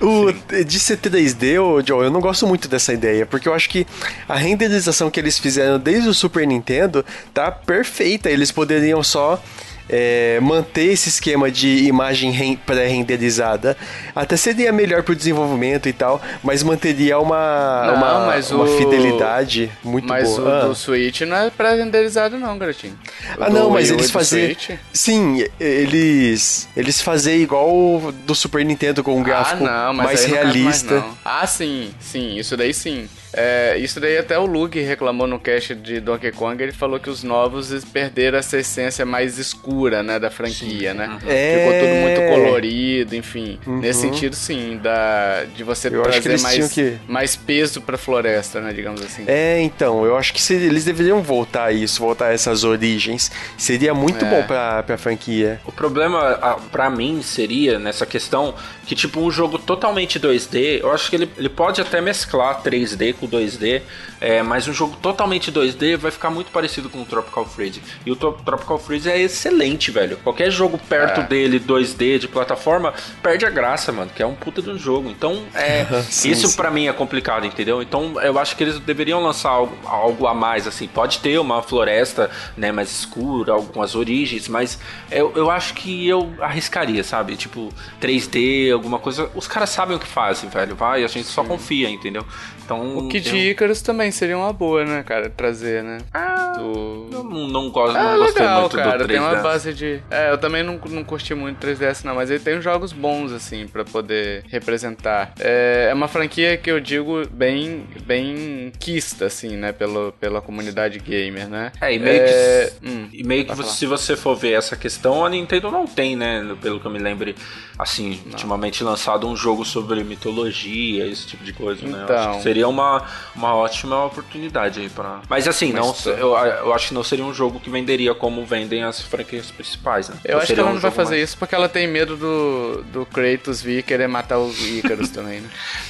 o, 0.00 0.64
de 0.64 0.78
ser 0.78 0.98
3D, 0.98 1.62
oh, 1.62 1.82
Joe, 1.92 2.06
eu 2.06 2.10
não 2.10 2.20
gosto 2.22 2.46
muito 2.46 2.68
dessa 2.68 2.90
ideia, 2.94 3.26
porque 3.26 3.46
eu 3.46 3.52
acho 3.52 3.68
que 3.68 3.86
a 4.26 4.34
renderização 4.34 5.10
que 5.10 5.20
eles 5.20 5.38
fizeram 5.38 5.78
desde 5.78 6.08
o 6.08 6.14
Super 6.14 6.46
Nintendo 6.46 7.04
tá 7.34 7.52
perfeita. 7.52 8.30
Eles 8.30 8.50
poderiam 8.50 9.02
só 9.02 9.42
é, 9.88 10.38
manter 10.40 10.92
esse 10.92 11.08
esquema 11.08 11.50
de 11.50 11.86
imagem 11.86 12.56
pré-renderizada. 12.66 13.76
Até 14.14 14.36
seria 14.36 14.72
melhor 14.72 15.02
pro 15.02 15.14
desenvolvimento 15.14 15.88
e 15.88 15.92
tal, 15.92 16.20
mas 16.42 16.62
manteria 16.62 17.18
uma, 17.18 17.86
não, 17.86 17.94
uma, 17.96 18.36
uma 18.36 18.64
o... 18.64 18.78
fidelidade 18.78 19.70
muito 19.82 20.08
mas 20.08 20.28
boa. 20.28 20.40
Mas 20.40 20.46
o 20.46 20.56
ah. 20.56 20.68
do 20.68 20.74
Switch 20.74 21.20
não 21.22 21.36
é 21.36 21.50
pré-renderizado 21.50 22.38
não, 22.38 22.56
garotinho. 22.58 22.98
ah, 23.38 23.50
não, 23.50 23.70
mas 23.70 23.90
eles 23.90 24.10
faziam... 24.10 24.54
Sim, 24.92 25.44
eles 25.58 26.68
eles 26.76 27.00
faziam 27.00 27.36
igual 27.36 28.12
do 28.24 28.34
Super 28.34 28.64
Nintendo 28.64 29.02
com 29.02 29.16
um 29.16 29.20
ah, 29.20 29.24
gráfico 29.24 29.64
ah, 29.64 29.86
não, 29.86 29.94
mais 29.94 30.24
realista. 30.24 31.00
Mais, 31.00 31.14
ah, 31.24 31.46
sim, 31.46 31.92
sim, 32.00 32.36
isso 32.36 32.56
daí 32.56 32.72
sim. 32.72 33.08
É, 33.34 33.78
isso 33.78 33.98
daí 33.98 34.18
até 34.18 34.38
o 34.38 34.44
Lug 34.44 34.78
reclamou 34.78 35.26
no 35.26 35.38
cast 35.38 35.74
de 35.74 36.00
Donkey 36.00 36.32
Kong, 36.32 36.62
ele 36.62 36.72
falou 36.72 37.00
que 37.00 37.08
os 37.08 37.22
novos 37.22 37.72
perderam 37.86 38.38
essa 38.38 38.58
essência 38.58 39.06
mais 39.06 39.38
escura, 39.38 39.71
né, 40.02 40.18
da 40.18 40.30
franquia, 40.30 40.92
sim. 40.92 40.98
né? 40.98 41.18
É... 41.26 41.58
Ficou 41.58 41.80
tudo 41.80 41.94
muito 42.00 42.34
colorido, 42.34 43.16
enfim. 43.16 43.58
Uhum. 43.66 43.78
Nesse 43.78 44.00
sentido, 44.00 44.34
sim, 44.36 44.78
da, 44.82 45.44
de 45.54 45.64
você 45.64 45.88
eu 45.88 46.02
trazer 46.02 46.40
mais, 46.40 46.72
que... 46.72 46.98
mais 47.06 47.36
peso 47.36 47.80
pra 47.80 47.96
floresta, 47.96 48.60
né, 48.60 48.72
digamos 48.72 49.02
assim. 49.02 49.24
É, 49.26 49.60
então, 49.60 50.04
eu 50.04 50.16
acho 50.16 50.32
que 50.32 50.40
se, 50.40 50.54
eles 50.54 50.84
deveriam 50.84 51.22
voltar 51.22 51.64
a 51.64 51.72
isso, 51.72 52.00
voltar 52.00 52.26
a 52.26 52.32
essas 52.32 52.64
origens. 52.64 53.30
Seria 53.56 53.94
muito 53.94 54.24
é. 54.24 54.30
bom 54.30 54.42
pra, 54.46 54.82
pra 54.82 54.98
franquia. 54.98 55.60
O 55.64 55.72
problema, 55.72 56.58
para 56.70 56.90
mim, 56.90 57.22
seria 57.22 57.78
nessa 57.78 58.06
questão 58.06 58.54
que, 58.86 58.94
tipo, 58.94 59.20
um 59.20 59.30
jogo 59.30 59.58
totalmente 59.58 60.18
2D, 60.18 60.80
eu 60.82 60.92
acho 60.92 61.08
que 61.08 61.16
ele, 61.16 61.30
ele 61.36 61.48
pode 61.48 61.80
até 61.80 62.00
mesclar 62.00 62.62
3D 62.62 63.14
com 63.14 63.28
2D, 63.28 63.82
é, 64.20 64.42
mas 64.42 64.68
um 64.68 64.72
jogo 64.72 64.96
totalmente 65.00 65.50
2D 65.50 65.96
vai 65.96 66.10
ficar 66.10 66.30
muito 66.30 66.50
parecido 66.50 66.88
com 66.88 67.02
o 67.02 67.04
Tropical 67.04 67.46
Freeze. 67.46 67.82
E 68.04 68.10
o 68.10 68.16
Tropical 68.16 68.78
Freeze 68.78 69.10
é 69.10 69.20
excelente, 69.20 69.61
velho. 69.90 70.16
Qualquer 70.18 70.50
jogo 70.50 70.78
perto 70.78 71.20
é. 71.20 71.24
dele, 71.24 71.60
2D, 71.60 72.18
de 72.18 72.28
plataforma, 72.28 72.92
perde 73.22 73.44
a 73.46 73.50
graça, 73.50 73.92
mano, 73.92 74.10
que 74.14 74.22
é 74.22 74.26
um 74.26 74.34
puta 74.34 74.60
de 74.60 74.70
um 74.70 74.78
jogo. 74.78 75.08
Então, 75.08 75.42
é, 75.54 75.84
sim, 76.10 76.30
isso 76.30 76.56
para 76.56 76.70
mim 76.70 76.86
é 76.86 76.92
complicado, 76.92 77.46
entendeu? 77.46 77.82
Então, 77.82 78.20
eu 78.20 78.38
acho 78.38 78.56
que 78.56 78.64
eles 78.64 78.78
deveriam 78.80 79.22
lançar 79.22 79.50
algo, 79.50 79.76
algo 79.84 80.26
a 80.26 80.34
mais, 80.34 80.66
assim. 80.66 80.86
Pode 80.86 81.20
ter 81.20 81.38
uma 81.38 81.62
floresta, 81.62 82.30
né, 82.56 82.72
mais 82.72 82.90
escura, 82.90 83.52
algumas 83.52 83.94
origens, 83.94 84.48
mas 84.48 84.78
eu, 85.10 85.32
eu 85.36 85.50
acho 85.50 85.74
que 85.74 86.08
eu 86.08 86.32
arriscaria, 86.40 87.04
sabe? 87.04 87.36
Tipo, 87.36 87.72
3D, 88.00 88.72
alguma 88.72 88.98
coisa. 88.98 89.30
Os 89.34 89.46
caras 89.46 89.70
sabem 89.70 89.96
o 89.96 90.00
que 90.00 90.06
fazem, 90.06 90.48
velho. 90.48 90.74
Vai, 90.74 91.04
a 91.04 91.08
gente 91.08 91.26
só 91.26 91.44
confia, 91.44 91.88
entendeu? 91.88 92.24
Então, 92.64 92.98
o 92.98 93.08
Kid 93.08 93.28
eu... 93.28 93.50
Icarus 93.50 93.82
também 93.82 94.10
seria 94.10 94.36
uma 94.38 94.52
boa, 94.52 94.84
né, 94.84 95.02
cara, 95.02 95.28
trazer, 95.28 95.82
né? 95.82 95.98
Ah, 96.12 96.52
do... 96.56 97.08
eu 97.12 97.24
não, 97.24 97.48
não 97.48 97.70
gosto, 97.70 97.96
ah, 97.96 98.12
não 98.12 98.18
gostei 98.18 98.42
legal, 98.42 98.60
muito 98.60 98.76
cara, 98.76 98.98
do 98.98 99.04
3DS. 99.04 99.08
tem 99.08 99.18
uma 99.18 99.42
base 99.52 99.74
de... 99.74 100.02
É, 100.10 100.30
eu 100.30 100.38
também 100.38 100.62
não, 100.62 100.80
não 100.88 101.04
curti 101.04 101.34
muito 101.34 101.64
3DS 101.64 102.04
não, 102.04 102.14
mas 102.14 102.30
ele 102.30 102.40
tem 102.40 102.60
jogos 102.60 102.92
bons, 102.92 103.32
assim, 103.32 103.66
pra 103.66 103.84
poder 103.84 104.44
representar. 104.48 105.32
É, 105.38 105.88
é 105.90 105.94
uma 105.94 106.08
franquia 106.08 106.56
que 106.56 106.70
eu 106.70 106.80
digo 106.80 107.26
bem, 107.28 107.86
bem 108.04 108.72
quista, 108.78 109.26
assim, 109.26 109.56
né, 109.56 109.72
pelo, 109.72 110.12
pela 110.12 110.40
comunidade 110.40 110.98
gamer, 110.98 111.48
né? 111.48 111.72
É, 111.80 111.94
e 111.94 111.98
meio 111.98 112.22
é... 112.22 112.72
que, 112.80 112.88
hum, 112.88 113.08
e 113.12 113.22
meio 113.24 113.44
que 113.44 113.54
você, 113.54 113.70
se 113.70 113.86
você 113.86 114.16
for 114.16 114.34
ver 114.34 114.52
essa 114.52 114.76
questão, 114.76 115.24
a 115.24 115.28
Nintendo 115.30 115.70
não 115.70 115.86
tem, 115.86 116.16
né, 116.16 116.56
pelo 116.60 116.80
que 116.80 116.86
eu 116.86 116.90
me 116.90 116.98
lembre, 116.98 117.34
assim, 117.78 118.20
não. 118.24 118.32
ultimamente 118.32 118.82
lançado 118.82 119.28
um 119.28 119.36
jogo 119.36 119.64
sobre 119.64 120.02
mitologia, 120.04 121.06
esse 121.06 121.26
tipo 121.26 121.44
de 121.44 121.52
coisa, 121.52 121.84
então, 121.84 121.98
né? 121.98 122.06
Eu 122.08 122.18
acho 122.18 122.36
que 122.38 122.42
seria 122.42 122.68
uma, 122.68 123.04
uma 123.34 123.54
ótima 123.54 124.04
oportunidade 124.04 124.80
aí 124.80 124.88
para. 124.88 125.20
Mas 125.28 125.46
assim, 125.46 125.72
Mas, 125.72 126.04
não, 126.06 126.12
eu, 126.12 126.36
eu 126.36 126.72
acho 126.72 126.88
que 126.88 126.94
não 126.94 127.04
seria 127.04 127.24
um 127.24 127.34
jogo 127.34 127.60
que 127.60 127.70
venderia 127.70 128.14
como 128.14 128.44
vendem 128.44 128.82
as 128.82 129.00
franquias 129.00 129.41
principais, 129.50 130.08
né? 130.08 130.16
Eu 130.24 130.38
acho 130.38 130.52
que 130.52 130.60
ela 130.60 130.70
um 130.70 130.74
não 130.74 130.80
vai 130.80 130.90
fazer 130.90 131.16
mais... 131.16 131.28
isso 131.30 131.38
porque 131.38 131.54
ela 131.54 131.68
tem 131.68 131.86
medo 131.86 132.16
do, 132.16 132.84
do 132.92 133.06
Kratos 133.06 133.62
vir 133.62 133.82
querer 133.82 134.06
matar 134.08 134.38
o 134.38 134.50
Icarus 134.50 135.08
também, 135.10 135.40
né? 135.40 135.48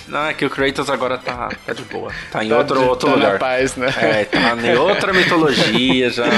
Não, 0.08 0.26
é 0.26 0.34
que 0.34 0.44
o 0.44 0.50
Kratos 0.50 0.88
agora 0.88 1.18
tá, 1.18 1.50
tá 1.66 1.72
de 1.72 1.82
boa. 1.82 2.12
Tá 2.30 2.44
em 2.44 2.48
tá 2.48 2.58
outro, 2.58 2.78
de, 2.80 2.84
outro 2.84 3.08
tá 3.08 3.14
lugar. 3.14 3.32
Na 3.34 3.38
paz, 3.38 3.76
né? 3.76 3.92
É, 3.98 4.24
tá 4.24 4.56
em 4.56 4.76
outra 4.76 5.12
mitologia 5.12 6.10
já. 6.10 6.24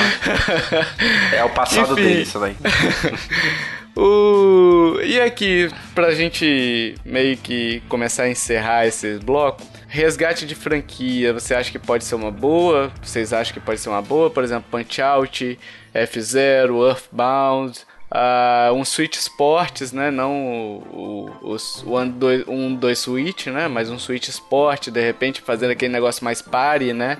É 1.33 1.45
o 1.45 1.51
passado 1.51 1.93
Enfim. 1.93 2.03
dele, 2.03 2.23
isso 2.23 2.39
daí. 2.39 2.57
O... 3.97 5.01
E 5.03 5.21
aqui, 5.21 5.71
pra 5.95 6.13
gente 6.13 6.95
meio 7.05 7.37
que 7.37 7.81
começar 7.89 8.25
a 8.25 8.29
encerrar 8.29 8.87
esse 8.87 9.19
bloco, 9.19 9.63
resgate 9.87 10.47
de 10.47 10.55
franquia, 10.55 11.33
você 11.33 11.55
acha 11.55 11.71
que 11.71 11.79
pode 11.79 12.05
ser 12.05 12.17
uma 12.17 12.31
boa? 12.31 12.93
Vocês 13.01 13.33
acham 13.33 13.55
que 13.55 13.61
pode 13.61 13.81
ser 13.81 13.89
uma 13.89 14.03
boa? 14.03 14.31
Por 14.31 14.43
exemplo, 14.43 14.67
Punch 14.71 15.01
Out, 15.01 15.59
F-Zero, 15.93 16.85
Earthbound, 16.85 17.81
uh, 18.11 18.73
um 18.75 18.85
Switch 18.85 19.17
Sports, 19.17 19.93
né? 19.93 20.11
Não 20.11 20.81
o, 20.93 21.31
o, 21.43 21.57
o 21.87 21.99
1, 22.01 22.11
2, 22.11 22.49
um, 22.49 22.75
dois 22.75 22.99
Switch, 22.99 23.47
né? 23.47 23.69
Mas 23.69 23.91
um 23.91 23.99
Switch 23.99 24.29
Sport, 24.29 24.89
de 24.89 25.01
repente 25.01 25.41
fazendo 25.41 25.71
aquele 25.71 25.93
negócio 25.93 26.25
mais 26.25 26.43
pare, 26.43 26.93
né? 26.93 27.19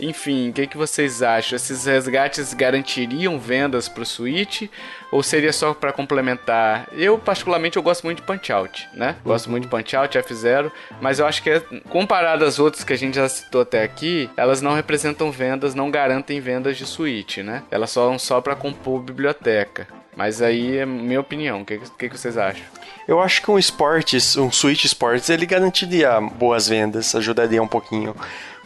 Enfim, 0.00 0.48
o 0.48 0.52
que, 0.52 0.66
que 0.66 0.78
vocês 0.78 1.22
acham? 1.22 1.56
Esses 1.56 1.84
resgates 1.84 2.54
garantiriam 2.54 3.38
vendas 3.38 3.86
para 3.86 4.02
o 4.02 4.06
Switch 4.06 4.62
ou 5.10 5.22
seria 5.22 5.52
só 5.52 5.74
para 5.74 5.92
complementar? 5.92 6.88
Eu 6.92 7.18
particularmente 7.18 7.76
eu 7.76 7.82
gosto 7.82 8.04
muito 8.04 8.18
de 8.18 8.22
Punch 8.22 8.52
Out, 8.52 8.88
né? 8.94 9.16
Gosto 9.24 9.46
uhum. 9.46 9.52
muito 9.52 9.64
de 9.64 9.70
Punch 9.70 9.96
Out, 9.96 10.18
F0, 10.18 10.70
mas 11.00 11.18
eu 11.18 11.26
acho 11.26 11.42
que 11.42 11.60
comparado 11.88 12.44
às 12.44 12.58
outras 12.58 12.84
que 12.84 12.92
a 12.92 12.98
gente 12.98 13.16
já 13.16 13.28
citou 13.28 13.62
até 13.62 13.82
aqui, 13.82 14.30
elas 14.36 14.62
não 14.62 14.74
representam 14.74 15.30
vendas, 15.30 15.74
não 15.74 15.90
garantem 15.90 16.40
vendas 16.40 16.76
de 16.76 16.86
Switch, 16.86 17.38
né? 17.38 17.62
Elas 17.70 17.90
são 17.90 18.18
só 18.18 18.40
para 18.40 18.54
compor 18.54 19.00
biblioteca. 19.00 19.86
Mas 20.16 20.42
aí 20.42 20.76
é 20.76 20.84
minha 20.84 21.20
opinião. 21.20 21.62
O 21.62 21.64
que, 21.64 21.78
que, 21.78 22.08
que 22.08 22.18
vocês 22.18 22.36
acham? 22.36 22.64
Eu 23.08 23.20
acho 23.20 23.40
que 23.40 23.50
um 23.50 23.58
Sports, 23.58 24.36
um 24.36 24.50
Switch 24.52 24.84
Sports, 24.84 25.30
ele 25.30 25.46
garantiria 25.46 26.20
boas 26.20 26.68
vendas, 26.68 27.14
ajudaria 27.14 27.62
um 27.62 27.68
pouquinho. 27.68 28.14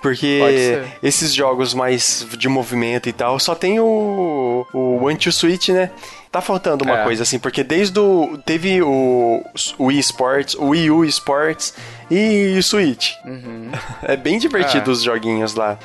Porque 0.03 0.83
esses 1.03 1.33
jogos 1.33 1.73
mais 1.73 2.27
de 2.37 2.47
movimento 2.47 3.09
e 3.09 3.13
tal, 3.13 3.39
só 3.39 3.55
tem 3.55 3.81
o, 3.81 4.67
o 4.75 5.03
One 5.03 5.17
to 5.17 5.33
Switch, 5.33 5.71
né? 5.71 5.91
Tá 6.35 6.41
faltando 6.41 6.83
uma 6.85 6.99
é. 6.99 7.05
coisa 7.05 7.23
assim, 7.23 7.39
porque 7.39 7.63
desde 7.63 7.97
o. 7.97 8.37
Teve 8.45 8.83
o, 8.83 9.41
o 9.79 9.85
Wii 9.85 10.01
Sports, 10.01 10.57
o 10.57 10.71
Wii 10.71 10.91
U 10.91 11.05
Sports 11.05 11.75
e 12.11 12.57
o 12.59 12.63
Switch. 12.63 13.13
Uhum. 13.25 13.71
É 14.03 14.17
bem 14.17 14.37
divertido 14.37 14.91
é. 14.91 14.93
os 14.93 15.01
joguinhos 15.01 15.55
lá. 15.55 15.79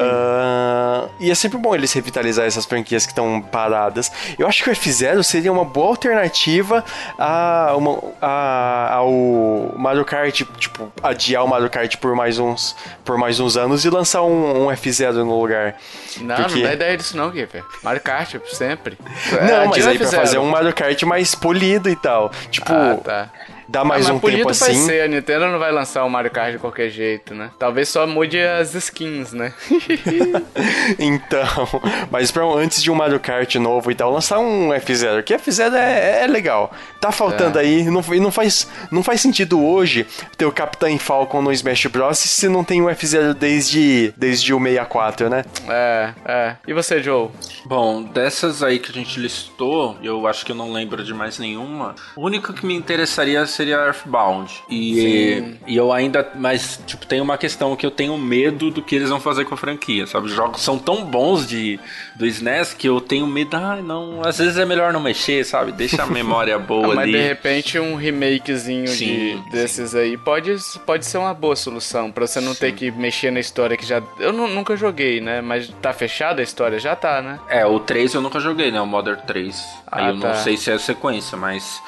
Uh, 0.00 1.10
e 1.20 1.30
é 1.30 1.34
sempre 1.34 1.58
bom 1.58 1.74
eles 1.74 1.92
revitalizar 1.92 2.46
essas 2.46 2.64
franquias 2.64 3.06
que 3.06 3.12
estão 3.12 3.40
paradas. 3.40 4.10
Eu 4.38 4.46
acho 4.46 4.62
que 4.62 4.70
o 4.70 4.72
F0 4.72 5.22
seria 5.22 5.52
uma 5.52 5.64
boa 5.64 5.88
alternativa 5.88 6.84
a 7.18 7.74
uma, 7.76 7.98
a, 8.20 8.94
ao 8.94 9.74
Mario 9.76 10.04
Kart, 10.04 10.42
tipo, 10.58 10.92
adiar 11.02 11.44
o 11.44 11.48
Mario 11.48 11.70
Kart 11.70 11.96
por 11.96 12.14
mais 12.14 12.38
uns, 12.38 12.76
por 13.04 13.16
mais 13.16 13.38
uns 13.40 13.56
anos 13.56 13.84
e 13.84 13.90
lançar 13.90 14.22
um, 14.22 14.66
um 14.66 14.68
F0 14.68 15.12
no 15.12 15.40
lugar. 15.40 15.76
Não, 16.20 16.36
Porque... 16.36 16.56
não 16.56 16.62
dá 16.62 16.74
ideia 16.74 16.96
disso 16.96 17.16
não, 17.16 17.32
Gipper. 17.32 17.64
Mario 17.82 18.00
Kart, 18.00 18.34
sempre. 18.52 18.98
Não, 19.32 19.62
é, 19.62 19.66
mas 19.66 19.86
aí 19.86 19.98
pra 19.98 20.08
fazer 20.08 20.38
um 20.38 20.48
Mario 20.48 20.72
Kart 20.72 21.02
mais 21.04 21.34
polido 21.34 21.88
e 21.88 21.96
tal. 21.96 22.30
Tipo, 22.50 22.72
ah, 22.72 22.98
tá 23.02 23.30
dá 23.74 23.84
mais 23.84 24.08
ah, 24.08 24.14
um 24.14 24.20
tempo 24.20 24.48
assim. 24.48 24.64
vai 24.64 24.74
ser, 24.74 25.02
a 25.02 25.08
Nintendo 25.08 25.48
não 25.48 25.58
vai 25.58 25.72
lançar 25.72 26.04
o 26.04 26.10
Mario 26.10 26.30
Kart 26.30 26.52
de 26.52 26.58
qualquer 26.58 26.88
jeito, 26.90 27.34
né? 27.34 27.50
Talvez 27.58 27.88
só 27.88 28.06
mude 28.06 28.38
as 28.38 28.72
skins, 28.74 29.32
né? 29.32 29.52
então, 30.96 31.68
mas 32.08 32.30
pra, 32.30 32.44
antes 32.44 32.80
de 32.80 32.90
um 32.90 32.94
Mario 32.94 33.18
Kart 33.18 33.52
novo 33.56 33.90
e 33.90 33.94
tal, 33.94 34.12
lançar 34.12 34.38
um 34.38 34.68
F0, 34.68 35.24
que 35.24 35.34
F0 35.34 35.74
é, 35.74 36.22
é 36.22 36.26
legal. 36.28 36.72
Tá 37.00 37.10
faltando 37.10 37.58
é. 37.58 37.62
aí, 37.62 37.82
não, 37.84 38.00
não, 38.00 38.30
faz, 38.30 38.68
não 38.92 39.02
faz 39.02 39.20
sentido 39.20 39.60
hoje 39.60 40.06
ter 40.38 40.46
o 40.46 40.52
Capitão 40.52 40.96
Falcon 40.98 41.42
no 41.42 41.52
Smash 41.52 41.86
Bros. 41.86 42.18
se 42.18 42.48
não 42.48 42.62
tem 42.62 42.80
o 42.80 42.86
F0 42.86 43.34
desde, 43.34 44.14
desde 44.16 44.54
o 44.54 44.60
64, 44.60 45.28
né? 45.28 45.44
É, 45.68 46.14
é. 46.24 46.56
E 46.66 46.72
você, 46.72 47.02
Joe? 47.02 47.28
Bom, 47.66 48.02
dessas 48.02 48.62
aí 48.62 48.78
que 48.78 48.90
a 48.90 48.94
gente 48.94 49.18
listou, 49.18 49.98
eu 50.00 50.26
acho 50.28 50.46
que 50.46 50.52
eu 50.52 50.56
não 50.56 50.72
lembro 50.72 51.02
de 51.02 51.12
mais 51.12 51.38
nenhuma. 51.38 51.94
O 52.14 52.24
único 52.24 52.52
que 52.52 52.64
me 52.64 52.74
interessaria 52.74 53.44
seria 53.46 53.63
Earthbound. 53.72 54.62
E, 54.68 55.56
e 55.66 55.76
eu 55.76 55.92
ainda. 55.92 56.28
Mas, 56.34 56.80
tipo, 56.86 57.06
tem 57.06 57.20
uma 57.20 57.38
questão 57.38 57.74
que 57.76 57.84
eu 57.84 57.90
tenho 57.90 58.16
medo 58.18 58.70
do 58.70 58.82
que 58.82 58.94
eles 58.94 59.08
vão 59.08 59.20
fazer 59.20 59.44
com 59.44 59.54
a 59.54 59.56
franquia, 59.56 60.06
sabe? 60.06 60.26
Os 60.26 60.32
jogos 60.32 60.60
são 60.60 60.78
tão 60.78 61.04
bons 61.04 61.46
de, 61.46 61.78
do 62.16 62.26
SNES 62.26 62.74
que 62.74 62.88
eu 62.88 63.00
tenho 63.00 63.26
medo. 63.26 63.56
Ah, 63.56 63.76
não. 63.76 64.22
Às 64.24 64.38
vezes 64.38 64.58
é 64.58 64.64
melhor 64.64 64.92
não 64.92 65.00
mexer, 65.00 65.44
sabe? 65.44 65.72
Deixa 65.72 66.02
a 66.02 66.06
memória 66.06 66.58
boa 66.58 66.92
ah, 66.92 66.94
mas 66.94 66.98
ali. 66.98 67.12
Mas 67.12 67.20
de 67.20 67.28
repente 67.28 67.78
um 67.78 67.94
remakezinho 67.96 68.88
sim, 68.88 69.42
de, 69.44 69.50
desses 69.50 69.90
sim. 69.90 69.98
aí 69.98 70.16
pode, 70.16 70.56
pode 70.86 71.06
ser 71.06 71.18
uma 71.18 71.34
boa 71.34 71.56
solução. 71.56 72.10
Pra 72.10 72.26
você 72.26 72.40
não 72.40 72.54
sim. 72.54 72.60
ter 72.60 72.72
que 72.72 72.90
mexer 72.90 73.30
na 73.30 73.40
história 73.40 73.76
que 73.76 73.86
já. 73.86 74.02
Eu 74.18 74.32
nunca 74.32 74.76
joguei, 74.76 75.20
né? 75.20 75.40
Mas 75.40 75.68
tá 75.80 75.92
fechada 75.92 76.40
a 76.40 76.44
história? 76.44 76.78
Já 76.78 76.96
tá, 76.96 77.20
né? 77.20 77.38
É, 77.48 77.66
o 77.66 77.78
3 77.80 78.14
eu 78.14 78.20
nunca 78.20 78.40
joguei, 78.40 78.70
né? 78.70 78.80
O 78.80 78.86
Modern 78.86 79.20
3. 79.26 79.56
Aí 79.90 80.06
ah, 80.06 80.08
eu 80.10 80.20
tá. 80.20 80.28
não 80.28 80.34
sei 80.36 80.56
se 80.56 80.70
é 80.70 80.74
a 80.74 80.78
sequência, 80.78 81.36
mas. 81.36 81.80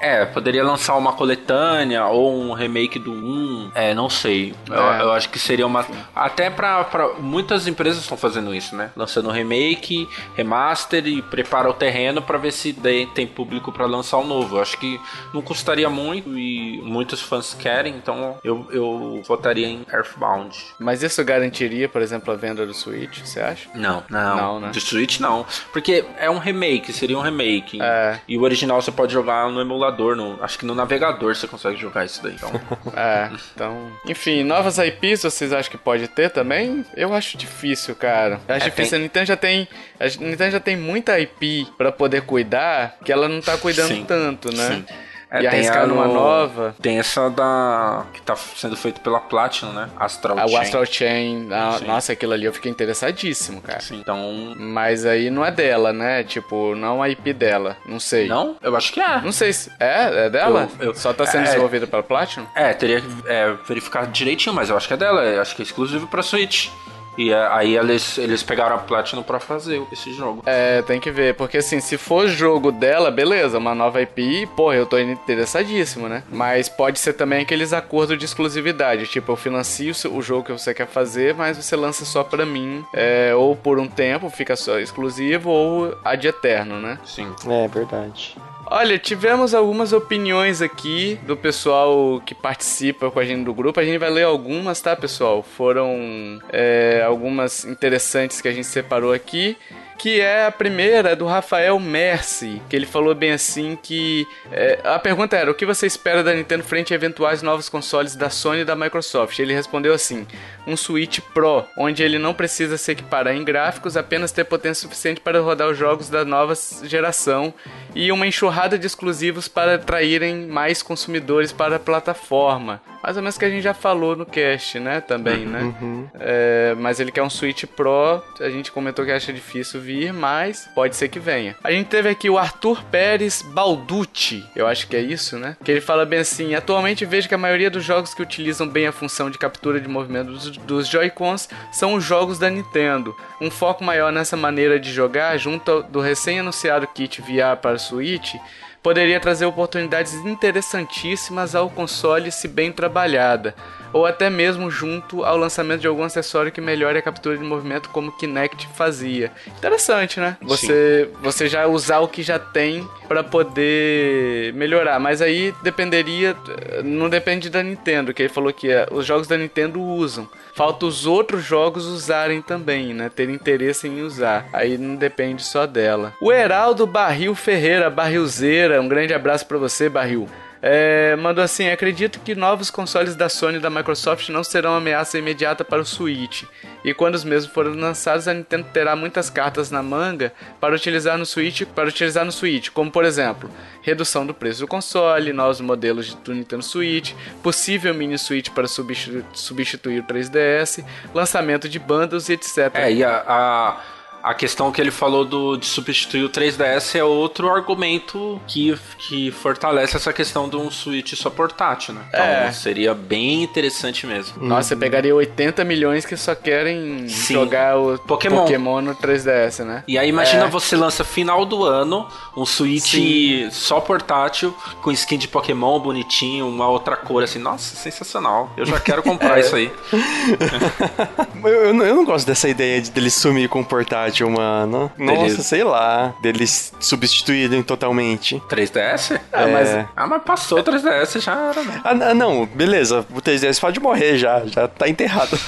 É, 0.00 0.24
poderia 0.24 0.64
lançar 0.64 0.96
uma 0.96 1.12
coletânea 1.12 2.06
ou 2.06 2.32
um 2.34 2.52
remake 2.52 2.98
do 2.98 3.12
1. 3.12 3.70
É, 3.74 3.94
não 3.94 4.10
sei. 4.10 4.54
É. 4.68 4.74
Eu, 4.74 5.06
eu, 5.06 5.12
acho 5.12 5.28
que 5.28 5.38
seria 5.38 5.66
uma. 5.66 5.86
Até 6.14 6.50
pra, 6.50 6.82
pra. 6.84 7.14
Muitas 7.14 7.66
empresas 7.66 8.02
estão 8.02 8.16
fazendo 8.16 8.54
isso, 8.54 8.74
né? 8.74 8.90
Lançando 8.96 9.30
remake, 9.30 10.08
remaster 10.34 11.06
e 11.06 11.22
prepara 11.22 11.70
o 11.70 11.72
terreno 11.72 12.20
para 12.20 12.36
ver 12.36 12.52
se 12.52 12.72
tem 13.14 13.26
público 13.26 13.70
para 13.70 13.86
lançar 13.86 14.18
o 14.18 14.26
novo. 14.26 14.56
Eu 14.56 14.62
acho 14.62 14.76
que 14.78 15.00
não 15.32 15.40
custaria 15.40 15.88
muito 15.88 16.36
e 16.36 16.80
muitos 16.82 17.20
fãs 17.20 17.54
querem, 17.54 17.94
então 17.94 18.36
eu, 18.42 18.66
eu 18.70 19.22
votaria 19.24 19.68
em 19.68 19.86
Earthbound. 19.92 20.56
Mas 20.80 21.02
isso 21.02 21.22
garantiria, 21.24 21.88
por 21.88 22.02
exemplo, 22.02 22.32
a 22.32 22.36
venda 22.36 22.66
do 22.66 22.74
Switch, 22.74 23.20
você 23.20 23.40
acha? 23.40 23.68
Não, 23.74 24.02
não. 24.10 24.36
Não, 24.36 24.60
né? 24.60 24.70
Do 24.70 24.80
Switch 24.80 25.20
não. 25.20 25.46
Porque 25.72 26.04
é 26.18 26.28
um 26.28 26.38
remake, 26.38 26.92
seria 26.92 27.16
um 27.16 27.22
remake. 27.22 27.80
É. 27.80 28.18
E 28.26 28.36
o 28.36 28.42
original 28.42 28.82
você 28.82 28.90
pode 28.90 29.12
jogar 29.12 29.48
no 29.48 29.60
emulador 29.62 30.16
no, 30.16 30.42
acho 30.42 30.58
que 30.58 30.66
no 30.66 30.74
navegador 30.74 31.34
você 31.34 31.46
consegue 31.46 31.76
jogar 31.76 32.04
isso 32.04 32.22
daí. 32.22 32.34
Então. 32.34 32.50
é, 32.96 33.30
então. 33.54 33.92
Enfim, 34.06 34.42
novas 34.42 34.78
IPs 34.78 35.22
vocês 35.22 35.52
acham 35.52 35.70
que 35.70 35.78
pode 35.78 36.08
ter 36.08 36.30
também? 36.30 36.84
Eu 36.96 37.14
acho 37.14 37.38
difícil, 37.38 37.94
cara. 37.94 38.40
Eu 38.46 38.54
acho 38.54 38.66
é, 38.66 38.70
difícil. 38.70 38.90
Tem... 38.90 38.98
A 38.98 39.02
Nintendo 39.02 39.26
já 39.26 39.36
tem. 39.36 39.68
A 39.98 40.04
Nintendo 40.04 40.50
já 40.50 40.60
tem 40.60 40.76
muita 40.76 41.18
IP 41.18 41.66
para 41.78 41.90
poder 41.90 42.22
cuidar 42.22 42.96
que 43.04 43.12
ela 43.12 43.28
não 43.28 43.40
tá 43.40 43.56
cuidando 43.56 43.94
Sim. 43.94 44.04
tanto, 44.04 44.54
né? 44.54 44.68
Sim. 44.68 45.11
É, 45.32 45.42
e 45.42 45.46
arriscar 45.46 45.86
numa 45.86 46.06
nova. 46.06 46.76
Tem 46.82 46.98
essa 46.98 47.30
da. 47.30 48.04
que 48.12 48.20
tá 48.20 48.36
sendo 48.36 48.76
feito 48.76 49.00
pela 49.00 49.18
Platinum, 49.18 49.72
né? 49.72 49.88
Astral 49.96 50.38
ah, 50.38 50.46
Chain. 50.46 50.54
O 50.54 50.60
Astral 50.60 50.86
Chain. 50.86 51.48
Ah, 51.50 51.80
nossa, 51.86 52.12
aquilo 52.12 52.34
ali 52.34 52.44
eu 52.44 52.52
fiquei 52.52 52.70
interessadíssimo, 52.70 53.62
cara. 53.62 53.80
Sim. 53.80 53.98
Então. 53.98 54.54
Mas 54.58 55.06
aí 55.06 55.30
não 55.30 55.42
é 55.42 55.50
dela, 55.50 55.90
né? 55.90 56.22
Tipo, 56.22 56.74
não 56.74 57.02
é 57.02 57.08
a 57.08 57.10
IP 57.10 57.32
dela. 57.32 57.78
Não 57.86 57.98
sei. 57.98 58.28
Não? 58.28 58.56
Eu 58.60 58.76
acho 58.76 58.92
que 58.92 59.00
é. 59.00 59.22
Não 59.22 59.32
sei 59.32 59.54
se. 59.54 59.72
É? 59.80 60.26
É 60.26 60.30
dela? 60.30 60.68
Eu, 60.78 60.88
eu, 60.88 60.94
Só 60.94 61.14
tá 61.14 61.24
sendo 61.24 61.44
é, 61.44 61.44
desenvolvida 61.44 61.86
pela 61.86 62.02
Platinum? 62.02 62.46
É, 62.54 62.74
teria 62.74 63.00
que 63.00 63.08
é, 63.26 63.54
verificar 63.66 64.06
direitinho, 64.06 64.54
mas 64.54 64.68
eu 64.68 64.76
acho 64.76 64.86
que 64.86 64.92
é 64.92 64.98
dela. 64.98 65.22
Eu 65.24 65.40
acho 65.40 65.56
que 65.56 65.62
é 65.62 65.64
exclusivo 65.64 66.06
pra 66.06 66.22
Switch. 66.22 66.68
E 67.16 67.30
é, 67.30 67.46
aí 67.48 67.76
eles, 67.76 68.18
eles 68.18 68.42
pegaram 68.42 68.76
a 68.76 68.78
Platinum 68.78 69.22
para 69.22 69.38
fazer 69.40 69.82
esse 69.92 70.12
jogo. 70.12 70.42
É, 70.46 70.82
tem 70.82 71.00
que 71.00 71.10
ver, 71.10 71.34
porque 71.34 71.58
assim, 71.58 71.80
se 71.80 71.96
for 71.98 72.26
jogo 72.28 72.72
dela, 72.72 73.10
beleza, 73.10 73.58
uma 73.58 73.74
nova 73.74 74.00
IP, 74.00 74.46
porra, 74.56 74.76
eu 74.76 74.86
tô 74.86 74.98
interessadíssimo, 74.98 76.08
né? 76.08 76.22
Mas 76.30 76.68
pode 76.68 76.98
ser 76.98 77.12
também 77.12 77.42
aqueles 77.42 77.72
acordos 77.72 78.18
de 78.18 78.24
exclusividade, 78.24 79.06
tipo, 79.06 79.32
eu 79.32 79.36
financio 79.36 79.92
o 80.12 80.22
jogo 80.22 80.44
que 80.44 80.52
você 80.52 80.72
quer 80.72 80.86
fazer, 80.86 81.34
mas 81.34 81.56
você 81.56 81.76
lança 81.76 82.04
só 82.04 82.22
pra 82.24 82.46
mim, 82.46 82.84
é, 82.94 83.34
ou 83.34 83.54
por 83.54 83.78
um 83.78 83.88
tempo, 83.88 84.30
fica 84.30 84.56
só 84.56 84.78
exclusivo, 84.78 85.50
ou 85.50 85.96
ad 86.04 86.26
eterno, 86.26 86.80
né? 86.80 86.98
Sim. 87.04 87.30
É, 87.46 87.68
verdade. 87.68 88.36
Olha, 88.74 88.98
tivemos 88.98 89.52
algumas 89.52 89.92
opiniões 89.92 90.62
aqui 90.62 91.20
do 91.26 91.36
pessoal 91.36 92.22
que 92.24 92.34
participa 92.34 93.10
com 93.10 93.18
a 93.18 93.24
gente 93.24 93.44
do 93.44 93.52
grupo. 93.52 93.78
A 93.78 93.84
gente 93.84 93.98
vai 93.98 94.08
ler 94.08 94.22
algumas, 94.22 94.80
tá, 94.80 94.96
pessoal? 94.96 95.42
Foram 95.42 96.40
é, 96.50 97.02
algumas 97.06 97.66
interessantes 97.66 98.40
que 98.40 98.48
a 98.48 98.50
gente 98.50 98.66
separou 98.66 99.12
aqui 99.12 99.58
que 100.02 100.20
é 100.20 100.46
a 100.46 100.50
primeira 100.50 101.14
do 101.14 101.26
Rafael 101.26 101.78
Mercy, 101.78 102.60
que 102.68 102.74
ele 102.74 102.86
falou 102.86 103.14
bem 103.14 103.30
assim 103.30 103.78
que 103.80 104.26
é, 104.50 104.80
a 104.82 104.98
pergunta 104.98 105.36
era 105.36 105.48
o 105.48 105.54
que 105.54 105.64
você 105.64 105.86
espera 105.86 106.24
da 106.24 106.34
Nintendo 106.34 106.64
frente 106.64 106.92
a 106.92 106.96
eventuais 106.96 107.40
novos 107.40 107.68
consoles 107.68 108.16
da 108.16 108.28
Sony 108.28 108.62
e 108.62 108.64
da 108.64 108.74
Microsoft. 108.74 109.38
Ele 109.38 109.54
respondeu 109.54 109.94
assim: 109.94 110.26
um 110.66 110.76
Switch 110.76 111.20
Pro, 111.32 111.64
onde 111.78 112.02
ele 112.02 112.18
não 112.18 112.34
precisa 112.34 112.76
se 112.76 112.90
equiparar 112.90 113.36
em 113.36 113.44
gráficos, 113.44 113.96
apenas 113.96 114.32
ter 114.32 114.42
potência 114.42 114.82
suficiente 114.82 115.20
para 115.20 115.38
rodar 115.38 115.68
os 115.68 115.78
jogos 115.78 116.08
da 116.08 116.24
nova 116.24 116.54
geração 116.82 117.54
e 117.94 118.10
uma 118.10 118.26
enxurrada 118.26 118.76
de 118.76 118.88
exclusivos 118.88 119.46
para 119.46 119.76
atraírem 119.76 120.48
mais 120.48 120.82
consumidores 120.82 121.52
para 121.52 121.76
a 121.76 121.80
plataforma. 121.80 122.82
Mais 123.02 123.16
ou 123.16 123.22
menos 123.22 123.36
que 123.36 123.44
a 123.44 123.50
gente 123.50 123.62
já 123.62 123.74
falou 123.74 124.14
no 124.14 124.24
cast, 124.24 124.78
né? 124.78 125.00
Também, 125.00 125.44
né? 125.44 125.74
Uhum. 125.80 126.08
É, 126.18 126.74
mas 126.78 127.00
ele 127.00 127.10
quer 127.10 127.22
um 127.22 127.30
Switch 127.30 127.64
Pro. 127.64 128.22
A 128.40 128.48
gente 128.48 128.70
comentou 128.70 129.04
que 129.04 129.10
acha 129.10 129.32
difícil 129.32 129.80
vir, 129.80 130.12
mas 130.12 130.68
pode 130.74 130.94
ser 130.96 131.08
que 131.08 131.18
venha. 131.18 131.56
A 131.64 131.72
gente 131.72 131.88
teve 131.88 132.08
aqui 132.08 132.30
o 132.30 132.38
Arthur 132.38 132.82
Pérez 132.84 133.42
Balducci. 133.42 134.44
Eu 134.54 134.66
acho 134.66 134.86
que 134.86 134.96
é 134.96 135.00
isso, 135.00 135.38
né? 135.38 135.56
Que 135.64 135.70
ele 135.70 135.80
fala 135.80 136.06
bem 136.06 136.20
assim: 136.20 136.54
atualmente 136.54 137.04
vejo 137.04 137.28
que 137.28 137.34
a 137.34 137.38
maioria 137.38 137.70
dos 137.70 137.84
jogos 137.84 138.14
que 138.14 138.22
utilizam 138.22 138.68
bem 138.68 138.86
a 138.86 138.92
função 138.92 139.30
de 139.30 139.38
captura 139.38 139.80
de 139.80 139.88
movimento 139.88 140.30
dos, 140.30 140.56
dos 140.56 140.88
Joy-Cons 140.88 141.48
são 141.72 141.94
os 141.94 142.04
jogos 142.04 142.38
da 142.38 142.48
Nintendo. 142.48 143.16
Um 143.40 143.50
foco 143.50 143.82
maior 143.82 144.12
nessa 144.12 144.36
maneira 144.36 144.78
de 144.78 144.92
jogar, 144.92 145.36
junto 145.38 145.82
do 145.84 146.00
recém-anunciado 146.00 146.86
kit 146.86 147.20
VR 147.20 147.56
para 147.60 147.78
Switch 147.78 148.34
poderia 148.82 149.20
trazer 149.20 149.46
oportunidades 149.46 150.12
interessantíssimas 150.14 151.54
ao 151.54 151.70
console 151.70 152.32
se 152.32 152.48
bem 152.48 152.72
trabalhada, 152.72 153.54
ou 153.92 154.06
até 154.06 154.30
mesmo 154.30 154.70
junto 154.70 155.24
ao 155.24 155.36
lançamento 155.36 155.80
de 155.80 155.86
algum 155.86 156.02
acessório 156.02 156.52
que 156.52 156.60
melhore 156.60 156.98
a 156.98 157.02
captura 157.02 157.36
de 157.36 157.44
movimento 157.44 157.88
como 157.90 158.08
o 158.08 158.12
Kinect 158.12 158.68
fazia. 158.74 159.32
Interessante, 159.58 160.18
né? 160.20 160.36
Você, 160.42 161.08
você 161.20 161.48
já 161.48 161.66
usar 161.66 162.00
o 162.00 162.08
que 162.08 162.22
já 162.22 162.38
tem 162.38 162.86
para 163.06 163.22
poder 163.22 164.52
melhorar, 164.54 164.98
mas 164.98 165.20
aí 165.20 165.54
dependeria, 165.62 166.36
não 166.84 167.08
depende 167.08 167.50
da 167.50 167.62
Nintendo, 167.62 168.14
que 168.14 168.22
ele 168.22 168.28
falou 168.28 168.52
que 168.52 168.70
é, 168.70 168.86
os 168.90 169.04
jogos 169.06 169.26
da 169.26 169.36
Nintendo 169.36 169.80
usam. 169.80 170.28
Falta 170.54 170.86
os 170.86 171.06
outros 171.06 171.44
jogos 171.44 171.86
usarem 171.86 172.42
também, 172.42 172.92
né? 172.92 173.10
Ter 173.14 173.30
interesse 173.30 173.88
em 173.88 174.02
usar. 174.02 174.46
Aí 174.52 174.76
não 174.76 174.96
depende 174.96 175.42
só 175.42 175.66
dela. 175.66 176.12
O 176.20 176.30
Heraldo 176.30 176.86
Barril 176.86 177.34
Ferreira, 177.34 177.88
Barrilzeira, 177.88 178.80
um 178.80 178.88
grande 178.88 179.14
abraço 179.14 179.46
para 179.46 179.58
você, 179.58 179.88
Barril. 179.88 180.28
É, 180.64 181.16
mandou 181.16 181.42
assim: 181.42 181.68
acredito 181.68 182.20
que 182.20 182.36
novos 182.36 182.70
consoles 182.70 183.16
da 183.16 183.28
Sony 183.28 183.56
e 183.56 183.60
da 183.60 183.68
Microsoft 183.68 184.28
não 184.28 184.44
serão 184.44 184.76
ameaça 184.76 185.18
imediata 185.18 185.64
para 185.64 185.82
o 185.82 185.84
Switch. 185.84 186.44
E 186.84 186.94
quando 186.94 187.16
os 187.16 187.24
mesmos 187.24 187.52
forem 187.52 187.74
lançados, 187.74 188.28
a 188.28 188.34
Nintendo 188.34 188.68
terá 188.72 188.94
muitas 188.94 189.28
cartas 189.28 189.72
na 189.72 189.82
manga 189.82 190.32
para 190.60 190.74
utilizar 190.74 191.18
no 191.18 191.26
Switch, 191.26 191.62
para 191.64 191.88
utilizar 191.88 192.24
no 192.24 192.30
Switch, 192.30 192.70
como 192.70 192.92
por 192.92 193.04
exemplo, 193.04 193.50
redução 193.82 194.24
do 194.24 194.32
preço 194.32 194.60
do 194.60 194.68
console, 194.68 195.32
novos 195.32 195.60
modelos 195.60 196.14
do 196.14 196.32
Nintendo 196.32 196.62
Switch, 196.62 197.12
possível 197.42 197.92
mini 197.92 198.16
Switch 198.16 198.50
para 198.50 198.68
substituir, 198.68 200.00
o 200.00 200.04
3DS, 200.04 200.84
lançamento 201.12 201.68
de 201.68 201.80
bundles 201.80 202.28
e 202.28 202.34
etc. 202.34 202.70
É, 202.74 202.92
e 202.92 203.02
a, 203.02 203.24
a 203.26 203.80
a 204.22 204.34
questão 204.34 204.70
que 204.70 204.80
ele 204.80 204.90
falou 204.90 205.24
do, 205.24 205.56
de 205.56 205.66
substituir 205.66 206.24
o 206.24 206.30
3DS 206.30 206.98
é 206.98 207.04
outro 207.04 207.50
argumento 207.50 208.40
que, 208.46 208.78
que 208.98 209.30
fortalece 209.30 209.96
essa 209.96 210.12
questão 210.12 210.48
de 210.48 210.56
um 210.56 210.70
Switch 210.70 211.14
só 211.14 211.28
portátil, 211.30 211.94
né? 211.94 212.02
Então 212.08 212.24
é. 212.24 212.52
seria 212.52 212.94
bem 212.94 213.42
interessante 213.42 214.06
mesmo. 214.06 214.42
Nossa, 214.42 214.68
você 214.68 214.76
pegaria 214.76 215.14
80 215.14 215.64
milhões 215.64 216.04
que 216.04 216.16
só 216.16 216.34
querem 216.34 217.08
Sim. 217.08 217.34
jogar 217.34 217.78
o 217.78 217.98
Pokémon. 217.98 218.42
Pokémon 218.42 218.80
no 218.80 218.94
3DS, 218.94 219.64
né? 219.64 219.82
E 219.88 219.98
aí 219.98 220.08
imagina 220.08 220.44
é. 220.44 220.48
você 220.48 220.76
lança 220.76 221.04
final 221.04 221.44
do 221.44 221.64
ano 221.64 222.06
um 222.36 222.46
Switch 222.46 222.92
Sim. 222.92 223.48
só 223.50 223.80
portátil 223.80 224.56
com 224.80 224.90
skin 224.92 225.18
de 225.18 225.28
Pokémon 225.28 225.78
bonitinho, 225.80 226.48
uma 226.48 226.68
outra 226.68 226.96
cor 226.96 227.22
assim. 227.22 227.38
Nossa, 227.38 227.74
sensacional. 227.76 228.52
Eu 228.56 228.66
já 228.66 228.78
quero 228.78 229.02
comprar 229.02 229.38
é. 229.38 229.40
isso 229.40 229.56
aí. 229.56 229.72
eu, 231.44 231.50
eu, 231.50 231.74
não, 231.74 231.84
eu, 231.84 231.96
não 231.96 232.04
gosto 232.04 232.26
dessa 232.26 232.48
ideia 232.48 232.80
de 232.80 232.90
dele 232.90 233.10
sumir 233.10 233.48
com 233.48 233.60
o 233.60 233.64
portátil, 233.64 234.11
mano. 234.20 234.90
Nossa, 234.98 235.42
sei 235.42 235.64
lá. 235.64 236.14
Deles 236.20 236.72
substituírem 236.80 237.62
totalmente. 237.62 238.42
3DS? 238.48 239.20
Ah, 239.32 239.42
é. 239.42 239.52
mas, 239.52 239.86
ah, 239.96 240.06
mas 240.06 240.22
passou 240.22 240.58
o 240.58 240.62
3DS, 240.62 241.20
já 241.20 241.32
era, 241.32 241.62
né? 241.62 241.80
Ah, 241.84 242.14
não, 242.14 242.46
beleza. 242.46 243.06
O 243.10 243.20
3DS 243.20 243.60
pode 243.60 243.80
morrer 243.80 244.18
já, 244.18 244.44
já 244.46 244.68
tá 244.68 244.88
enterrado. 244.88 245.38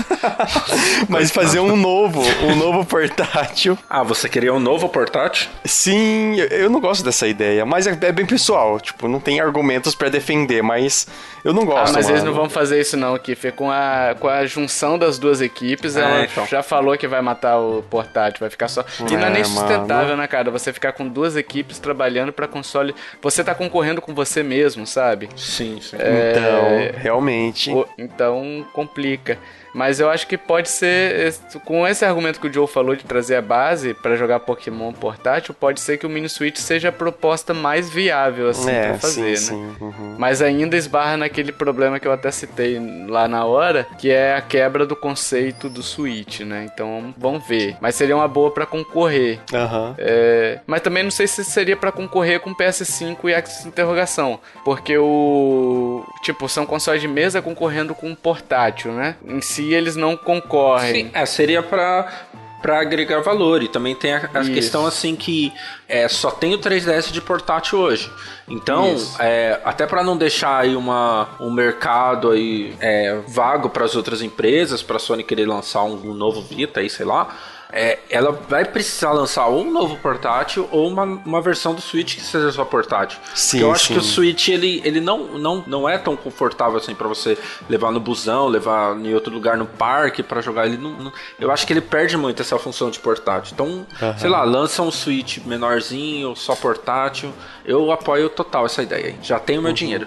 mas 1.09 1.31
fazer 1.31 1.61
um 1.61 1.77
novo, 1.77 2.23
um 2.43 2.57
novo 2.57 2.85
portátil. 2.85 3.77
Ah, 3.89 4.03
você 4.03 4.29
queria 4.29 4.55
um 4.55 4.61
novo 4.61 4.89
portátil? 4.89 5.49
Sim, 5.65 6.37
eu 6.51 6.71
não 6.71 6.81
gosto 6.81 7.05
dessa 7.05 7.27
ideia, 7.27 7.65
mas 7.67 7.87
é, 7.87 7.99
é 8.03 8.13
bem 8.13 8.27
pessoal. 8.27 8.79
Tipo, 8.81 9.09
não 9.09 9.21
tem 9.21 9.41
argumentos 9.41 9.95
para 9.95 10.09
defender, 10.09 10.63
mas 10.63 11.07
eu 11.45 11.53
não 11.53 11.65
gosto. 11.65 11.91
Ah, 11.91 11.93
mas 11.93 12.07
mano. 12.07 12.11
eles 12.11 12.25
não 12.25 12.33
vão 12.33 12.49
fazer 12.49 12.81
isso 12.81 12.97
não, 12.97 13.19
Kiffer. 13.19 13.53
Com 13.53 13.71
a, 13.71 14.15
com 14.19 14.29
a 14.29 14.47
junção 14.47 14.99
das 14.99 15.19
duas 15.19 15.41
equipes, 15.41 15.97
é, 15.97 16.01
ela 16.01 16.25
então. 16.25 16.47
já 16.47 16.63
falou 16.63 16.97
que 16.97 17.07
vai 17.07 17.21
matar 17.21 17.59
o 17.59 17.83
portátil, 17.83 18.41
vai 18.41 18.51
ficar 18.55 18.69
só. 18.69 18.85
E 19.09 19.15
é, 19.15 19.17
não 19.17 19.27
é 19.27 19.31
nem 19.31 19.45
sustentável, 19.45 20.09
mano. 20.09 20.17
né, 20.17 20.27
cara? 20.27 20.51
Você 20.51 20.73
ficar 20.73 20.93
com 20.93 21.07
duas 21.07 21.37
equipes 21.37 21.79
trabalhando 21.79 22.33
para 22.33 22.49
console. 22.49 22.95
Você 23.21 23.45
tá 23.45 23.55
concorrendo 23.55 24.01
com 24.01 24.15
você 24.15 24.43
mesmo, 24.43 24.87
sabe? 24.87 25.29
Sim, 25.37 25.81
sim. 25.81 25.97
É... 25.99 26.33
Então, 26.33 27.01
realmente. 27.01 27.71
Então 27.99 28.67
complica. 28.73 29.39
Mas 29.75 29.99
eu 29.99 30.09
acho 30.09 30.27
que 30.27 30.39
pode 30.39 30.71
ser, 30.71 31.35
com 31.65 31.87
esse 31.87 32.05
argumento 32.05 32.41
que 32.41 32.47
o 32.47 32.53
Joe 32.53 32.67
falou 32.67 32.95
de 32.95 33.05
trazer 33.05 33.35
a 33.35 33.43
base 33.43 33.93
para 33.93 34.15
jogar 34.15 34.39
Pokémon 34.41 34.93
portátil, 34.93 35.53
pode 35.53 35.81
ser 35.81 35.99
que 35.99 36.07
o 36.07 36.09
Mini 36.09 36.29
Switch 36.29 36.59
seja 36.59 36.91
a 36.91 36.93
proposta 36.93 37.53
mais 37.53 37.91
viável 37.91 38.49
assim 38.49 38.71
é, 38.71 38.89
para 38.89 38.99
fazer, 38.99 39.37
sim, 39.37 39.57
né? 39.57 39.75
Sim, 39.79 39.85
uhum. 39.85 40.15
Mas 40.17 40.41
ainda 40.41 40.77
esbarra 40.77 41.17
naquele 41.17 41.51
problema 41.51 41.99
que 41.99 42.07
eu 42.07 42.13
até 42.13 42.31
citei 42.31 42.79
lá 43.09 43.27
na 43.27 43.45
hora, 43.45 43.87
que 43.99 44.11
é 44.11 44.37
a 44.37 44.41
quebra 44.41 44.87
do 44.87 44.95
conceito 44.95 45.69
do 45.69 45.83
Switch, 45.83 46.41
né? 46.41 46.69
Então 46.73 47.13
vamos 47.19 47.47
ver. 47.47 47.77
Mas 47.81 47.97
seria 47.97 48.15
uma 48.15 48.29
boa 48.29 48.53
para 48.53 48.67
concorrer. 48.67 49.41
Uhum. 49.53 49.95
É... 49.99 50.61
Mas 50.67 50.83
também 50.83 51.03
não 51.03 51.11
sei 51.11 51.27
se 51.27 51.45
seria 51.45 51.77
para 51.77 51.91
concorrer 51.91 52.39
com 52.39 52.55
PS5 52.55 53.17
e 53.25 53.35
Axis 53.35 53.67
Interrogação, 53.67 54.39
porque 54.65 54.97
o 54.97 56.05
tipo 56.23 56.49
são 56.49 56.65
consoles 56.65 57.01
de 57.01 57.09
mesa 57.09 57.43
concorrendo 57.43 57.93
com 57.93 58.09
um 58.09 58.15
portátil, 58.15 58.93
né? 58.93 59.17
Em 59.27 59.41
si 59.41 59.64
si 59.65 59.75
eles 59.75 59.97
não 59.97 60.17
concorrem. 60.17 61.07
Sim, 61.07 61.11
é, 61.13 61.27
seria 61.27 61.63
para 61.63 62.27
para 62.65 62.81
agregar 62.81 63.21
valor. 63.21 63.63
E 63.63 63.69
também 63.69 63.95
tem 63.95 64.15
a, 64.15 64.31
a 64.33 64.45
questão 64.45 64.87
assim 64.87 65.15
que 65.15 65.53
é, 65.87 66.09
só 66.09 66.31
tem 66.31 66.55
o 66.55 66.59
3DS 66.59 67.13
de 67.13 67.21
portátil 67.21 67.79
hoje. 67.79 68.11
Então, 68.49 68.97
é, 69.21 69.61
até 69.67 69.87
para 69.87 70.03
não 70.03 70.17
deixar 70.17 70.61
aí 70.61 70.75
uma, 70.75 71.29
um 71.39 71.51
mercado 71.51 72.31
aí 72.31 72.75
é, 72.81 73.21
vago 73.29 73.69
para 73.69 73.85
as 73.85 73.95
outras 73.95 74.23
empresas, 74.23 74.83
para 74.83 74.97
a 74.97 74.99
Sony 74.99 75.23
querer 75.23 75.47
lançar 75.47 75.85
um, 75.85 76.11
um 76.11 76.15
novo 76.15 76.41
Vita 76.41 76.81
aí, 76.81 76.89
sei 76.89 77.05
lá 77.05 77.37
é, 77.77 77.99
ela 78.09 78.31
vai 78.49 78.65
precisar 78.65 79.11
lançar 79.11 79.49
ou 79.49 79.65
um 79.65 79.71
novo 79.73 79.97
portátil 79.97 80.69
ou 80.71 80.87
uma, 80.87 81.03
uma 81.03 81.43
versão 81.43 81.75
do 81.75 81.81
Switch 81.81 82.15
que 82.15 82.23
seja 82.23 82.53
só 82.53 82.65
portátil. 82.65 83.19
Sim, 83.35 83.63
eu 83.63 83.73
acho 83.73 83.89
sim. 83.89 83.95
que 83.95 83.99
o 83.99 84.03
Switch 84.03 84.47
ele, 84.47 84.81
ele 84.85 85.01
não, 85.01 85.37
não, 85.37 85.65
não 85.67 85.89
é 85.89 85.99
tão 85.99 86.17
confortável 86.17 86.79
assim 86.79 86.95
para 86.95 87.09
você 87.09 87.37
levar 87.69 87.91
no 87.91 87.99
busão, 87.99 88.47
levar 88.47 88.97
em 88.97 89.13
outro 89.13 89.35
lugar 89.35 89.57
no 89.57 89.67
parque 89.67 90.23
para 90.23 90.41
jogar. 90.41 90.67
Ele 90.67 90.77
não, 90.77 90.93
não, 90.93 91.13
eu 91.41 91.51
acho 91.51 91.67
que 91.67 91.73
ele 91.73 91.81
perde 91.81 92.17
muito 92.17 92.41
essa 92.41 92.57
função 92.61 92.91
de 92.91 93.01
portátil. 93.01 93.53
Então, 93.55 93.67
uhum. 93.67 94.19
sei 94.19 94.31
lá, 94.31 94.45
lança 94.45 94.81
um 94.81 94.93
Switch 94.93 95.39
menorzinho, 95.39 96.37
só 96.37 96.55
portátil. 96.55 97.33
Eu 97.65 97.91
apoio 97.91 98.29
total 98.29 98.67
essa 98.67 98.85
ideia 98.85 99.07
aí. 99.07 99.17
Já 99.21 99.41
tenho 99.41 99.61
meu 99.61 99.71
uhum. 99.71 99.75
dinheiro. 99.75 100.07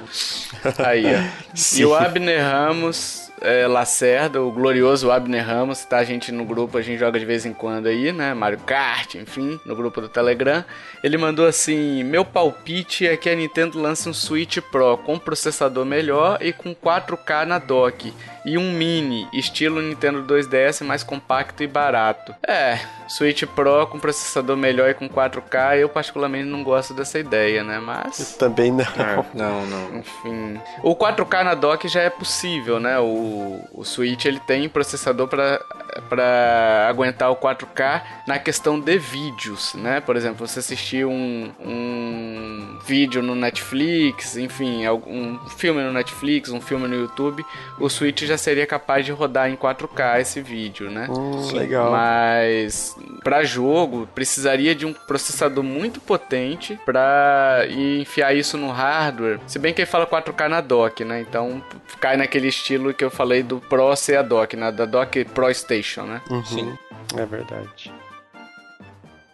Aí, 0.85 1.03
ó. 1.05 1.19
e 1.75 1.85
o 1.85 1.93
Abner 1.93 2.41
Ramos 2.41 3.26
é, 3.41 3.67
Lacerda, 3.67 4.41
o 4.41 4.51
glorioso 4.51 5.11
Abner 5.11 5.45
Ramos, 5.45 5.85
tá? 5.85 5.97
A 5.97 6.03
gente 6.03 6.31
no 6.31 6.45
grupo, 6.45 6.77
a 6.77 6.81
gente 6.81 6.99
joga 6.99 7.19
de 7.19 7.25
vez 7.25 7.45
em 7.45 7.53
quando 7.53 7.87
aí, 7.87 8.11
né? 8.11 8.33
Mario 8.33 8.59
Kart, 8.59 9.15
enfim, 9.15 9.59
no 9.65 9.75
grupo 9.75 10.01
do 10.01 10.09
Telegram. 10.09 10.63
Ele 11.03 11.17
mandou 11.17 11.45
assim: 11.45 12.03
Meu 12.03 12.25
palpite 12.25 13.07
é 13.07 13.15
que 13.15 13.29
a 13.29 13.35
Nintendo 13.35 13.79
lance 13.79 14.09
um 14.09 14.13
Switch 14.13 14.57
Pro 14.71 14.97
com 14.97 15.19
processador 15.19 15.85
melhor 15.85 16.39
e 16.41 16.51
com 16.51 16.73
4K 16.73 17.45
na 17.45 17.59
dock 17.59 18.13
e 18.47 18.57
um 18.57 18.71
mini, 18.71 19.27
estilo 19.33 19.81
Nintendo 19.81 20.23
2DS 20.23 20.81
mais 20.85 21.03
compacto 21.03 21.63
e 21.63 21.67
barato. 21.67 22.33
É, 22.47 22.79
Switch 23.09 23.43
Pro 23.43 23.85
com 23.87 23.99
processador 23.99 24.55
melhor 24.55 24.89
e 24.89 24.93
com 24.93 25.09
4K, 25.09 25.79
eu 25.79 25.89
particularmente 25.89 26.45
não 26.45 26.63
gosto 26.63 26.93
dessa 26.93 27.19
ideia, 27.19 27.61
né? 27.61 27.77
Mas. 27.79 28.31
Eu 28.31 28.37
também 28.37 28.71
não. 28.71 28.85
É, 28.85 29.25
não, 29.33 29.65
não. 29.65 29.99
Enfim. 29.99 30.61
O 30.81 30.95
4K 30.95 31.43
na 31.43 31.55
dock 31.55 31.89
já 31.89 32.01
é 32.01 32.09
possível, 32.09 32.79
né? 32.79 32.97
O, 32.99 33.61
o 33.73 33.83
Switch 33.83 34.23
ele 34.23 34.39
tem 34.39 34.69
processador 34.69 35.27
para 35.27 36.87
aguentar 36.87 37.29
o 37.29 37.35
4K 37.35 38.01
na 38.25 38.39
questão 38.39 38.79
de 38.79 38.97
vídeos, 38.97 39.73
né? 39.73 39.99
Por 39.99 40.15
exemplo, 40.15 40.47
você 40.47 40.59
assistir 40.59 41.05
um, 41.05 41.51
um 41.59 42.79
vídeo 42.85 43.21
no 43.21 43.35
Netflix, 43.35 44.37
enfim, 44.37 44.87
um 44.87 45.37
filme 45.49 45.83
no 45.83 45.91
Netflix, 45.91 46.49
um 46.49 46.61
filme 46.61 46.87
no 46.87 46.95
YouTube, 46.95 47.45
o 47.77 47.89
Switch 47.89 48.21
já 48.21 48.36
seria 48.37 48.65
capaz 48.65 49.05
de 49.05 49.11
rodar 49.11 49.49
em 49.49 49.55
4K 49.55 50.21
esse 50.21 50.41
vídeo, 50.41 50.89
né? 50.89 51.07
Hum, 51.09 51.51
legal. 51.51 51.91
Mas 51.91 52.95
para 53.23 53.43
jogo 53.43 54.07
precisaria 54.13 54.73
de 54.73 54.85
um 54.85 54.93
processador 54.93 55.63
muito 55.63 55.99
potente 55.99 56.79
para 56.85 57.65
enfiar 57.69 58.33
isso 58.35 58.57
no 58.57 58.69
hardware. 58.71 59.39
Se 59.47 59.59
bem 59.59 59.73
que 59.73 59.81
ele 59.81 59.89
fala 59.89 60.05
4K 60.05 60.47
na 60.47 60.61
dock, 60.61 61.03
né? 61.03 61.21
Então 61.21 61.63
cai 61.99 62.17
naquele 62.17 62.47
estilo 62.47 62.93
que 62.93 63.03
eu 63.03 63.11
falei 63.11 63.43
do 63.43 63.59
Pro 63.59 63.95
ser 63.95 64.17
a 64.17 64.21
dock, 64.21 64.55
né? 64.55 64.71
Da 64.71 64.85
dock 64.85 65.25
Pro 65.25 65.53
Station, 65.53 66.03
né? 66.03 66.21
Uhum. 66.29 66.45
Sim. 66.45 66.77
É 67.15 67.25
verdade. 67.25 67.93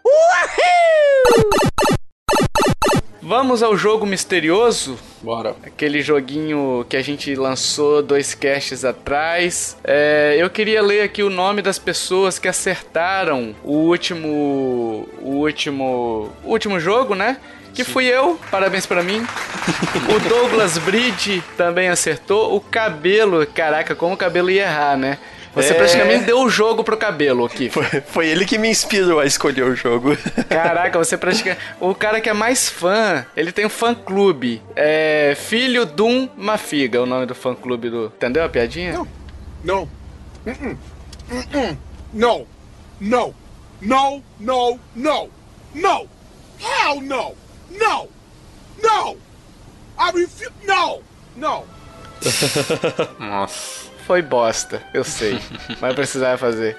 Uhul! 0.06 1.94
Vamos 3.26 3.64
ao 3.64 3.78
jogo 3.78 4.06
misterioso? 4.06 5.00
Bora. 5.22 5.56
Aquele 5.66 6.02
joguinho 6.02 6.86
que 6.90 6.98
a 6.98 7.02
gente 7.02 7.34
lançou 7.36 8.04
dois 8.04 8.36
casts 8.36 8.84
atrás. 8.84 9.78
É, 9.82 10.36
eu 10.38 10.50
queria 10.50 10.82
ler 10.82 11.04
aqui 11.04 11.24
o 11.24 11.30
nome 11.30 11.62
das 11.62 11.80
pessoas 11.80 12.38
que 12.38 12.50
acertaram 12.50 13.56
o 13.64 13.78
último. 13.78 15.08
O 15.22 15.36
último. 15.38 16.34
O 16.44 16.50
último 16.52 16.82
jogo, 16.82 17.16
né? 17.16 17.38
que 17.74 17.84
fui 17.84 18.06
eu, 18.06 18.40
parabéns 18.52 18.86
para 18.86 19.02
mim. 19.02 19.26
o 20.14 20.30
Douglas 20.30 20.78
Bridge 20.78 21.42
também 21.58 21.88
acertou. 21.88 22.56
O 22.56 22.60
cabelo, 22.60 23.48
caraca, 23.48 23.96
como 23.96 24.14
o 24.14 24.18
cabelo 24.18 24.52
ia 24.52 24.64
errar, 24.64 24.98
né? 24.98 25.18
Você 25.54 25.72
é... 25.72 25.74
praticamente 25.76 26.26
deu 26.26 26.40
o 26.40 26.50
jogo 26.50 26.84
pro 26.84 26.98
cabelo 26.98 27.46
aqui. 27.46 27.70
Foi, 27.70 27.86
foi, 28.08 28.28
ele 28.28 28.46
que 28.46 28.58
me 28.58 28.70
inspirou 28.70 29.20
a 29.20 29.26
escolher 29.26 29.64
o 29.64 29.76
jogo. 29.76 30.18
Caraca, 30.50 30.98
você 30.98 31.18
praticamente. 31.18 31.62
O 31.80 31.94
cara 31.94 32.20
que 32.20 32.30
é 32.30 32.34
mais 32.34 32.70
fã, 32.70 33.26
ele 33.36 33.52
tem 33.52 33.66
um 33.66 33.70
fã 33.70 33.94
clube. 33.94 34.62
É. 34.76 35.36
Filho 35.38 35.86
Dum 35.86 36.30
Mafiga, 36.36 37.02
o 37.02 37.06
nome 37.06 37.26
do 37.26 37.36
fã 37.36 37.54
clube 37.54 37.90
do. 37.90 38.06
Entendeu 38.16 38.44
a 38.44 38.50
piadinha? 38.50 38.94
Não. 38.94 39.08
Não. 39.64 39.90
Uh-uh. 40.46 40.78
Uh 41.32 41.36
-uh. 41.36 41.72
Uh 41.72 41.78
Não. 42.14 42.48
Não. 43.00 43.44
Não, 43.82 44.24
não, 44.40 44.80
não. 44.96 45.30
Não. 45.76 46.08
Hell 46.60 47.02
no. 47.02 47.36
Não. 47.70 48.08
Não. 48.82 49.18
I 50.00 50.12
refuse. 50.14 50.50
Não. 50.66 51.02
Não. 51.36 51.66
Nossa 53.20 53.93
foi 54.06 54.22
bosta, 54.22 54.82
eu 54.94 55.04
sei. 55.04 55.40
mas 55.82 55.96
precisava 55.96 56.38
fazer. 56.38 56.78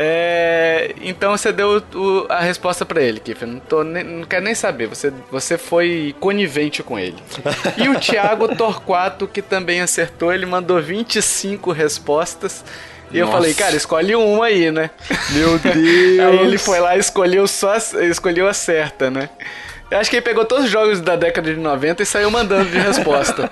É, 0.00 0.94
então 1.00 1.36
você 1.36 1.50
deu 1.50 1.82
o, 1.94 2.26
a 2.28 2.40
resposta 2.40 2.84
para 2.84 3.02
ele, 3.02 3.18
Kiff. 3.20 3.44
Não, 3.44 3.58
tô, 3.58 3.82
nem, 3.82 4.04
não 4.04 4.24
quero 4.24 4.44
nem 4.44 4.54
saber. 4.54 4.86
Você, 4.86 5.12
você 5.30 5.58
foi 5.58 6.14
conivente 6.20 6.82
com 6.82 6.98
ele. 6.98 7.16
E 7.76 7.88
o 7.88 7.98
Thiago 7.98 8.54
Torquato, 8.54 9.26
que 9.26 9.42
também 9.42 9.80
acertou, 9.80 10.32
ele 10.32 10.46
mandou 10.46 10.80
25 10.80 11.72
respostas. 11.72 12.64
E 13.10 13.18
Nossa. 13.18 13.30
eu 13.30 13.32
falei, 13.32 13.54
cara, 13.54 13.74
escolhe 13.74 14.14
uma 14.14 14.46
aí, 14.46 14.70
né? 14.70 14.90
Meu 15.30 15.58
Deus! 15.58 16.20
aí 16.20 16.38
ele 16.40 16.58
foi 16.58 16.78
lá 16.78 16.96
e 16.96 17.00
escolheu 17.00 17.48
só 17.48 17.76
escolheu 17.76 18.46
a 18.46 18.52
certa, 18.52 19.10
né? 19.10 19.30
Eu 19.90 19.98
acho 19.98 20.10
que 20.10 20.16
ele 20.16 20.22
pegou 20.22 20.44
todos 20.44 20.66
os 20.66 20.70
jogos 20.70 21.00
da 21.00 21.16
década 21.16 21.52
de 21.52 21.58
90 21.58 22.02
e 22.02 22.06
saiu 22.06 22.30
mandando 22.30 22.68
de 22.70 22.78
resposta. 22.78 23.50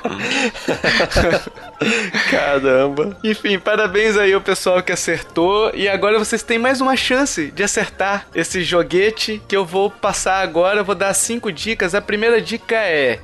Caramba. 2.31 3.17
Enfim, 3.25 3.59
parabéns 3.59 4.19
aí 4.19 4.35
ao 4.35 4.41
pessoal 4.41 4.83
que 4.83 4.93
acertou. 4.93 5.71
E 5.75 5.89
agora 5.89 6.19
vocês 6.19 6.43
têm 6.43 6.59
mais 6.59 6.81
uma 6.81 6.95
chance 6.95 7.51
de 7.51 7.63
acertar 7.63 8.27
esse 8.35 8.63
joguete 8.63 9.41
que 9.49 9.57
eu 9.57 9.65
vou 9.65 9.91
passar 9.91 10.43
agora. 10.43 10.81
Eu 10.81 10.85
vou 10.85 10.95
dar 10.95 11.15
cinco 11.15 11.51
dicas. 11.51 11.95
A 11.95 12.03
primeira 12.03 12.41
dica 12.41 12.77
é. 12.77 13.19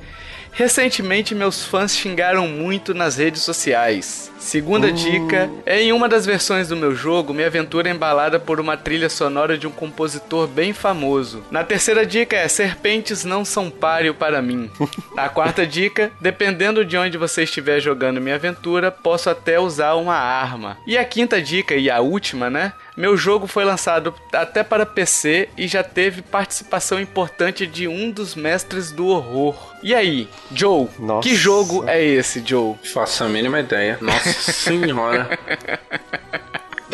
Recentemente, 0.53 1.33
meus 1.33 1.65
fãs 1.65 1.97
xingaram 1.97 2.47
muito 2.47 2.93
nas 2.93 3.17
redes 3.17 3.41
sociais. 3.41 4.31
Segunda 4.37 4.87
uh. 4.87 4.91
dica 4.91 5.49
é 5.65 5.81
em 5.81 5.91
uma 5.91 6.07
das 6.07 6.27
versões 6.27 6.67
do 6.67 6.75
meu 6.75 6.93
jogo, 6.93 7.33
minha 7.33 7.47
aventura 7.47 7.89
é 7.89 7.91
embalada 7.91 8.39
por 8.39 8.59
uma 8.59 8.77
trilha 8.77 9.09
sonora 9.09 9.57
de 9.57 9.65
um 9.65 9.71
compositor 9.71 10.47
bem 10.47 10.71
famoso. 10.71 11.43
Na 11.49 11.63
terceira 11.63 12.05
dica 12.05 12.35
é 12.35 12.47
serpentes 12.47 13.25
não 13.25 13.43
são 13.43 13.69
páreo 13.69 14.13
para 14.13 14.41
mim. 14.41 14.69
A 15.17 15.27
quarta 15.27 15.65
dica, 15.65 16.11
dependendo 16.21 16.85
de 16.85 16.97
onde 16.97 17.17
você 17.17 17.43
estiver 17.43 17.79
jogando 17.79 18.21
minha 18.21 18.35
aventura, 18.35 18.91
posso 18.91 19.29
até 19.29 19.59
usar 19.59 19.95
uma 19.95 20.15
arma. 20.15 20.77
E 20.85 20.97
a 20.97 21.05
quinta 21.05 21.41
dica 21.41 21.75
e 21.75 21.89
a 21.89 21.99
última, 21.99 22.49
né? 22.49 22.73
Meu 22.95 23.17
jogo 23.17 23.47
foi 23.47 23.65
lançado 23.65 24.13
até 24.31 24.63
para 24.63 24.85
PC 24.85 25.49
e 25.57 25.67
já 25.67 25.83
teve 25.83 26.21
participação 26.21 26.99
importante 26.99 27.65
de 27.65 27.87
um 27.87 28.11
dos 28.11 28.35
mestres 28.35 28.91
do 28.91 29.07
horror. 29.07 29.55
E 29.81 29.95
aí, 29.95 30.29
Joe, 30.53 30.87
Nossa. 30.99 31.27
que 31.27 31.35
jogo 31.35 31.83
é 31.87 32.03
esse, 32.03 32.43
Joe? 32.45 32.75
Faço 32.93 33.23
a 33.23 33.27
mínima 33.27 33.59
ideia. 33.59 33.97
Nossa 33.99 34.51
senhora. 34.51 35.37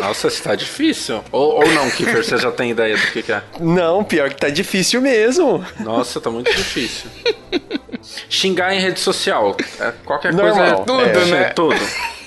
Nossa, 0.00 0.28
está 0.28 0.54
difícil. 0.54 1.22
Ou, 1.30 1.56
ou 1.56 1.68
não, 1.72 1.90
Kiffer, 1.90 2.24
você 2.24 2.38
já 2.38 2.50
tem 2.50 2.70
ideia 2.70 2.96
do 2.96 3.06
que, 3.12 3.22
que, 3.22 3.32
é? 3.32 3.42
Não, 3.60 4.02
pior 4.02 4.30
que 4.30 4.36
tá 4.36 4.48
difícil 4.48 5.02
mesmo. 5.02 5.62
Nossa, 5.78 6.18
tá 6.18 6.30
muito 6.30 6.50
difícil. 6.50 7.10
Xingar 8.30 8.74
em 8.74 8.80
rede 8.80 8.98
social. 8.98 9.54
É, 9.78 9.92
qualquer 10.04 10.32
Normal. 10.32 10.54
coisa. 10.54 10.70
É 10.70 10.84
tudo, 10.84 11.20
é, 11.20 11.24
né? 11.26 11.44
Tudo. 11.50 12.19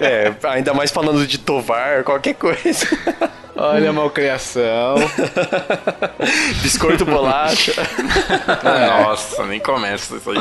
É, 0.00 0.34
ainda 0.48 0.74
mais 0.74 0.90
falando 0.90 1.26
de 1.26 1.38
Tovar, 1.38 2.02
qualquer 2.04 2.34
coisa. 2.34 2.86
Olha 3.56 3.90
a 3.90 3.92
malcriação. 3.92 4.96
Biscoito 6.62 7.04
bolacha. 7.04 7.72
Nossa, 8.62 9.46
nem 9.46 9.60
começa 9.60 10.16
isso 10.16 10.30
aí. 10.30 10.38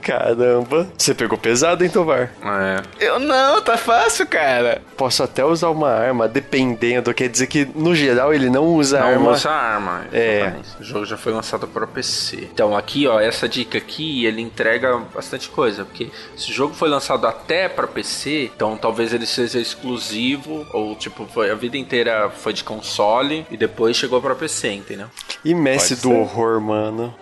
Caramba. 0.00 0.86
Você 0.96 1.14
pegou 1.14 1.36
pesado, 1.36 1.84
hein, 1.84 1.90
Tovar? 1.90 2.32
É. 2.42 2.82
Eu 3.06 3.18
não, 3.18 3.60
tá 3.60 3.76
fácil, 3.76 4.26
cara. 4.26 4.80
Posso 4.96 5.22
até 5.22 5.44
usar 5.44 5.68
uma 5.70 5.90
arma, 5.90 6.26
dependendo. 6.26 7.12
Quer 7.12 7.28
dizer 7.28 7.46
que, 7.46 7.68
no 7.74 7.94
geral, 7.94 8.32
ele 8.32 8.48
não 8.48 8.64
usa 8.64 9.00
não 9.00 9.06
arma. 9.06 9.24
Não 9.24 9.32
usa 9.32 9.50
arma. 9.50 10.04
É. 10.12 10.54
O 10.80 10.84
jogo 10.84 11.04
já 11.04 11.16
foi 11.16 11.32
lançado 11.32 11.66
para 11.66 11.86
PC. 11.86 12.48
Então, 12.52 12.76
aqui, 12.76 13.06
ó, 13.06 13.20
essa 13.20 13.48
dica 13.48 13.76
aqui, 13.76 14.24
ele 14.24 14.40
entrega 14.40 14.96
bastante 15.14 15.48
coisa. 15.48 15.84
Porque 15.84 16.10
se 16.36 16.50
o 16.50 16.54
jogo 16.54 16.74
foi 16.74 16.88
lançado 16.88 17.26
até 17.26 17.68
para 17.68 17.86
PC, 17.86 18.50
então 18.54 18.76
talvez 18.76 19.12
ele 19.12 19.26
seja 19.26 19.58
exclusivo 19.58 20.66
ou 20.72 20.85
tipo, 20.94 21.26
foi 21.26 21.50
a 21.50 21.54
vida 21.54 21.76
inteira 21.76 22.30
foi 22.30 22.52
de 22.52 22.62
console 22.62 23.46
e 23.50 23.56
depois 23.56 23.96
chegou 23.96 24.20
pra 24.20 24.34
PC, 24.34 24.72
entendeu? 24.72 25.08
E 25.44 25.54
Messi 25.54 25.96
do 25.96 26.12
horror, 26.12 26.60
mano. 26.60 27.14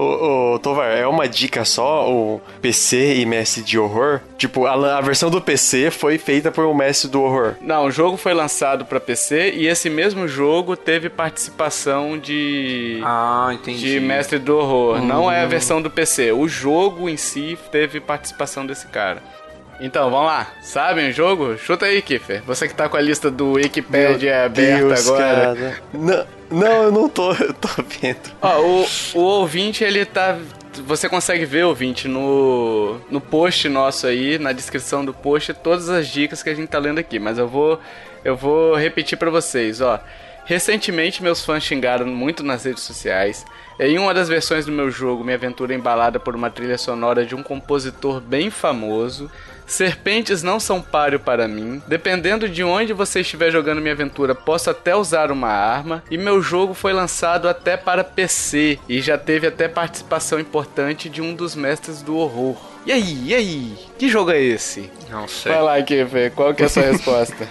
Ô, 0.00 0.54
ô, 0.54 0.58
Tovar, 0.58 0.86
é 0.86 1.06
uma 1.06 1.28
dica 1.28 1.62
só 1.62 2.10
o 2.10 2.40
PC 2.62 3.16
e 3.16 3.26
Messi 3.26 3.60
de 3.60 3.78
horror? 3.78 4.20
Tipo, 4.38 4.64
a, 4.64 4.96
a, 4.96 5.00
versão 5.02 5.28
do 5.28 5.42
PC 5.42 5.90
foi 5.90 6.16
feita 6.16 6.50
por 6.50 6.64
um 6.64 6.72
Messi 6.72 7.06
do 7.06 7.20
horror. 7.20 7.56
Não, 7.60 7.84
o 7.84 7.90
jogo 7.90 8.16
foi 8.16 8.32
lançado 8.32 8.86
para 8.86 8.98
PC 8.98 9.50
e 9.50 9.66
esse 9.66 9.90
mesmo 9.90 10.26
jogo 10.26 10.74
teve 10.74 11.10
participação 11.10 12.18
de. 12.18 12.98
Ah, 13.04 13.50
entendi. 13.52 13.92
De 13.92 14.00
Mestre 14.00 14.38
do 14.38 14.56
Horror. 14.56 15.00
Hum. 15.00 15.06
Não 15.06 15.30
é 15.30 15.42
a 15.42 15.46
versão 15.46 15.82
do 15.82 15.90
PC. 15.90 16.32
O 16.32 16.48
jogo 16.48 17.06
em 17.06 17.18
si 17.18 17.58
teve 17.70 18.00
participação 18.00 18.64
desse 18.64 18.86
cara. 18.86 19.22
Então, 19.80 20.10
vamos 20.10 20.26
lá. 20.26 20.52
Sabem 20.60 21.08
o 21.08 21.12
jogo? 21.12 21.56
Chuta 21.56 21.86
aí, 21.86 22.02
Kiffer. 22.02 22.42
Você 22.46 22.68
que 22.68 22.74
tá 22.74 22.88
com 22.88 22.96
a 22.96 23.00
lista 23.00 23.30
do 23.30 23.52
Wikipedia 23.52 24.44
aberta 24.44 24.78
Deus, 24.78 25.08
agora. 25.08 25.56
Cara. 25.56 25.82
Não, 25.92 26.26
não, 26.50 26.82
eu 26.82 26.92
não 26.92 27.08
tô, 27.08 27.32
eu 27.32 27.54
tô 27.54 27.68
vendo. 28.00 28.30
Ó, 28.42 28.60
o, 28.60 28.86
o 29.14 29.20
ouvinte, 29.20 29.82
ele 29.82 30.04
tá 30.04 30.38
você 30.86 31.08
consegue 31.08 31.44
ver, 31.44 31.64
ouvinte, 31.64 32.06
no, 32.06 33.00
no 33.10 33.20
post 33.20 33.68
nosso 33.68 34.06
aí, 34.06 34.38
na 34.38 34.52
descrição 34.52 35.04
do 35.04 35.12
post, 35.12 35.52
todas 35.54 35.88
as 35.88 36.06
dicas 36.06 36.42
que 36.42 36.50
a 36.50 36.54
gente 36.54 36.68
tá 36.68 36.78
lendo 36.78 36.98
aqui. 36.98 37.18
Mas 37.18 37.38
eu 37.38 37.48
vou, 37.48 37.80
eu 38.24 38.36
vou 38.36 38.76
repetir 38.76 39.18
para 39.18 39.30
vocês, 39.30 39.80
ó. 39.80 40.00
Recentemente, 40.44 41.22
meus 41.22 41.44
fãs 41.44 41.62
xingaram 41.62 42.06
muito 42.06 42.42
nas 42.42 42.64
redes 42.64 42.82
sociais. 42.82 43.44
Em 43.78 43.98
uma 43.98 44.12
das 44.12 44.28
versões 44.28 44.66
do 44.66 44.72
meu 44.72 44.90
jogo, 44.90 45.22
minha 45.22 45.36
aventura 45.36 45.72
é 45.72 45.76
embalada 45.76 46.18
por 46.18 46.34
uma 46.34 46.50
trilha 46.50 46.76
sonora 46.76 47.24
de 47.24 47.34
um 47.34 47.42
compositor 47.42 48.20
bem 48.20 48.50
famoso. 48.50 49.30
Serpentes 49.70 50.42
não 50.42 50.58
são 50.58 50.82
páreo 50.82 51.20
para 51.20 51.46
mim. 51.46 51.80
Dependendo 51.86 52.48
de 52.48 52.64
onde 52.64 52.92
você 52.92 53.20
estiver 53.20 53.52
jogando 53.52 53.80
minha 53.80 53.94
aventura, 53.94 54.34
posso 54.34 54.68
até 54.68 54.96
usar 54.96 55.30
uma 55.30 55.48
arma. 55.48 56.02
E 56.10 56.18
meu 56.18 56.42
jogo 56.42 56.74
foi 56.74 56.92
lançado 56.92 57.48
até 57.48 57.76
para 57.76 58.02
PC 58.02 58.80
e 58.88 59.00
já 59.00 59.16
teve 59.16 59.46
até 59.46 59.68
participação 59.68 60.40
importante 60.40 61.08
de 61.08 61.22
um 61.22 61.32
dos 61.34 61.54
mestres 61.54 62.02
do 62.02 62.16
horror. 62.16 62.56
E 62.84 62.90
aí, 62.90 63.22
e 63.26 63.34
aí? 63.34 63.78
Que 63.96 64.08
jogo 64.08 64.32
é 64.32 64.42
esse? 64.42 64.90
Não 65.08 65.28
sei. 65.28 65.52
Vai 65.52 65.62
lá, 65.62 65.82
Kiffer, 65.82 66.32
qual 66.32 66.52
que 66.52 66.64
é 66.64 66.66
a 66.66 66.68
sua 66.68 66.82
resposta? 66.90 67.48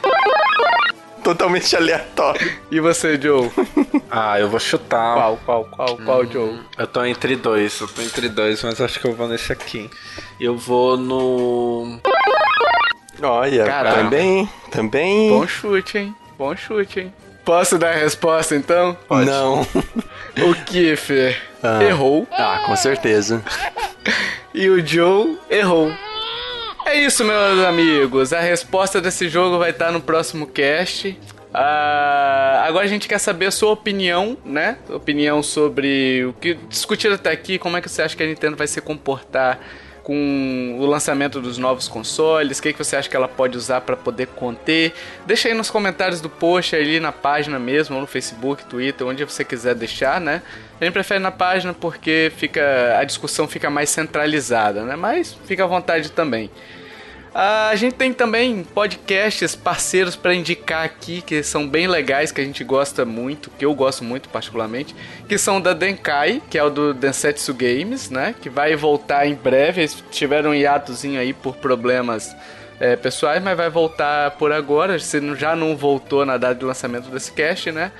Totalmente 1.30 1.75
aleatório. 1.75 2.51
E 2.71 2.80
você, 2.80 3.21
Joe? 3.21 3.51
ah, 4.09 4.39
eu 4.39 4.49
vou 4.49 4.59
chutar. 4.59 5.13
Qual, 5.13 5.38
qual, 5.45 5.65
qual, 5.65 5.97
qual, 5.97 6.21
hum, 6.21 6.32
Joe? 6.32 6.59
Eu 6.75 6.88
tô 6.88 7.05
entre 7.05 7.36
dois, 7.36 7.80
eu 7.80 7.88
tô 7.88 8.01
entre 8.01 8.27
dois, 8.30 8.63
mas 8.63 8.82
acho 8.82 8.99
que 8.99 9.05
eu 9.05 9.13
vou 9.13 9.27
nesse 9.27 9.53
aqui. 9.53 9.91
Eu 10.39 10.57
vou 10.57 10.97
no. 10.97 11.99
Olha, 13.21 13.63
Caramba. 13.63 13.95
também, 13.97 14.49
também. 14.71 15.30
Bom 15.30 15.45
chute, 15.45 15.99
hein? 15.99 16.15
Bom 16.36 16.55
chute, 16.55 17.01
hein? 17.01 17.13
Posso 17.45 17.77
dar 17.77 17.89
a 17.89 17.97
resposta 17.99 18.55
então? 18.55 18.97
Pode. 19.07 19.27
Não. 19.27 19.61
o 20.41 20.55
Kiffer 20.65 21.39
ah. 21.61 21.84
errou. 21.84 22.27
Ah, 22.32 22.63
com 22.65 22.75
certeza. 22.75 23.43
e 24.51 24.67
o 24.67 24.84
Joe 24.84 25.38
errou. 25.47 25.93
É 26.90 26.96
isso, 26.96 27.24
meus 27.24 27.60
amigos. 27.60 28.34
A 28.34 28.40
resposta 28.40 29.00
desse 29.00 29.30
jogo 29.30 29.60
vai 29.60 29.70
estar 29.70 29.92
no 29.92 30.02
próximo 30.02 30.48
cast. 30.48 31.10
Uh, 31.10 32.66
agora 32.66 32.84
a 32.84 32.88
gente 32.88 33.08
quer 33.08 33.20
saber 33.20 33.46
a 33.46 33.52
sua 33.52 33.70
opinião, 33.70 34.36
né? 34.44 34.80
Opinião 34.90 35.44
sobre 35.44 36.26
o 36.26 36.34
que 36.34 36.56
discutido 36.68 37.14
até 37.14 37.30
aqui, 37.30 37.60
como 37.60 37.78
é 37.78 37.82
que 37.82 37.88
você 37.88 38.02
acha 38.02 38.18
que 38.18 38.24
a 38.24 38.26
Nintendo 38.26 38.58
vai 38.58 38.66
se 38.66 38.82
comportar 38.82 39.60
com 40.02 40.78
o 40.80 40.86
lançamento 40.88 41.40
dos 41.40 41.60
novos 41.60 41.88
consoles, 41.88 42.58
o 42.58 42.64
que, 42.64 42.74
que 42.74 42.84
você 42.84 42.96
acha 42.96 43.08
que 43.08 43.16
ela 43.16 43.28
pode 43.28 43.56
usar 43.56 43.82
para 43.82 43.96
poder 43.96 44.26
conter. 44.26 44.92
Deixa 45.28 45.48
aí 45.48 45.54
nos 45.54 45.70
comentários 45.70 46.20
do 46.20 46.28
post, 46.28 46.76
ali 46.76 47.00
na 47.00 47.12
página 47.12 47.60
mesmo, 47.60 47.94
ou 47.94 48.02
no 48.02 48.08
Facebook, 48.08 48.66
Twitter, 48.66 49.06
onde 49.06 49.24
você 49.24 49.46
quiser 49.46 49.76
deixar, 49.76 50.20
né? 50.20 50.42
A 50.82 50.84
gente 50.84 50.94
prefere 50.94 51.20
na 51.20 51.30
página 51.30 51.72
porque 51.72 52.32
fica 52.36 52.98
a 52.98 53.04
discussão 53.04 53.48
fica 53.48 53.70
mais 53.70 53.92
centralizada, 53.92 54.84
né? 54.84 54.96
Mas 54.96 55.38
fica 55.46 55.64
à 55.64 55.68
vontade 55.68 56.12
também. 56.12 56.50
A 57.42 57.74
gente 57.78 57.94
tem 57.94 58.12
também 58.12 58.66
podcasts 58.66 59.56
parceiros 59.56 60.14
para 60.14 60.36
indicar 60.36 60.84
aqui 60.84 61.22
que 61.22 61.42
são 61.42 61.66
bem 61.66 61.88
legais, 61.88 62.34
que 62.34 62.42
a 62.42 62.44
gente 62.44 62.66
gosta 62.66 63.06
muito, 63.06 63.50
que 63.52 63.64
eu 63.64 63.74
gosto 63.74 64.04
muito 64.04 64.28
particularmente, 64.28 64.94
que 65.26 65.38
são 65.38 65.62
da 65.62 65.72
Denkai, 65.72 66.42
que 66.50 66.58
é 66.58 66.64
o 66.66 66.70
do 66.70 66.94
Densetsu 66.94 67.54
Games, 67.54 68.10
né? 68.10 68.36
Que 68.42 68.50
vai 68.50 68.76
voltar 68.76 69.26
em 69.26 69.36
breve. 69.36 69.80
Eles 69.80 70.04
tiveram 70.12 70.50
um 70.50 70.54
hiatozinho 70.54 71.18
aí 71.18 71.32
por 71.32 71.56
problemas 71.56 72.36
é, 72.78 72.98
pessoais, 72.98 73.42
mas 73.42 73.56
vai 73.56 73.70
voltar 73.70 74.32
por 74.32 74.52
agora. 74.52 75.00
Se 75.00 75.22
já 75.36 75.56
não 75.56 75.78
voltou 75.78 76.26
na 76.26 76.36
data 76.36 76.56
de 76.56 76.66
lançamento 76.66 77.10
desse 77.10 77.32
cast, 77.32 77.72
né? 77.72 77.94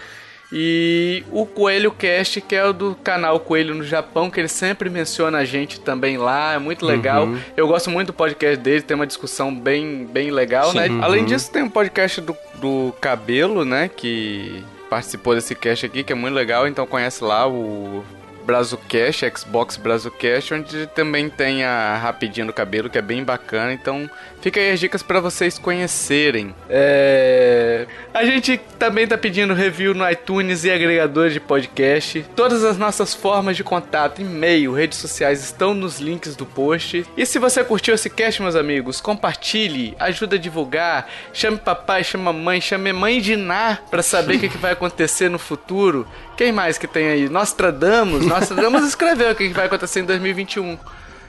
E 0.52 1.24
o 1.32 1.46
Coelho 1.46 1.92
Cast, 1.92 2.42
que 2.42 2.56
é 2.56 2.66
o 2.66 2.74
do 2.74 2.96
canal 2.96 3.40
Coelho 3.40 3.76
no 3.76 3.84
Japão, 3.84 4.32
que 4.32 4.40
ele 4.40 4.48
sempre 4.48 4.90
menciona 4.90 5.40
a 5.40 5.46
gente 5.46 5.80
também 5.80 6.18
lá, 6.18 6.54
é 6.54 6.60
muito 6.60 6.86
legal. 6.86 7.26
Uhum. 7.26 7.40
Eu 7.56 7.68
gosto 7.68 7.90
muito 7.90 8.08
do 8.08 8.14
podcast 8.14 8.58
dele, 8.58 8.82
tem 8.82 8.96
uma 8.96 9.06
discussão 9.06 9.54
bem, 9.54 10.06
bem 10.06 10.32
legal, 10.32 10.72
Sim. 10.72 10.80
né? 10.80 10.88
Uhum. 10.88 11.04
Além 11.04 11.26
disso, 11.26 11.52
tem 11.52 11.62
um 11.62 11.70
podcast 11.70 12.20
do, 12.22 12.36
do 12.56 12.94
Cabelo, 13.00 13.64
né? 13.64 13.90
Que 13.96 14.64
participou 14.90 15.36
desse 15.36 15.54
cast 15.54 15.86
aqui, 15.86 16.04
que 16.04 16.12
é 16.12 16.16
muito 16.16 16.34
legal, 16.34 16.68
então 16.68 16.88
conhece 16.88 17.24
lá 17.24 17.48
o 17.48 18.04
Brazucast, 18.50 19.32
Xbox 19.38 19.78
Brazucast, 19.78 20.56
onde 20.56 20.88
também 20.88 21.30
tem 21.30 21.64
a 21.64 21.96
Rapidinha 21.98 22.48
do 22.48 22.52
Cabelo, 22.52 22.90
que 22.90 22.98
é 22.98 23.02
bem 23.02 23.24
bacana. 23.24 23.72
Então, 23.72 24.10
fica 24.42 24.60
aí 24.60 24.72
as 24.72 24.80
dicas 24.80 25.04
para 25.04 25.20
vocês 25.20 25.60
conhecerem. 25.60 26.56
É... 26.68 27.86
A 28.12 28.26
gente 28.26 28.60
também 28.80 29.06
tá 29.06 29.16
pedindo 29.20 29.54
review 29.54 29.94
no 29.94 30.10
iTunes 30.10 30.64
e 30.64 30.72
agregadores 30.72 31.32
de 31.32 31.40
podcast. 31.40 32.26
Todas 32.36 32.64
as 32.64 32.76
nossas 32.76 33.14
formas 33.14 33.56
de 33.56 33.64
contato, 33.64 34.20
e-mail, 34.20 34.74
redes 34.74 34.98
sociais 34.98 35.44
estão 35.44 35.76
nos 35.76 36.00
links 36.00 36.36
do 36.36 36.44
post. 36.44 37.06
E 37.16 37.28
se 37.28 37.38
você 37.38 37.64
curtiu 37.64 37.94
esse 37.94 38.10
cast, 38.10 38.42
meus 38.42 38.56
amigos, 38.56 39.00
compartilhe, 39.00 39.96
ajuda 40.00 40.38
a 40.38 40.40
divulgar, 40.40 41.08
chame 41.32 41.58
papai, 41.58 42.04
chame 42.04 42.24
mamãe, 42.24 42.60
chame 42.60 42.92
mãe 42.92 43.22
de 43.22 43.36
Ná 43.36 43.78
pra 43.92 44.02
saber 44.02 44.38
o 44.38 44.40
que, 44.40 44.50
que 44.50 44.58
vai 44.58 44.72
acontecer 44.72 45.30
no 45.30 45.38
futuro. 45.38 46.08
Quem 46.40 46.54
mais 46.54 46.78
que 46.78 46.88
tem 46.88 47.10
aí? 47.10 47.28
Nostradamus. 47.28 48.26
Nostradamus 48.40 48.88
escreveu 48.88 49.32
o 49.32 49.36
que, 49.36 49.48
que 49.48 49.54
vai 49.54 49.66
acontecer 49.66 50.02
em 50.02 50.06
2021. 50.06 50.78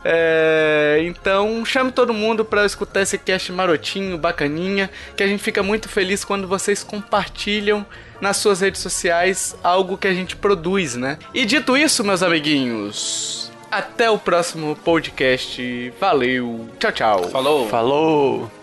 É, 0.02 1.02
então 1.02 1.62
chame 1.64 1.92
todo 1.92 2.14
mundo 2.14 2.44
para 2.44 2.64
escutar 2.64 3.02
esse 3.02 3.18
cast 3.18 3.52
marotinho, 3.52 4.16
bacaninha, 4.16 4.90
que 5.14 5.22
a 5.22 5.26
gente 5.26 5.42
fica 5.42 5.62
muito 5.62 5.88
feliz 5.88 6.24
quando 6.24 6.48
vocês 6.48 6.82
compartilham 6.82 7.84
nas 8.20 8.38
suas 8.38 8.60
redes 8.60 8.80
sociais 8.80 9.56
algo 9.62 9.98
que 9.98 10.08
a 10.08 10.14
gente 10.14 10.36
produz, 10.36 10.94
né? 10.94 11.18
E 11.34 11.44
dito 11.44 11.76
isso, 11.76 12.02
meus 12.02 12.22
amiguinhos, 12.22 13.52
até 13.70 14.10
o 14.10 14.18
próximo 14.18 14.74
podcast. 14.76 15.92
Valeu, 16.00 16.68
tchau, 16.78 16.92
tchau. 16.92 17.28
Falou. 17.28 17.68
Falou. 17.68 18.59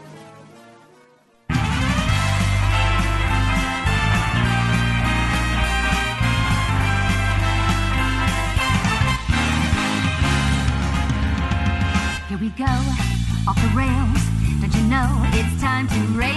empty 15.91 16.17
rain. 16.17 16.36